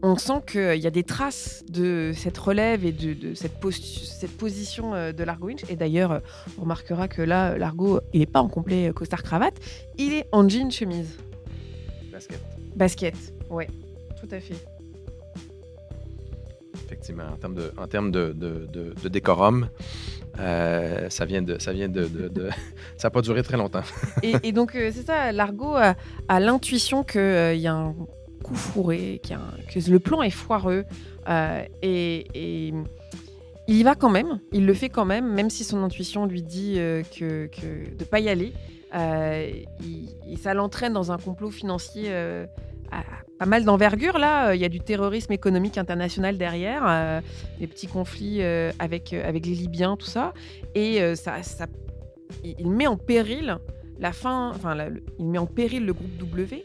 on 0.03 0.17
sent 0.17 0.41
qu'il 0.47 0.77
y 0.77 0.87
a 0.87 0.91
des 0.91 1.03
traces 1.03 1.65
de 1.69 2.13
cette 2.15 2.39
relève 2.39 2.87
et 2.87 2.93
de, 2.93 3.35
cette, 3.35 3.59
position 4.39 4.95
euh, 4.95 5.13
de 5.13 5.23
Largo 5.23 5.49
Winch. 5.49 5.65
Et 5.69 5.77
d'ailleurs, 5.77 6.23
on 6.57 6.63
remarquera 6.63 7.09
que 7.09 7.21
là, 7.21 7.59
Largo, 7.59 8.01
il 8.15 8.21
n'est 8.21 8.27
pas 8.27 8.41
en 8.41 8.49
complet 8.49 8.91
costard-cravate, 8.95 9.57
il 9.99 10.15
est 10.15 10.27
en 10.33 10.49
jean 10.49 10.71
chemise. 10.71 11.19
Basket. 12.11 12.41
Basket, 12.75 13.35
ouais, 13.51 13.69
tout 14.19 14.29
à 14.31 14.41
fait. 14.41 14.67
Effectivement, 16.87 17.25
en 17.31 17.37
termes 17.37 17.55
de, 17.55 17.73
en 17.77 17.87
termes 17.87 18.11
de 18.11 19.09
décorum, 19.11 19.69
euh, 20.39 21.09
ça 21.11 21.25
vient 21.25 21.43
de, 21.43 21.59
ça 21.59 21.73
vient 21.73 21.89
de, 21.89 22.09
ça 22.97 23.09
n'a 23.09 23.11
pas 23.11 23.23
duré 23.23 23.43
très 23.43 23.57
longtemps. 23.57 23.83
et, 24.23 24.53
donc 24.53 24.75
euh, 24.75 24.91
c'est 24.95 25.07
ça, 25.07 25.33
Largo 25.33 25.75
a, 25.77 26.41
l'intuition 26.41 27.05
qu'il 27.05 27.21
euh, 27.21 27.55
y 27.55 27.67
a 27.67 27.75
un 27.75 27.95
coup 28.43 28.55
fourré, 28.55 29.21
que 29.23 29.91
le 29.91 29.99
plan 29.99 30.23
est 30.23 30.31
foireux, 30.31 30.85
et, 31.83 32.73
il 33.69 33.77
y 33.77 33.83
va 33.83 33.95
quand 33.95 34.09
même, 34.09 34.41
il 34.51 34.65
le 34.65 34.73
fait 34.73 34.89
quand 34.89 35.05
même, 35.05 35.31
même 35.31 35.51
si 35.51 35.63
son 35.63 35.83
intuition 35.83 36.25
lui 36.25 36.43
dit 36.43 36.77
euh, 36.79 37.03
que, 37.03 37.49
de 37.95 38.05
pas 38.05 38.19
y 38.19 38.31
aller. 38.31 38.55
Euh, 38.95 39.51
et 40.27 40.37
ça 40.37 40.55
l'entraîne 40.55 40.95
dans 40.95 41.13
un 41.13 41.19
complot 41.19 41.51
financier 41.51 42.05
euh, 42.07 42.47
à- 42.91 43.03
pas 43.39 43.47
mal 43.47 43.65
d'envergure. 43.65 44.19
Là, 44.19 44.49
Euh, 44.51 44.55
il 44.55 44.61
y 44.61 44.65
a 44.65 44.69
du 44.69 44.81
terrorisme 44.81 45.33
économique 45.33 45.79
international 45.79 46.39
derrière, 46.39 46.83
euh, 46.87 47.21
des 47.61 47.67
petits 47.67 47.87
conflits 47.87 48.43
euh, 48.43 48.73
avec, 48.79 49.13
euh, 49.13 49.27
avec 49.29 49.47
les 49.47 49.55
Libyens, 49.55 49.97
tout 49.97 50.07
ça. 50.07 50.33
Et 50.75 51.01
ça, 51.17 51.43
ça- 51.43 51.67
il 52.45 52.69
met 52.71 52.87
en 52.87 52.97
péril 52.97 53.59
la 53.99 54.13
fin, 54.13 54.51
enfin, 54.51 54.75
le- 54.75 55.03
il 55.19 55.27
met 55.27 55.39
en 55.39 55.47
péril 55.47 55.85
le 55.87 55.93
groupe 55.93 56.17
W. 56.19 56.65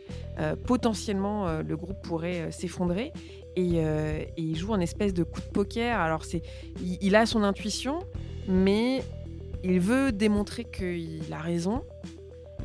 Potentiellement, 0.65 1.59
le 1.61 1.77
groupe 1.77 2.01
pourrait 2.03 2.51
s'effondrer. 2.51 3.11
Et, 3.55 3.79
il 4.37 4.55
joue 4.55 4.73
un 4.73 4.79
espèce 4.79 5.13
de 5.13 5.23
coup 5.23 5.41
de 5.41 5.45
poker. 5.53 5.99
Alors, 5.99 6.25
c'est, 6.25 6.41
il, 6.81 6.97
il 7.01 7.15
a 7.15 7.25
son 7.25 7.43
intuition, 7.43 7.99
mais 8.47 9.03
il 9.63 9.79
veut 9.79 10.11
démontrer 10.11 10.63
qu'il 10.65 11.31
a 11.31 11.37
raison. 11.39 11.83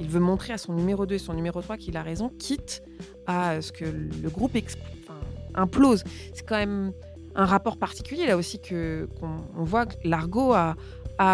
Il 0.01 0.09
veut 0.09 0.21
montrer 0.21 0.53
à 0.55 0.59
son 0.59 0.73
numéro 0.73 1.05
2 1.07 1.17
et 1.17 1.19
son 1.19 1.35
numéro 1.35 1.61
3 1.61 1.77
qu'il 1.77 1.97
a 1.97 2.03
raison, 2.03 2.31
quitte 2.39 2.83
à 3.29 3.63
ce 3.63 3.71
que 3.71 3.85
le 3.85 4.29
groupe 4.31 4.57
implose. 5.55 6.03
C'est 6.35 6.45
quand 6.45 6.57
même 6.57 6.93
un 7.37 7.45
rapport 7.45 7.77
particulier 7.77 8.27
là 8.27 8.37
aussi 8.37 8.59
que 8.59 9.09
qu'on 9.21 9.37
on 9.57 9.63
voit 9.63 9.87
que 9.87 9.95
Largo 10.03 10.53
a, 10.53 10.75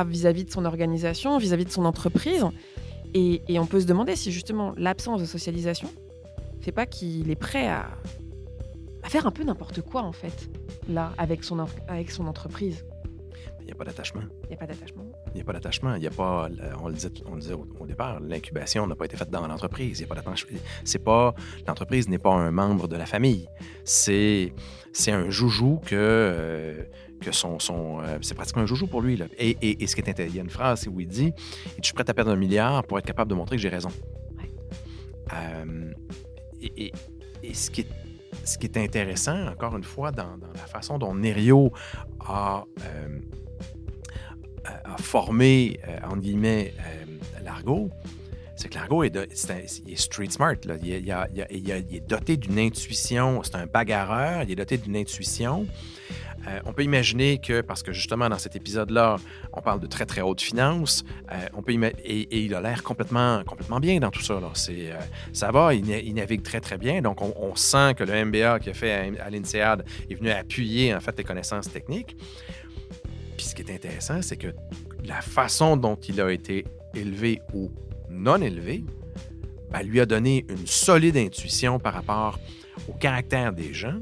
vis-à-vis 0.05 0.45
de 0.45 0.51
son 0.51 0.65
organisation, 0.65 1.39
vis-à-vis 1.39 1.65
de 1.65 1.71
son 1.71 1.85
entreprise. 1.87 2.45
Et, 3.15 3.43
et 3.49 3.59
on 3.59 3.67
peut 3.67 3.81
se 3.81 3.87
demander 3.87 4.17
si 4.17 4.33
justement 4.33 4.75
l'absence 4.77 5.21
de 5.21 5.27
socialisation 5.27 5.89
fait 6.61 6.73
pas 6.73 6.87
qu'il 6.87 7.31
est 7.31 7.37
prêt 7.37 7.69
à, 7.69 7.87
à 9.03 9.09
faire 9.09 9.27
un 9.27 9.31
peu 9.31 9.45
n'importe 9.45 9.83
quoi 9.83 10.03
en 10.03 10.13
fait, 10.13 10.49
là, 10.89 11.13
avec 11.19 11.45
son, 11.45 11.65
avec 11.87 12.11
son 12.11 12.27
entreprise. 12.27 12.85
Il 13.67 13.69
n'y 13.69 13.73
a 13.73 13.77
pas 13.77 13.85
d'attachement. 13.85 14.21
Il 14.43 14.49
n'y 14.51 14.55
a 14.55 14.59
pas 14.59 14.67
d'attachement. 14.67 15.05
Il 15.29 15.35
n'y 15.37 15.41
a 15.41 15.45
pas 15.45 15.53
d'attachement. 15.55 15.95
Il 15.95 16.03
y 16.03 16.07
a 16.07 16.11
pas, 16.11 16.49
on 16.83 16.89
le 16.89 16.95
disait, 16.95 17.09
on 17.25 17.35
le 17.35 17.41
disait 17.41 17.55
au, 17.55 17.67
au 17.81 17.87
départ, 17.87 18.21
l'incubation 18.21 18.87
n'a 18.87 18.95
pas 18.95 19.07
été 19.07 19.17
faite 19.17 19.31
dans 19.31 19.47
l'entreprise. 19.47 19.99
Il 19.99 20.03
y 20.03 20.05
a 20.05 20.07
pas 20.07 20.15
d'attachement. 20.17 20.59
C'est 20.85 20.99
pas, 21.03 21.35
l'entreprise 21.67 22.07
n'est 22.11 22.19
pas 22.19 22.35
un 22.35 22.51
membre 22.51 22.89
de 22.89 22.97
la 22.97 23.07
famille. 23.07 23.49
C'est, 23.85 24.53
c'est 24.93 25.13
un 25.13 25.31
joujou 25.31 25.81
que, 25.87 25.95
euh, 25.97 26.83
que 27.23 27.33
son, 27.33 27.59
son 27.59 28.01
euh, 28.03 28.19
c'est 28.21 28.35
pratiquement 28.35 28.63
un 28.65 28.67
joujou 28.67 28.87
pour 28.87 29.01
lui. 29.01 29.17
Là. 29.17 29.27
Et, 29.39 29.57
et- 29.63 29.83
et 29.83 29.87
ce 29.87 29.95
qui 29.97 30.03
est 30.03 30.11
intéressant, 30.11 30.35
il 30.35 30.37
y 30.37 30.41
a 30.41 30.43
une 30.43 30.51
phrase 30.51 30.87
où 30.87 31.01
il 31.01 31.09
dit, 31.09 31.33
je 31.79 31.85
suis 31.85 31.95
prêt 31.95 32.05
à 32.07 32.13
perdre 32.13 32.33
un 32.33 32.37
milliard 32.37 32.85
pour 32.85 32.99
être 32.99 33.07
capable 33.07 33.31
de 33.31 33.35
montrer 33.35 33.57
que 33.57 33.63
j'ai 33.63 33.71
raison? 33.71 33.89
Ouais. 34.37 34.51
Euh, 35.33 35.91
et, 36.61 36.87
et- 36.89 36.93
et 37.43 37.55
ce 37.55 37.71
qui 37.71 37.81
est 37.83 37.89
ce 38.43 38.59
qui 38.59 38.67
est 38.67 38.77
intéressant, 38.77 39.47
encore 39.47 39.75
une 39.77 39.85
fois, 39.85 40.11
dans, 40.11 40.37
dans 40.37 40.49
la 40.53 40.67
façon 40.67 40.99
dont 40.99 41.15
Nerio 41.15 41.73
a, 42.21 42.65
euh, 42.85 43.21
a- 44.65 44.95
a 44.95 44.97
formé, 44.99 45.79
euh, 45.89 45.97
entre 46.07 46.19
guillemets, 46.21 46.75
euh, 46.79 47.45
Largo, 47.45 47.91
c'est 48.57 48.69
que 48.69 48.75
Largo 48.77 49.03
est, 49.03 49.13
street 49.97 50.31
smart. 50.31 50.55
Il, 50.83 50.93
est- 50.93 52.07
doté 52.09 52.37
d'une 52.37 52.59
intuition. 52.59 53.43
C'est 53.43 53.57
un 53.57 53.67
bagarreur. 53.67 54.43
Il 54.45 54.51
est 54.53 54.57
doté 54.57 54.79
d'une 54.79 54.97
intuition. 54.97 55.67
Euh, 56.47 56.61
on 56.67 56.75
peut 56.75 56.83
imaginer 56.85 57.39
que, 57.39 57.63
parce 57.63 57.83
que 57.83 57.93
justement 57.95 58.29
dans 58.29 58.39
cet 58.39 58.55
épisode-là, 58.55 59.17
on 59.55 59.63
parle 59.63 59.81
de 59.81 59.87
très 59.87 60.05
très 60.05 60.21
haute 60.21 60.43
finance, 60.43 61.03
euh, 61.33 61.37
on 61.55 61.63
peut 61.63 61.73
et, 61.73 62.21
et 62.21 62.41
il 62.43 62.55
a 62.55 62.61
l'air 62.61 62.83
complètement, 62.83 63.43
complètement 63.45 63.81
bien 63.81 63.99
dans 63.99 64.11
tout 64.11 64.21
ça. 64.21 64.35
Là. 64.41 64.53
Euh, 64.69 64.99
ça 65.33 65.51
va, 65.51 65.73
il, 65.75 65.87
na- 65.87 65.99
il 65.99 66.13
navigue 66.15 66.43
très 66.43 66.61
très 66.61 66.77
bien. 66.77 67.01
Donc 67.01 67.23
on, 67.23 67.33
on 67.41 67.57
sent 67.57 67.95
que 67.97 68.05
le 68.05 68.25
MBA 68.27 68.59
qu'il 68.61 68.71
a 68.71 68.75
fait 68.75 68.93
à, 68.93 69.25
à 69.25 69.31
l'INSEAD 69.31 69.85
est 70.11 70.15
venu 70.15 70.31
appuyer 70.31 70.95
en 70.95 71.01
fait 71.01 71.17
les 71.17 71.25
connaissances 71.25 71.73
techniques. 71.73 72.15
Puis 73.37 73.47
ce 73.47 73.55
qui 73.55 73.63
est 73.63 73.75
intéressant, 73.75 74.23
c'est 74.23 74.37
que 74.37 74.55
la 75.05 75.21
façon 75.21 75.77
dont 75.77 75.97
il 75.97 76.21
a 76.21 76.31
été 76.33 76.65
élevé 76.95 77.41
ou 77.53 77.71
non 78.09 78.41
élevé, 78.41 78.85
ben, 79.71 79.83
lui 79.83 80.01
a 80.01 80.07
donné 80.07 80.47
une 80.49 80.67
solide 80.67 81.17
intuition 81.17 81.79
par 81.79 81.95
rapport 81.95 82.39
au 82.89 82.93
caractère 82.93 83.53
des 83.53 83.75
gens. 83.75 84.01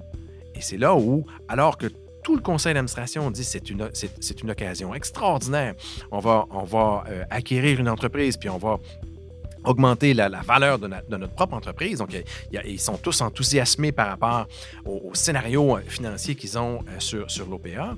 Et 0.55 0.61
c'est 0.61 0.77
là 0.77 0.95
où, 0.95 1.25
alors 1.49 1.79
que 1.79 1.87
tout 2.23 2.37
le 2.37 2.43
conseil 2.43 2.75
d'administration 2.75 3.31
dit 3.31 3.45
c'est 3.45 3.69
une, 3.71 3.91
c'est, 3.93 4.43
une 4.43 4.51
occasion 4.51 4.95
extraordinaire, 4.95 5.75
on 6.11 6.21
va, 6.21 6.47
on 6.51 6.63
va 6.63 7.05
euh, 7.09 7.25
acquérir 7.31 7.81
une 7.81 7.89
entreprise, 7.89 8.37
puis 8.37 8.49
on 8.49 8.59
va 8.59 8.79
augmenter 9.65 10.15
la, 10.15 10.29
valeur 10.29 10.79
de, 10.79 10.89
notre 10.89 11.35
propre 11.35 11.55
entreprise. 11.55 11.99
Donc, 11.99 12.11
ils 12.65 12.81
sont 12.81 12.97
tous 12.97 13.21
enthousiasmés 13.21 13.93
par 13.93 14.09
rapport 14.09 14.47
au, 14.85 15.11
au 15.11 15.15
scénario 15.15 15.77
euh, 15.77 15.81
financier 15.87 16.35
qu'ils 16.35 16.59
ont 16.59 16.81
euh, 16.81 16.99
sur, 16.99 17.31
sur 17.31 17.49
l'OPA. 17.49 17.97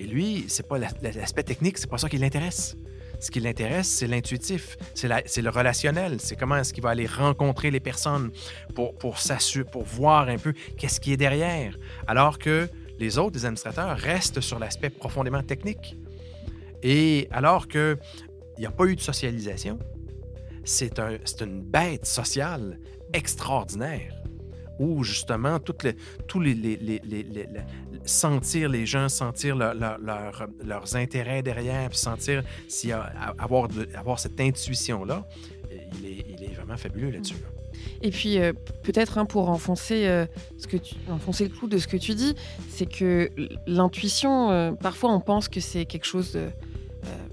Et 0.00 0.04
lui, 0.06 0.46
c'est 0.48 0.66
pas 0.66 0.78
la- 0.78 0.88
la- 1.02 1.12
l'aspect 1.12 1.42
technique, 1.42 1.76
c'est 1.76 1.90
pas 1.90 1.98
ça 1.98 2.08
qui 2.08 2.16
l'intéresse. 2.16 2.74
Ce 3.20 3.30
qui 3.30 3.38
l'intéresse, 3.38 3.86
c'est 3.86 4.06
l'intuitif, 4.06 4.78
c'est, 4.94 5.08
le 5.42 5.50
relationnel, 5.50 6.20
c'est 6.20 6.36
comment 6.36 6.56
est-ce 6.56 6.72
qu'il 6.72 6.82
va 6.82 6.88
aller 6.88 7.04
rencontrer 7.06 7.70
les 7.70 7.80
personnes 7.80 8.30
pour, 8.74 8.94
pour, 8.96 9.18
s'assurer, 9.18 9.68
pour 9.70 9.84
voir 9.84 10.30
un 10.30 10.38
peu 10.38 10.54
qu'est-ce 10.78 11.00
qui 11.00 11.12
est 11.12 11.18
derrière. 11.18 11.76
Alors 12.06 12.38
que 12.38 12.66
les 12.98 13.18
autres, 13.18 13.36
les 13.36 13.44
administrateurs, 13.44 13.94
restent 13.98 14.40
sur 14.40 14.58
l'aspect 14.58 14.88
profondément 14.88 15.42
technique. 15.42 15.96
Et 16.82 17.28
alors 17.30 17.68
qu'il 17.68 17.98
n'y 18.58 18.64
a 18.64 18.70
pas 18.70 18.86
eu 18.86 18.96
de 18.96 19.02
socialisation, 19.02 19.78
c'est 20.64 20.98
un, 20.98 21.18
une 21.42 21.60
bête 21.62 22.06
sociale 22.06 22.78
extraordinaire 23.12 24.14
où 24.80 25.04
justement 25.04 25.58
toutes 25.60 25.82
les, 25.84 25.94
tous 26.26 26.40
les, 26.40 26.54
les- 26.54 26.76
les- 26.76 27.46
sentir 28.04 28.68
les 28.68 28.86
gens, 28.86 29.08
sentir 29.08 29.54
leur- 29.56 29.74
leur- 29.74 29.98
leur- 29.98 30.48
leurs 30.64 30.96
intérêts 30.96 31.42
derrière, 31.42 31.88
puis 31.90 31.98
sentir 31.98 32.42
s'il 32.66 32.92
avoir, 33.38 33.68
de- 33.68 33.88
avoir 33.94 34.18
cette 34.18 34.40
intuition-là, 34.40 35.28
il 35.70 36.06
est, 36.06 36.26
il 36.30 36.44
est 36.44 36.54
vraiment 36.54 36.76
fabuleux 36.76 37.10
là-dessus. 37.10 37.34
là. 37.34 37.48
Et 38.02 38.10
puis, 38.10 38.38
euh, 38.38 38.52
peut-être 38.82 39.18
hein, 39.18 39.24
pour 39.26 39.48
enfoncer, 39.50 40.06
euh, 40.06 40.26
ce 40.58 40.66
que 40.66 40.76
tu, 40.76 40.94
enfoncer 41.10 41.44
le 41.44 41.50
clou 41.50 41.68
de 41.68 41.78
ce 41.78 41.86
que 41.86 41.96
tu 41.96 42.14
dis, 42.14 42.34
c'est 42.68 42.86
que 42.86 43.30
l'intuition, 43.66 44.50
euh, 44.50 44.72
parfois 44.72 45.12
on 45.14 45.20
pense 45.20 45.48
que 45.48 45.60
c'est 45.60 45.84
quelque 45.84 46.04
chose 46.06 46.32
de, 46.32 46.38
euh, 46.40 46.48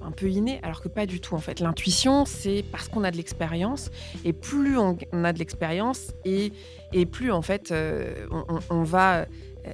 un 0.08 0.12
peu 0.12 0.30
inné, 0.30 0.60
alors 0.64 0.82
que 0.82 0.88
pas 0.88 1.06
du 1.06 1.20
tout 1.20 1.36
en 1.36 1.40
fait. 1.40 1.60
L'intuition, 1.60 2.26
c'est 2.26 2.64
parce 2.72 2.88
qu'on 2.88 3.04
a 3.04 3.12
de 3.12 3.18
l'expérience, 3.18 3.92
et 4.24 4.34
plus 4.34 4.78
on, 4.78 4.98
a 5.24 5.34
de 5.34 5.40
l'expérience, 5.40 6.14
et, 6.26 6.54
et 6.94 7.06
plus 7.06 7.32
en 7.32 7.42
fait 7.42 7.72
euh, 7.72 8.26
on, 8.70 8.84
va 8.84 9.20
euh, 9.20 9.26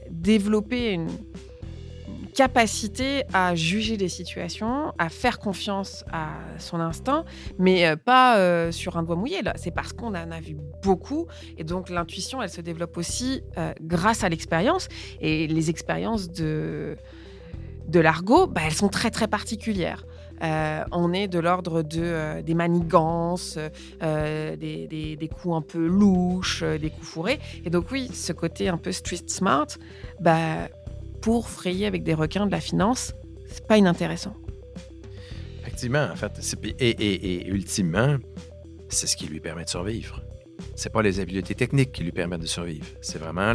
développer 0.09 0.91
une, 0.91 1.07
capacité 2.33 3.25
à 3.31 3.53
juger 3.53 3.95
des 3.95 4.09
situations, 4.09 4.91
à 4.97 5.09
faire 5.09 5.37
confiance 5.37 6.03
à 6.11 6.29
son 6.57 6.79
instinct, 6.79 7.25
mais 7.59 7.85
euh, 7.85 7.95
pas 7.95 8.71
sur 8.71 8.97
un 8.97 9.03
doigt 9.03 9.15
mouillé. 9.15 9.41
C'est 9.55 9.69
parce 9.69 9.93
qu'on 9.93 10.15
en 10.15 10.31
a 10.31 10.39
vu 10.39 10.57
beaucoup, 10.81 11.27
et 11.59 11.63
donc 11.63 11.91
l'intuition, 11.91 12.41
elle 12.41 12.49
se 12.49 12.61
développe 12.61 12.97
aussi 12.97 13.43
grâce 13.81 14.23
à 14.23 14.29
l'expérience. 14.29 14.87
Et 15.21 15.45
les 15.45 15.69
expériences 15.69 16.31
de 16.31 16.97
de 17.87 17.99
l'argot, 17.99 18.47
bah, 18.47 18.61
elles 18.65 18.73
sont 18.73 18.89
très 18.89 19.11
très 19.11 19.27
particulières. 19.27 20.05
Euh, 20.43 20.83
on 20.91 21.13
est 21.13 21.27
de 21.27 21.39
l'ordre 21.39 21.81
de, 21.83 22.01
euh, 22.01 22.41
des 22.41 22.53
manigances, 22.53 23.57
euh, 24.01 24.55
des, 24.55 25.29
coups 25.41 25.55
un 25.55 25.61
peu 25.61 25.85
louches, 25.85 26.63
des 26.63 26.89
coups 26.89 27.07
fourrés. 27.07 27.39
Et 27.65 27.69
donc 27.69 27.91
oui, 27.91 28.09
ce 28.13 28.33
côté 28.33 28.67
un 28.67 28.77
peu 28.77 28.91
street 28.91 29.27
smart, 29.27 29.67
bah, 30.19 30.67
pour 31.21 31.49
frayer 31.49 31.85
avec 31.85 32.03
des 32.03 32.13
requins 32.13 32.45
de 32.45 32.51
la 32.51 32.59
finance, 32.59 33.13
c'est 33.47 33.65
pas 33.65 33.77
inintéressant. 33.77 34.35
Effectivement, 35.61 36.07
en 36.11 36.15
fait. 36.15 36.31
Et, 36.79 36.89
et- 36.89 37.33
et 37.45 37.47
ultimement, 37.47 38.17
c'est 38.89 39.07
ce 39.07 39.15
qui 39.15 39.27
lui 39.27 39.39
permet 39.39 39.63
de 39.63 39.69
survivre. 39.69 40.21
C'est 40.75 40.91
pas 40.91 41.01
les 41.01 41.19
habiletés 41.19 41.55
techniques 41.55 41.91
qui 41.91 42.03
lui 42.03 42.11
permettent 42.11 42.41
de 42.41 42.47
survivre. 42.47 42.85
C'est 43.01 43.19
vraiment 43.19 43.53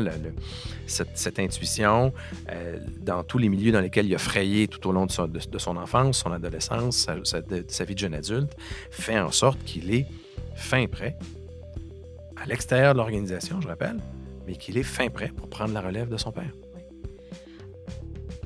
cette, 0.87 1.39
intuition 1.39 2.13
euh, 2.51 2.79
dans 3.01 3.25
tous 3.25 3.39
les 3.39 3.49
milieux 3.49 3.73
dans 3.73 3.81
lesquels 3.81 4.07
il 4.07 4.15
a 4.15 4.19
frayé 4.19 4.69
tout 4.69 4.89
au 4.89 4.93
long 4.93 5.07
de, 5.07 5.13
son- 5.59 5.77
enfance, 5.77 6.19
son 6.19 6.33
adolescence, 6.33 7.09
sa, 7.25 7.85
vie 7.85 7.95
de 7.95 7.99
jeune 7.99 8.15
adulte, 8.15 8.53
fait 8.91 9.19
en 9.19 9.33
sorte 9.33 9.63
qu'il 9.65 9.93
est 9.93 10.07
fin 10.55 10.87
prêt 10.87 11.17
à 12.37 12.47
l'extérieur 12.47 12.95
de 12.95 12.99
l'organisation, 12.99 13.61
je 13.61 13.69
rappelle, 13.69 13.99
mais 14.47 14.55
qu'il 14.55 14.79
est 14.79 14.85
fin 14.85 15.09
prêt 15.09 15.29
pour 15.29 15.49
prendre 15.49 15.75
la 15.75 15.81
relève 15.81 16.09
de 16.09 16.17
son 16.17 16.31
père. 16.31 16.53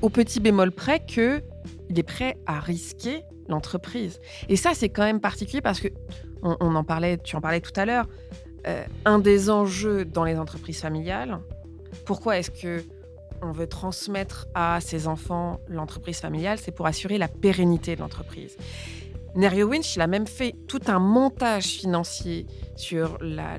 Au 0.01 0.09
petit 0.09 0.39
bémol 0.39 0.71
près 0.71 0.99
que 0.99 1.41
il 1.89 1.99
est 1.99 2.03
prêt 2.03 2.37
à 2.45 2.59
risquer 2.59 3.23
l'entreprise. 3.47 4.19
Et 4.49 4.55
ça, 4.55 4.71
c'est 4.73 4.89
quand 4.89 5.03
même 5.03 5.19
particulier 5.21 5.61
parce 5.61 5.79
que 5.79 5.89
on 6.41 6.75
en 6.75 6.83
parlait, 6.83 7.17
tu 7.19 7.35
en 7.35 7.41
parlais 7.41 7.61
tout 7.61 7.71
à 7.77 7.85
l'heure. 7.85 8.07
Euh, 8.67 8.83
un 9.05 9.19
des 9.19 9.49
enjeux 9.49 10.05
dans 10.05 10.23
les 10.23 10.37
entreprises 10.37 10.79
familiales, 10.81 11.39
pourquoi 12.05 12.37
est-ce 12.37 12.51
que 12.51 12.83
on 13.41 13.51
veut 13.51 13.67
transmettre 13.67 14.47
à 14.53 14.79
ses 14.79 15.07
enfants 15.07 15.59
l'entreprise 15.67 16.19
familiale, 16.19 16.57
c'est 16.57 16.71
pour 16.71 16.87
assurer 16.87 17.17
la 17.17 17.27
pérennité 17.27 17.95
de 17.95 18.01
l'entreprise. 18.01 18.55
Nerio 19.35 19.67
Winch, 19.67 19.95
il 19.95 20.01
a 20.01 20.07
même 20.07 20.27
fait 20.27 20.55
tout 20.67 20.79
un 20.87 20.99
montage 20.99 21.65
financier 21.65 22.45
sur 22.75 23.17
la, 23.19 23.57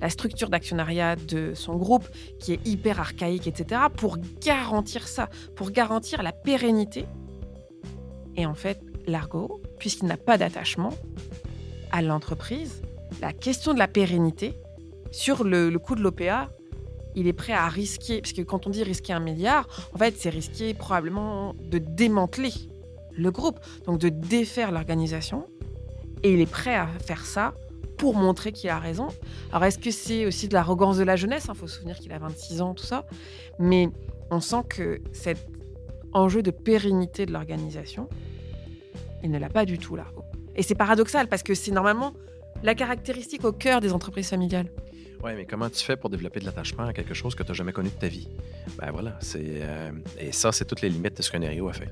la- 0.00 0.10
structure 0.10 0.50
d'actionnariat 0.50 1.16
de 1.16 1.52
son 1.54 1.76
groupe, 1.76 2.06
qui 2.38 2.52
est 2.52 2.66
hyper 2.66 3.00
archaïque, 3.00 3.46
etc., 3.46 3.80
pour 3.96 4.18
garantir 4.40 5.08
ça, 5.08 5.30
pour 5.56 5.70
garantir 5.70 6.22
la 6.22 6.32
pérennité. 6.32 7.06
Et 8.36 8.44
en 8.44 8.54
fait, 8.54 8.80
Largo, 9.06 9.62
puisqu'il 9.78 10.06
n'a 10.06 10.18
pas 10.18 10.36
d'attachement 10.36 10.92
à 11.90 12.02
l'entreprise, 12.02 12.82
la 13.20 13.32
question 13.32 13.74
de 13.74 13.78
la 13.78 13.88
pérennité, 13.88 14.54
sur 15.10 15.44
le, 15.44 15.70
le 15.70 15.78
coût 15.78 15.94
de 15.94 16.02
l'OPA, 16.02 16.50
il 17.14 17.26
est 17.26 17.32
prêt 17.32 17.52
à 17.52 17.68
risquer, 17.68 18.20
parce 18.20 18.32
que 18.32 18.42
quand 18.42 18.66
on 18.66 18.70
dit 18.70 18.82
risquer 18.82 19.12
un 19.12 19.20
milliard, 19.20 19.68
en 19.94 19.98
fait, 19.98 20.14
c'est 20.18 20.30
risquer 20.30 20.74
probablement 20.74 21.54
de 21.70 21.78
démanteler 21.78 22.52
le 23.16 23.30
groupe, 23.30 23.60
donc 23.86 24.00
de 24.00 24.08
défaire 24.08 24.72
l'organisation. 24.72 25.46
Et 26.22 26.32
il 26.32 26.40
est 26.40 26.50
prêt 26.50 26.74
à 26.74 26.86
faire 26.86 27.24
ça 27.24 27.54
pour 27.96 28.16
montrer 28.16 28.50
qu'il 28.52 28.70
a 28.70 28.78
raison. 28.78 29.08
Alors, 29.50 29.64
est-ce 29.64 29.78
que 29.78 29.90
c'est 29.90 30.26
aussi 30.26 30.48
de 30.48 30.54
l'arrogance 30.54 30.96
de 30.96 31.04
la 31.04 31.16
jeunesse? 31.16 31.46
Il 31.48 31.54
faut 31.54 31.68
se 31.68 31.76
souvenir 31.76 31.96
qu'il 31.98 32.12
a 32.12 32.18
26 32.18 32.60
ans, 32.60 32.74
tout 32.74 32.84
ça. 32.84 33.04
Mais 33.58 33.88
on 34.30 34.40
sent 34.40 34.62
que 34.68 35.00
cet 35.12 35.38
enjeu 36.12 36.42
de 36.42 36.50
pérennité 36.50 37.26
de 37.26 37.32
l'organisation, 37.32 38.08
il 39.22 39.30
ne 39.30 39.38
l'a 39.38 39.48
pas 39.48 39.64
du 39.64 39.78
tout, 39.78 39.96
Largo. 39.96 40.24
Et 40.56 40.62
c'est 40.62 40.74
paradoxal, 40.74 41.28
parce 41.28 41.42
que 41.42 41.54
c'est 41.54 41.70
normalement 41.70 42.14
la 42.64 42.74
caractéristique 42.74 43.44
au 43.44 43.52
cœur 43.52 43.80
des 43.80 43.92
entreprises 43.92 44.30
familiales. 44.30 44.70
Ouais, 45.22 45.34
mais 45.36 45.46
comment 45.46 45.70
tu 45.70 45.84
fais 45.84 45.96
pour 45.96 46.10
développer 46.10 46.40
de 46.40 46.44
l'attachement 46.44 46.84
à 46.84 46.92
quelque 46.92 47.14
chose 47.14 47.34
que 47.34 47.42
tu 47.42 47.50
n'as 47.50 47.54
jamais 47.54 47.72
connu 47.72 47.90
de 47.90 47.94
ta 47.94 48.08
vie? 48.08 48.28
Ben 48.78 48.90
voilà, 48.90 49.16
c'est. 49.20 49.42
euh, 49.44 49.92
et 50.18 50.32
ça, 50.32 50.50
c'est 50.50 50.64
toutes 50.64 50.80
les 50.80 50.88
limites 50.88 51.16
de 51.16 51.22
ce 51.22 51.30
qu'un 51.30 51.38
Nerio 51.38 51.68
a 51.68 51.72
fait. 51.72 51.88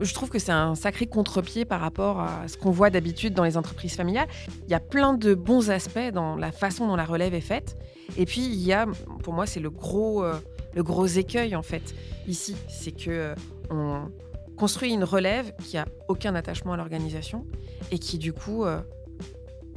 Je 0.00 0.12
trouve 0.12 0.28
que 0.28 0.38
c'est 0.38 0.52
un 0.52 0.74
sacré 0.74 1.06
contre-pied 1.06 1.64
par 1.64 1.80
rapport 1.80 2.20
à 2.20 2.48
ce 2.48 2.58
qu'on 2.58 2.70
voit 2.70 2.90
d'habitude 2.90 3.32
dans 3.32 3.44
les 3.44 3.56
entreprises 3.56 3.96
familiales. 3.96 4.28
Il 4.66 4.70
y 4.70 4.74
a 4.74 4.80
plein 4.80 5.14
de 5.14 5.34
bons 5.34 5.70
aspects 5.70 6.12
dans 6.12 6.36
la 6.36 6.52
façon 6.52 6.86
dont 6.86 6.96
la 6.96 7.06
relève 7.06 7.32
est 7.32 7.40
faite. 7.40 7.76
Et 8.18 8.26
puis, 8.26 8.44
il 8.44 8.62
y 8.62 8.74
a, 8.74 8.86
pour 9.22 9.32
moi, 9.32 9.46
c'est 9.46 9.60
le 9.60 9.70
gros, 9.70 10.22
euh, 10.22 10.34
le 10.74 10.82
gros 10.82 11.06
écueil, 11.06 11.56
en 11.56 11.62
fait, 11.62 11.94
ici. 12.28 12.56
C'est 12.68 12.92
que 12.92 13.10
euh, 13.10 13.34
on 13.70 14.10
construit 14.56 14.92
une 14.92 15.04
relève 15.04 15.54
qui 15.64 15.78
a 15.78 15.86
aucun 16.08 16.34
attachement 16.34 16.74
à 16.74 16.76
l'organisation 16.76 17.46
et 17.90 17.98
qui, 17.98 18.18
du 18.18 18.34
coup, 18.34 18.64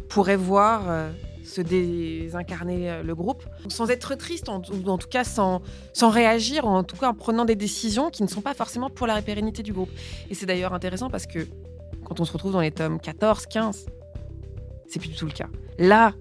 pourrait 0.09 0.35
voir 0.35 0.83
euh, 0.89 1.11
se 1.43 1.61
désincarner 1.61 2.89
euh, 2.89 3.03
le 3.03 3.15
groupe 3.15 3.43
sans 3.69 3.89
être 3.89 4.15
triste, 4.15 4.49
en- 4.49 4.61
ou 4.61 4.87
en 4.89 4.97
tout 4.97 5.07
cas 5.07 5.23
sans, 5.23 5.61
sans 5.93 6.09
réagir, 6.09 6.65
en 6.67 6.83
tout 6.83 6.97
cas 6.97 7.09
en 7.09 7.13
prenant 7.13 7.45
des 7.45 7.55
décisions 7.55 8.09
qui 8.09 8.23
ne 8.23 8.27
sont 8.27 8.41
pas 8.41 8.53
forcément 8.53 8.89
pour 8.89 9.07
la 9.07 9.21
pérennité 9.21 9.63
du 9.63 9.73
groupe. 9.73 9.89
Et 10.29 10.33
c'est 10.35 10.45
d'ailleurs 10.45 10.73
intéressant 10.73 11.09
parce 11.09 11.25
que 11.25 11.47
quand 12.05 12.19
on 12.19 12.25
se 12.25 12.33
retrouve 12.33 12.51
dans 12.53 12.61
les 12.61 12.71
tomes 12.71 12.99
14, 12.99 13.45
15, 13.45 13.85
c'est 14.87 14.99
plus 14.99 15.09
du 15.09 15.15
tout 15.15 15.25
le 15.25 15.31
cas. 15.31 15.47
Là, 15.77 16.13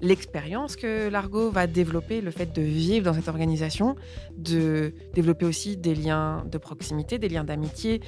l'expérience 0.00 0.76
que 0.76 1.08
Largo 1.08 1.50
va 1.50 1.66
développer, 1.66 2.20
le 2.20 2.30
fait 2.30 2.52
de 2.52 2.62
vivre 2.62 3.04
dans 3.04 3.14
cette 3.14 3.28
organisation, 3.28 3.94
de 4.36 4.92
développer 5.14 5.44
aussi 5.46 5.76
des 5.76 5.94
liens 5.94 6.44
de 6.50 6.58
proximité, 6.58 7.18
des 7.18 7.28
liens 7.28 7.44
d'amitié, 7.44 8.00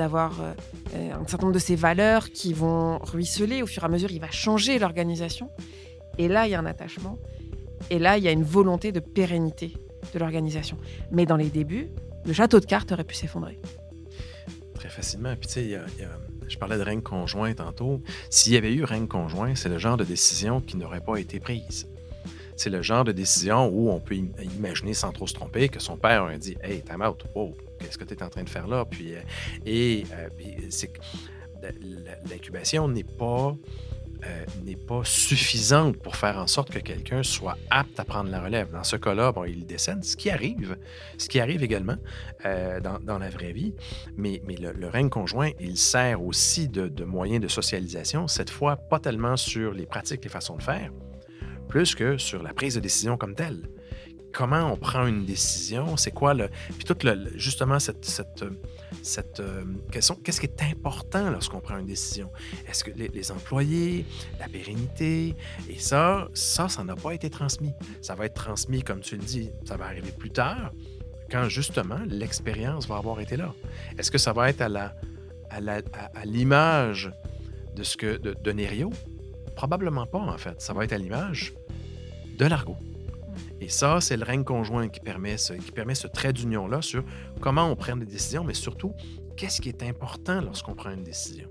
d'avoir 0.00 0.40
euh, 0.40 0.52
euh, 0.94 1.12
un 1.12 1.28
certain 1.28 1.44
nombre 1.44 1.54
de 1.54 1.60
ces 1.62 1.76
valeurs 1.76 2.30
qui 2.30 2.54
vont 2.54 2.98
ruisseler 3.00 3.60
au 3.62 3.66
fur 3.66 3.82
et 3.82 3.86
à 3.86 3.88
mesure, 3.90 4.10
il 4.10 4.18
va 4.18 4.30
changer 4.30 4.78
l'organisation. 4.78 5.50
Et 6.16 6.26
là, 6.26 6.46
il 6.46 6.52
y 6.52 6.54
a 6.54 6.58
un 6.58 6.64
attachement. 6.64 7.18
Et 7.90 7.98
là, 7.98 8.16
il 8.16 8.24
y 8.24 8.28
a 8.28 8.32
une 8.32 8.42
volonté 8.42 8.92
de 8.92 9.00
pérennité 9.00 9.74
de 10.14 10.18
l'organisation. 10.18 10.78
Mais 11.10 11.26
dans 11.26 11.36
les 11.36 11.50
débuts, 11.50 11.88
le 12.24 12.32
château 12.32 12.60
de 12.60 12.64
cartes 12.64 12.90
aurait 12.92 13.04
pu 13.04 13.14
s'effondrer. 13.14 13.58
Très 14.74 14.88
facilement. 14.88 15.34
Puis, 15.36 15.48
tu 15.48 15.52
sais, 15.52 15.78
je 16.48 16.56
parlais 16.56 16.78
de 16.78 16.82
règne 16.82 17.02
conjoint 17.02 17.52
tantôt. 17.52 18.00
S'il 18.30 18.54
y 18.54 18.56
avait 18.56 18.72
eu 18.72 18.84
règne 18.84 19.06
conjoint, 19.06 19.54
c'est 19.54 19.68
le 19.68 19.76
genre 19.76 19.98
de 19.98 20.04
décision 20.04 20.62
qui 20.62 20.78
n'aurait 20.78 21.02
pas 21.02 21.16
été 21.16 21.40
prise. 21.40 21.86
C'est 22.60 22.68
le 22.68 22.82
genre 22.82 23.04
de 23.04 23.12
décision 23.12 23.68
où 23.68 23.90
on 23.90 24.00
peut 24.00 24.14
im- 24.16 24.42
imaginer 24.58 24.92
sans 24.92 25.12
trop 25.12 25.26
se 25.26 25.32
tromper 25.32 25.70
que 25.70 25.80
son 25.80 25.96
père 25.96 26.24
aurait 26.24 26.38
dit 26.38 26.58
Hey, 26.62 26.82
time 26.82 27.00
out, 27.00 27.24
wow, 27.34 27.56
qu'est-ce 27.78 27.96
que 27.96 28.04
tu 28.04 28.12
es 28.12 28.22
en 28.22 28.28
train 28.28 28.42
de 28.42 28.50
faire 28.50 28.66
là? 28.68 28.84
Puis, 28.84 29.14
euh, 29.14 29.20
et 29.64 30.04
euh, 30.12 30.28
l'incubation 32.28 32.86
n'est 32.88 33.04
pas. 33.04 33.54
euh, 34.26 34.44
pas 34.86 35.00
suffisante 35.04 35.96
pour 35.96 36.16
faire 36.16 36.36
en 36.36 36.46
sorte 36.46 36.70
que 36.70 36.78
quelqu'un 36.80 37.22
soit 37.22 37.56
apte 37.70 37.98
à 37.98 38.04
prendre 38.04 38.28
la 38.30 38.42
relève. 38.42 38.70
Dans 38.70 38.84
ce 38.84 38.96
cas-là, 38.96 39.32
bon, 39.32 39.44
il 39.44 39.64
décède, 39.64 40.04
ce 40.04 40.16
qui 40.16 40.28
arrive, 40.30 40.76
ce 41.16 41.28
qui 41.30 41.40
arrive 41.40 41.62
également 41.62 41.96
euh, 42.44 42.80
dans, 42.80 42.98
dans 42.98 43.18
la 43.18 43.30
vraie 43.30 43.52
vie. 43.52 43.72
Mais, 44.16 44.42
mais 44.46 44.56
le, 44.56 44.72
le 44.72 44.88
règne 44.88 45.08
conjoint, 45.08 45.50
il 45.60 45.78
sert 45.78 46.22
aussi 46.22 46.68
de, 46.68 46.88
de 46.88 47.04
moyen 47.04 47.38
de 47.40 47.48
socialisation, 47.48 48.28
cette 48.28 48.50
fois 48.50 48.76
pas 48.76 48.98
tellement 48.98 49.36
sur 49.38 49.72
les 49.72 49.86
pratiques, 49.86 50.24
les 50.24 50.30
façons 50.30 50.56
de 50.56 50.62
faire, 50.62 50.90
plus 51.70 51.94
que 51.94 52.18
sur 52.18 52.42
la 52.42 52.52
prise 52.52 52.74
de 52.74 52.80
décision 52.80 53.16
comme 53.16 53.34
telle. 53.34 53.68
Comment 54.32 54.72
on 54.72 54.76
prend 54.76 55.06
une 55.06 55.24
décision, 55.24 55.96
c'est 55.96 56.12
quoi 56.12 56.34
le... 56.34 56.48
Puis 56.76 56.84
tout 56.84 56.96
le, 57.02 57.30
justement 57.36 57.78
cette... 57.78 58.04
cette, 58.04 58.44
cette 59.02 59.40
euh, 59.40 59.64
question, 59.90 60.14
qu'est-ce 60.22 60.40
qui 60.40 60.46
est 60.46 60.62
important 60.62 61.30
lorsqu'on 61.30 61.60
prend 61.60 61.78
une 61.78 61.86
décision? 61.86 62.30
Est-ce 62.68 62.84
que 62.84 62.90
les, 62.90 63.32
employés, 63.32 64.04
la 64.38 64.48
pérennité, 64.48 65.34
et 65.68 65.78
ça, 65.78 66.28
ça, 66.34 66.68
ça 66.68 66.84
n'a 66.84 66.94
pas 66.96 67.12
été 67.12 67.30
transmis. 67.30 67.72
Ça 68.02 68.14
va 68.14 68.26
être 68.26 68.34
transmis, 68.34 68.82
comme 68.82 69.00
tu 69.00 69.16
le 69.16 69.22
dis, 69.22 69.50
ça 69.64 69.76
va 69.76 69.86
arriver 69.86 70.12
plus 70.12 70.30
tard, 70.30 70.72
quand 71.30 71.48
justement 71.48 72.00
l'expérience 72.06 72.86
va 72.86 72.96
avoir 72.96 73.20
été 73.20 73.36
là. 73.36 73.54
Est-ce 73.98 74.10
que 74.10 74.18
ça 74.18 74.32
va 74.32 74.50
être 74.50 74.60
à 74.60 76.24
l'image 76.24 77.10
de 77.74 77.82
ce 77.82 77.96
que 77.96 78.16
de, 78.18 78.34
de 78.34 78.88
Probablement 79.56 80.06
pas 80.06 80.18
en 80.18 80.38
fait. 80.38 80.60
Ça 80.60 80.72
va 80.72 80.84
être 80.84 80.92
à 80.92 80.98
l'image 80.98 81.54
de 82.40 82.46
l'argot. 82.46 82.76
Et 83.60 83.68
ça, 83.68 84.00
c'est 84.00 84.16
le 84.16 84.24
règne 84.24 84.44
conjoint 84.44 84.88
qui 84.88 85.00
permet 85.00 85.36
ce, 85.36 86.06
trait 86.06 86.32
d'union 86.32 86.66
là 86.66 86.80
sur 86.80 87.04
comment 87.40 87.66
on 87.66 87.76
prend 87.76 87.96
des 87.96 88.06
décisions, 88.06 88.42
mais 88.44 88.54
surtout 88.54 88.92
qu'est-ce 89.36 89.60
qui 89.60 89.68
est 89.68 89.82
important 89.82 90.40
lorsqu'on 90.40 90.74
prend 90.74 90.90
une 90.90 91.02
décision? 91.02 91.48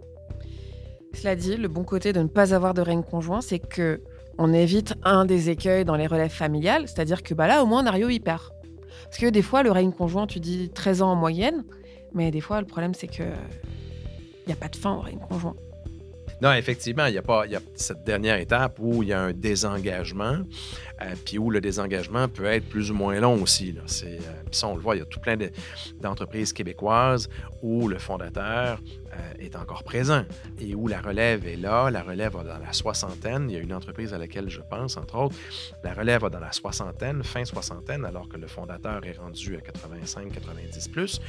Cela 1.14 1.36
dit, 1.36 1.58
le 1.58 1.68
bon 1.68 1.84
côté 1.84 2.12
de 2.12 2.20
ne 2.22 2.28
pas 2.28 2.56
avoir 2.56 2.74
de 2.74 2.82
règne 2.82 3.04
conjoint, 3.04 3.42
c'est 3.42 3.60
que 3.60 4.02
on 4.40 4.52
évite 4.52 4.96
un 5.04 5.26
des 5.26 5.50
écueils 5.50 5.86
dans 5.86 5.96
les 5.96 6.08
relèves 6.08 6.32
familiales, 6.32 6.88
c'est-à-dire 6.88 7.22
que 7.22 7.34
bah 7.34 7.46
là, 7.46 7.62
au 7.62 7.68
moins, 7.68 7.84
Nario, 7.84 8.10
il 8.10 8.22
perd. 8.22 8.42
Parce 9.04 9.18
que 9.18 9.30
des 9.30 9.42
fois, 9.42 9.64
le 9.64 9.72
règne 9.72 9.92
conjoint, 9.92 10.28
tu 10.28 10.40
dis 10.40 10.70
13 10.70 11.02
ans 11.02 11.12
en 11.12 11.16
moyenne, 11.16 11.66
mais 12.14 12.32
des 12.32 12.42
fois, 12.42 12.62
le 12.62 12.68
problème, 12.68 12.94
c'est 12.94 13.08
que 13.08 13.24
il 13.24 14.48
n'y 14.48 14.54
a 14.54 14.56
pas 14.56 14.70
de 14.70 14.76
fin 14.76 14.96
au 14.96 15.02
règne 15.02 15.20
conjoint. 15.20 15.56
Non, 16.42 16.54
effectivement, 16.54 17.06
il 17.08 17.16
y 17.16 17.18
a 17.18 17.22
pas 17.22 17.46
y 17.48 17.56
a 17.56 17.62
cette 17.76 18.04
dernière 18.04 18.38
étape 18.38 18.78
où 18.80 19.04
il 19.04 19.10
y 19.10 19.14
a 19.14 19.22
un 19.22 19.34
désengagement, 19.34 20.40
euh, 21.02 21.14
puis 21.26 21.38
où 21.38 21.50
le 21.50 21.62
désengagement 21.62 22.28
peut 22.28 22.46
être 22.46 22.68
plus 22.68 22.92
ou 22.92 22.94
moins 22.94 23.20
long 23.20 23.42
aussi. 23.42 23.72
Là. 23.72 23.82
C'est, 23.86 24.18
euh, 24.18 24.32
ça, 24.52 24.68
on 24.68 24.76
le 24.76 24.82
voit, 24.82 24.96
il 24.96 25.00
y 25.00 25.02
a 25.02 25.06
tout 25.06 25.20
plein 25.20 25.38
de- 25.38 25.52
d'entreprises 26.02 26.54
québécoises 26.54 27.30
où 27.62 27.88
le 27.88 27.98
fondateur 28.00 28.80
euh, 29.12 29.34
est 29.40 29.56
encore 29.56 29.84
présent 29.84 30.24
et 30.60 30.76
où 30.76 30.88
la 30.88 31.02
relève 31.02 31.48
est 31.48 31.56
là. 31.56 31.90
La 31.90 32.04
relève 32.04 32.34
va 32.34 32.44
dans 32.44 32.60
la 32.60 32.72
soixantaine. 32.74 33.50
Il 33.50 33.54
y 33.56 33.58
a 33.58 33.62
une 33.62 33.74
entreprise 33.74 34.14
à 34.14 34.18
laquelle 34.20 34.50
je 34.50 34.62
pense, 34.70 34.98
entre 34.98 35.16
autres. 35.18 35.36
La 35.84 35.94
relève 35.94 36.22
va 36.22 36.30
dans 36.30 36.40
la 36.40 36.52
soixantaine, 36.52 37.24
fin 37.24 37.44
soixantaine, 37.44 38.06
alors 38.06 38.30
que 38.30 38.38
le 38.38 38.46
fondateur 38.48 39.04
est 39.06 39.18
rendu 39.18 39.56
à 39.58 39.62
85, 39.62 40.32
90 40.32 40.88
plus, 40.90 41.22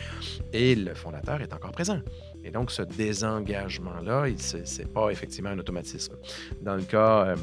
et 0.53 0.75
le 0.75 0.95
fondateur 0.95 1.41
est 1.41 1.53
encore 1.55 1.73
présent. 1.73 2.01
Et 2.45 2.51
donc, 2.51 2.71
ce 2.71 2.83
désengagement-là, 2.83 4.29
il- 4.29 4.39
c'est 4.41 4.67
c'est 4.67 4.89
pas 4.93 5.11
effectivement 5.11 5.51
un 5.51 5.59
automatisme. 5.59 6.15
Dans 6.61 6.77
le 6.77 6.83
cas, 6.83 7.25
euh, 7.29 7.37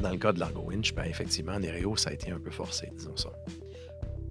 dans 0.00 0.10
le 0.10 0.16
cas 0.16 0.32
de 0.32 0.40
Largo 0.40 0.62
Winch, 0.66 0.94
ben, 0.94 1.04
effectivement, 1.04 1.58
Nereo, 1.58 1.96
ça 1.96 2.10
a 2.10 2.12
été 2.12 2.30
un 2.30 2.38
peu 2.38 2.50
forcé, 2.50 2.90
disons 2.96 3.16
ça. 3.16 3.30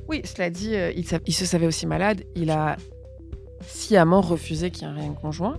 Oui, 0.07 0.21
cela 0.23 0.49
dit, 0.49 0.75
euh, 0.75 0.91
il, 0.95 1.33
se 1.33 1.45
savait 1.45 1.67
aussi 1.67 1.85
malade. 1.85 2.23
Il 2.35 2.49
a 2.49 2.77
sciemment 3.65 4.21
refusé 4.21 4.71
qu'il 4.71 4.87
y 4.87 4.91
ait 4.91 5.05
un 5.05 5.13
conjoint, 5.13 5.57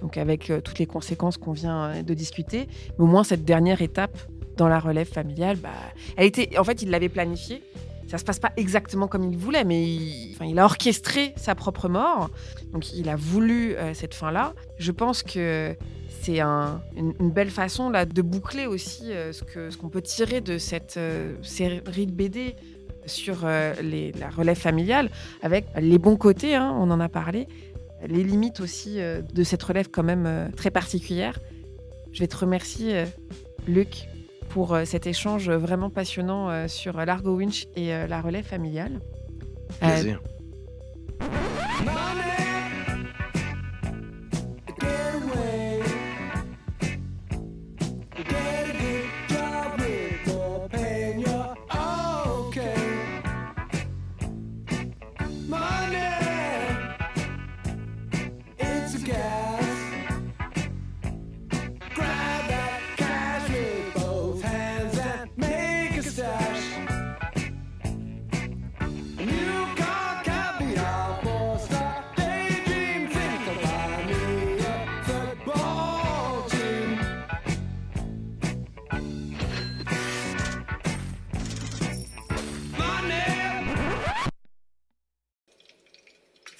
donc 0.00 0.16
avec 0.16 0.50
euh, 0.50 0.60
toutes 0.60 0.78
les 0.78 0.86
conséquences 0.86 1.36
qu'on 1.36 1.52
vient 1.52 1.84
euh, 1.84 2.02
de 2.02 2.14
discuter. 2.14 2.66
Mais 2.98 3.04
au 3.04 3.06
moins, 3.06 3.22
cette 3.22 3.44
dernière 3.44 3.82
étape 3.82 4.18
dans 4.56 4.68
la 4.68 4.80
relève 4.80 5.08
familiale, 5.08 5.56
bah, 5.56 5.70
elle 6.16 6.26
était, 6.26 6.58
en 6.58 6.64
fait, 6.64 6.82
il 6.82 6.90
l'avait 6.90 7.08
planifiée. 7.08 7.62
Ça 8.08 8.18
se 8.18 8.24
passe 8.24 8.38
pas 8.38 8.52
exactement 8.56 9.06
comme 9.08 9.30
il 9.32 9.38
voulait, 9.38 9.64
mais 9.64 9.82
il, 9.84 10.32
enfin, 10.34 10.44
il 10.44 10.58
a 10.58 10.64
orchestré 10.64 11.32
sa 11.36 11.54
propre 11.54 11.88
mort. 11.88 12.30
Donc, 12.72 12.92
il 12.92 13.08
a 13.08 13.16
voulu 13.16 13.76
cette 13.94 14.14
fin-là. 14.14 14.54
Je 14.78 14.92
pense 14.92 15.22
que 15.22 15.74
c'est 16.24 16.40
un- 16.40 16.80
une, 16.96 17.30
belle 17.30 17.50
façon 17.50 17.90
là 17.90 18.06
de 18.06 18.22
boucler 18.22 18.66
aussi 18.66 19.12
euh, 19.12 19.32
ce 19.32 19.44
que 19.44 19.68
ce 19.70 19.76
qu'on 19.76 19.90
peut 19.90 20.00
tirer 20.00 20.40
de 20.40 20.56
cette 20.56 20.96
euh, 20.96 21.34
série 21.42 22.06
de 22.06 22.12
BD 22.12 22.56
sur 23.06 23.40
euh, 23.44 23.74
la 24.18 24.30
relève 24.30 24.56
familiale, 24.56 25.10
avec 25.42 25.66
les 25.78 25.98
bons 25.98 26.16
côtés, 26.16 26.54
hein, 26.54 26.74
on 26.80 26.90
en 26.90 27.00
a 27.00 27.10
parlé, 27.10 27.46
les 28.06 28.24
limites 28.24 28.60
aussi 28.60 28.96
de 28.96 29.44
cette 29.44 29.62
relève 29.62 29.90
quand 29.90 30.02
même 30.02 30.50
très 30.56 30.70
particulière. 30.70 31.38
Je 32.12 32.20
vais 32.20 32.28
te 32.28 32.36
remercier, 32.36 33.04
Luc, 33.66 34.08
pour 34.48 34.78
cet 34.86 35.06
échange 35.06 35.50
vraiment 35.50 35.90
passionnant 35.90 36.66
sur 36.66 36.94
l'Argo 37.04 37.36
Winch 37.36 37.66
et 37.76 37.88
la 38.08 38.22
relève 38.22 38.44
familiale. 38.46 39.00
Plaisir. 39.80 40.22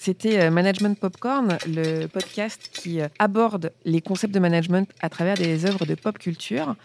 C'était 0.05 0.39
euh, 0.39 0.51
Management 0.51 0.99
Popcorn, 0.99 1.57
le 1.65 2.05
podcast 2.05 2.69
qui 2.71 3.01
euh, 3.01 3.07
aborde 3.17 3.71
les 3.85 4.01
concepts 4.01 4.35
de 4.35 4.39
management 4.39 4.87
à 5.01 5.09
travers 5.09 5.33
des 5.33 5.65
œuvres 5.65 5.87
de 5.87 5.95
pop 5.95 6.19
culture. 6.19 6.75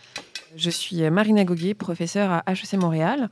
Je 0.56 0.70
suis 0.70 1.02
euh, 1.02 1.10
Marina 1.10 1.44
Goguet, 1.44 1.74
professeure 1.74 2.30
à 2.30 2.42
HEC 2.50 2.80
Montréal. 2.80 3.28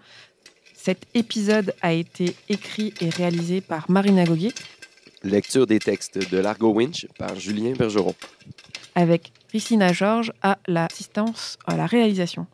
Cet 0.74 1.07
épisode 1.14 1.72
a 1.80 1.95
été 1.95 2.36
écrit 2.51 2.93
et 3.01 3.09
réalisé 3.09 3.62
par 3.62 3.91
Marina 3.91 4.26
Goguet 4.26 4.53
Lecture 5.24 5.66
des 5.66 5.78
textes 5.78 6.18
de 6.30 6.36
Largo 6.36 6.70
Winch 6.70 7.07
par 7.18 7.41
Julien 7.41 7.72
Bergeron. 7.72 8.14
avec 8.95 9.32
Christina 9.49 9.95
Georges 9.95 10.34
à 10.43 10.59
l'assistance 10.66 11.57
à 11.66 11.78
la 11.78 11.86
réalisation. 11.86 12.47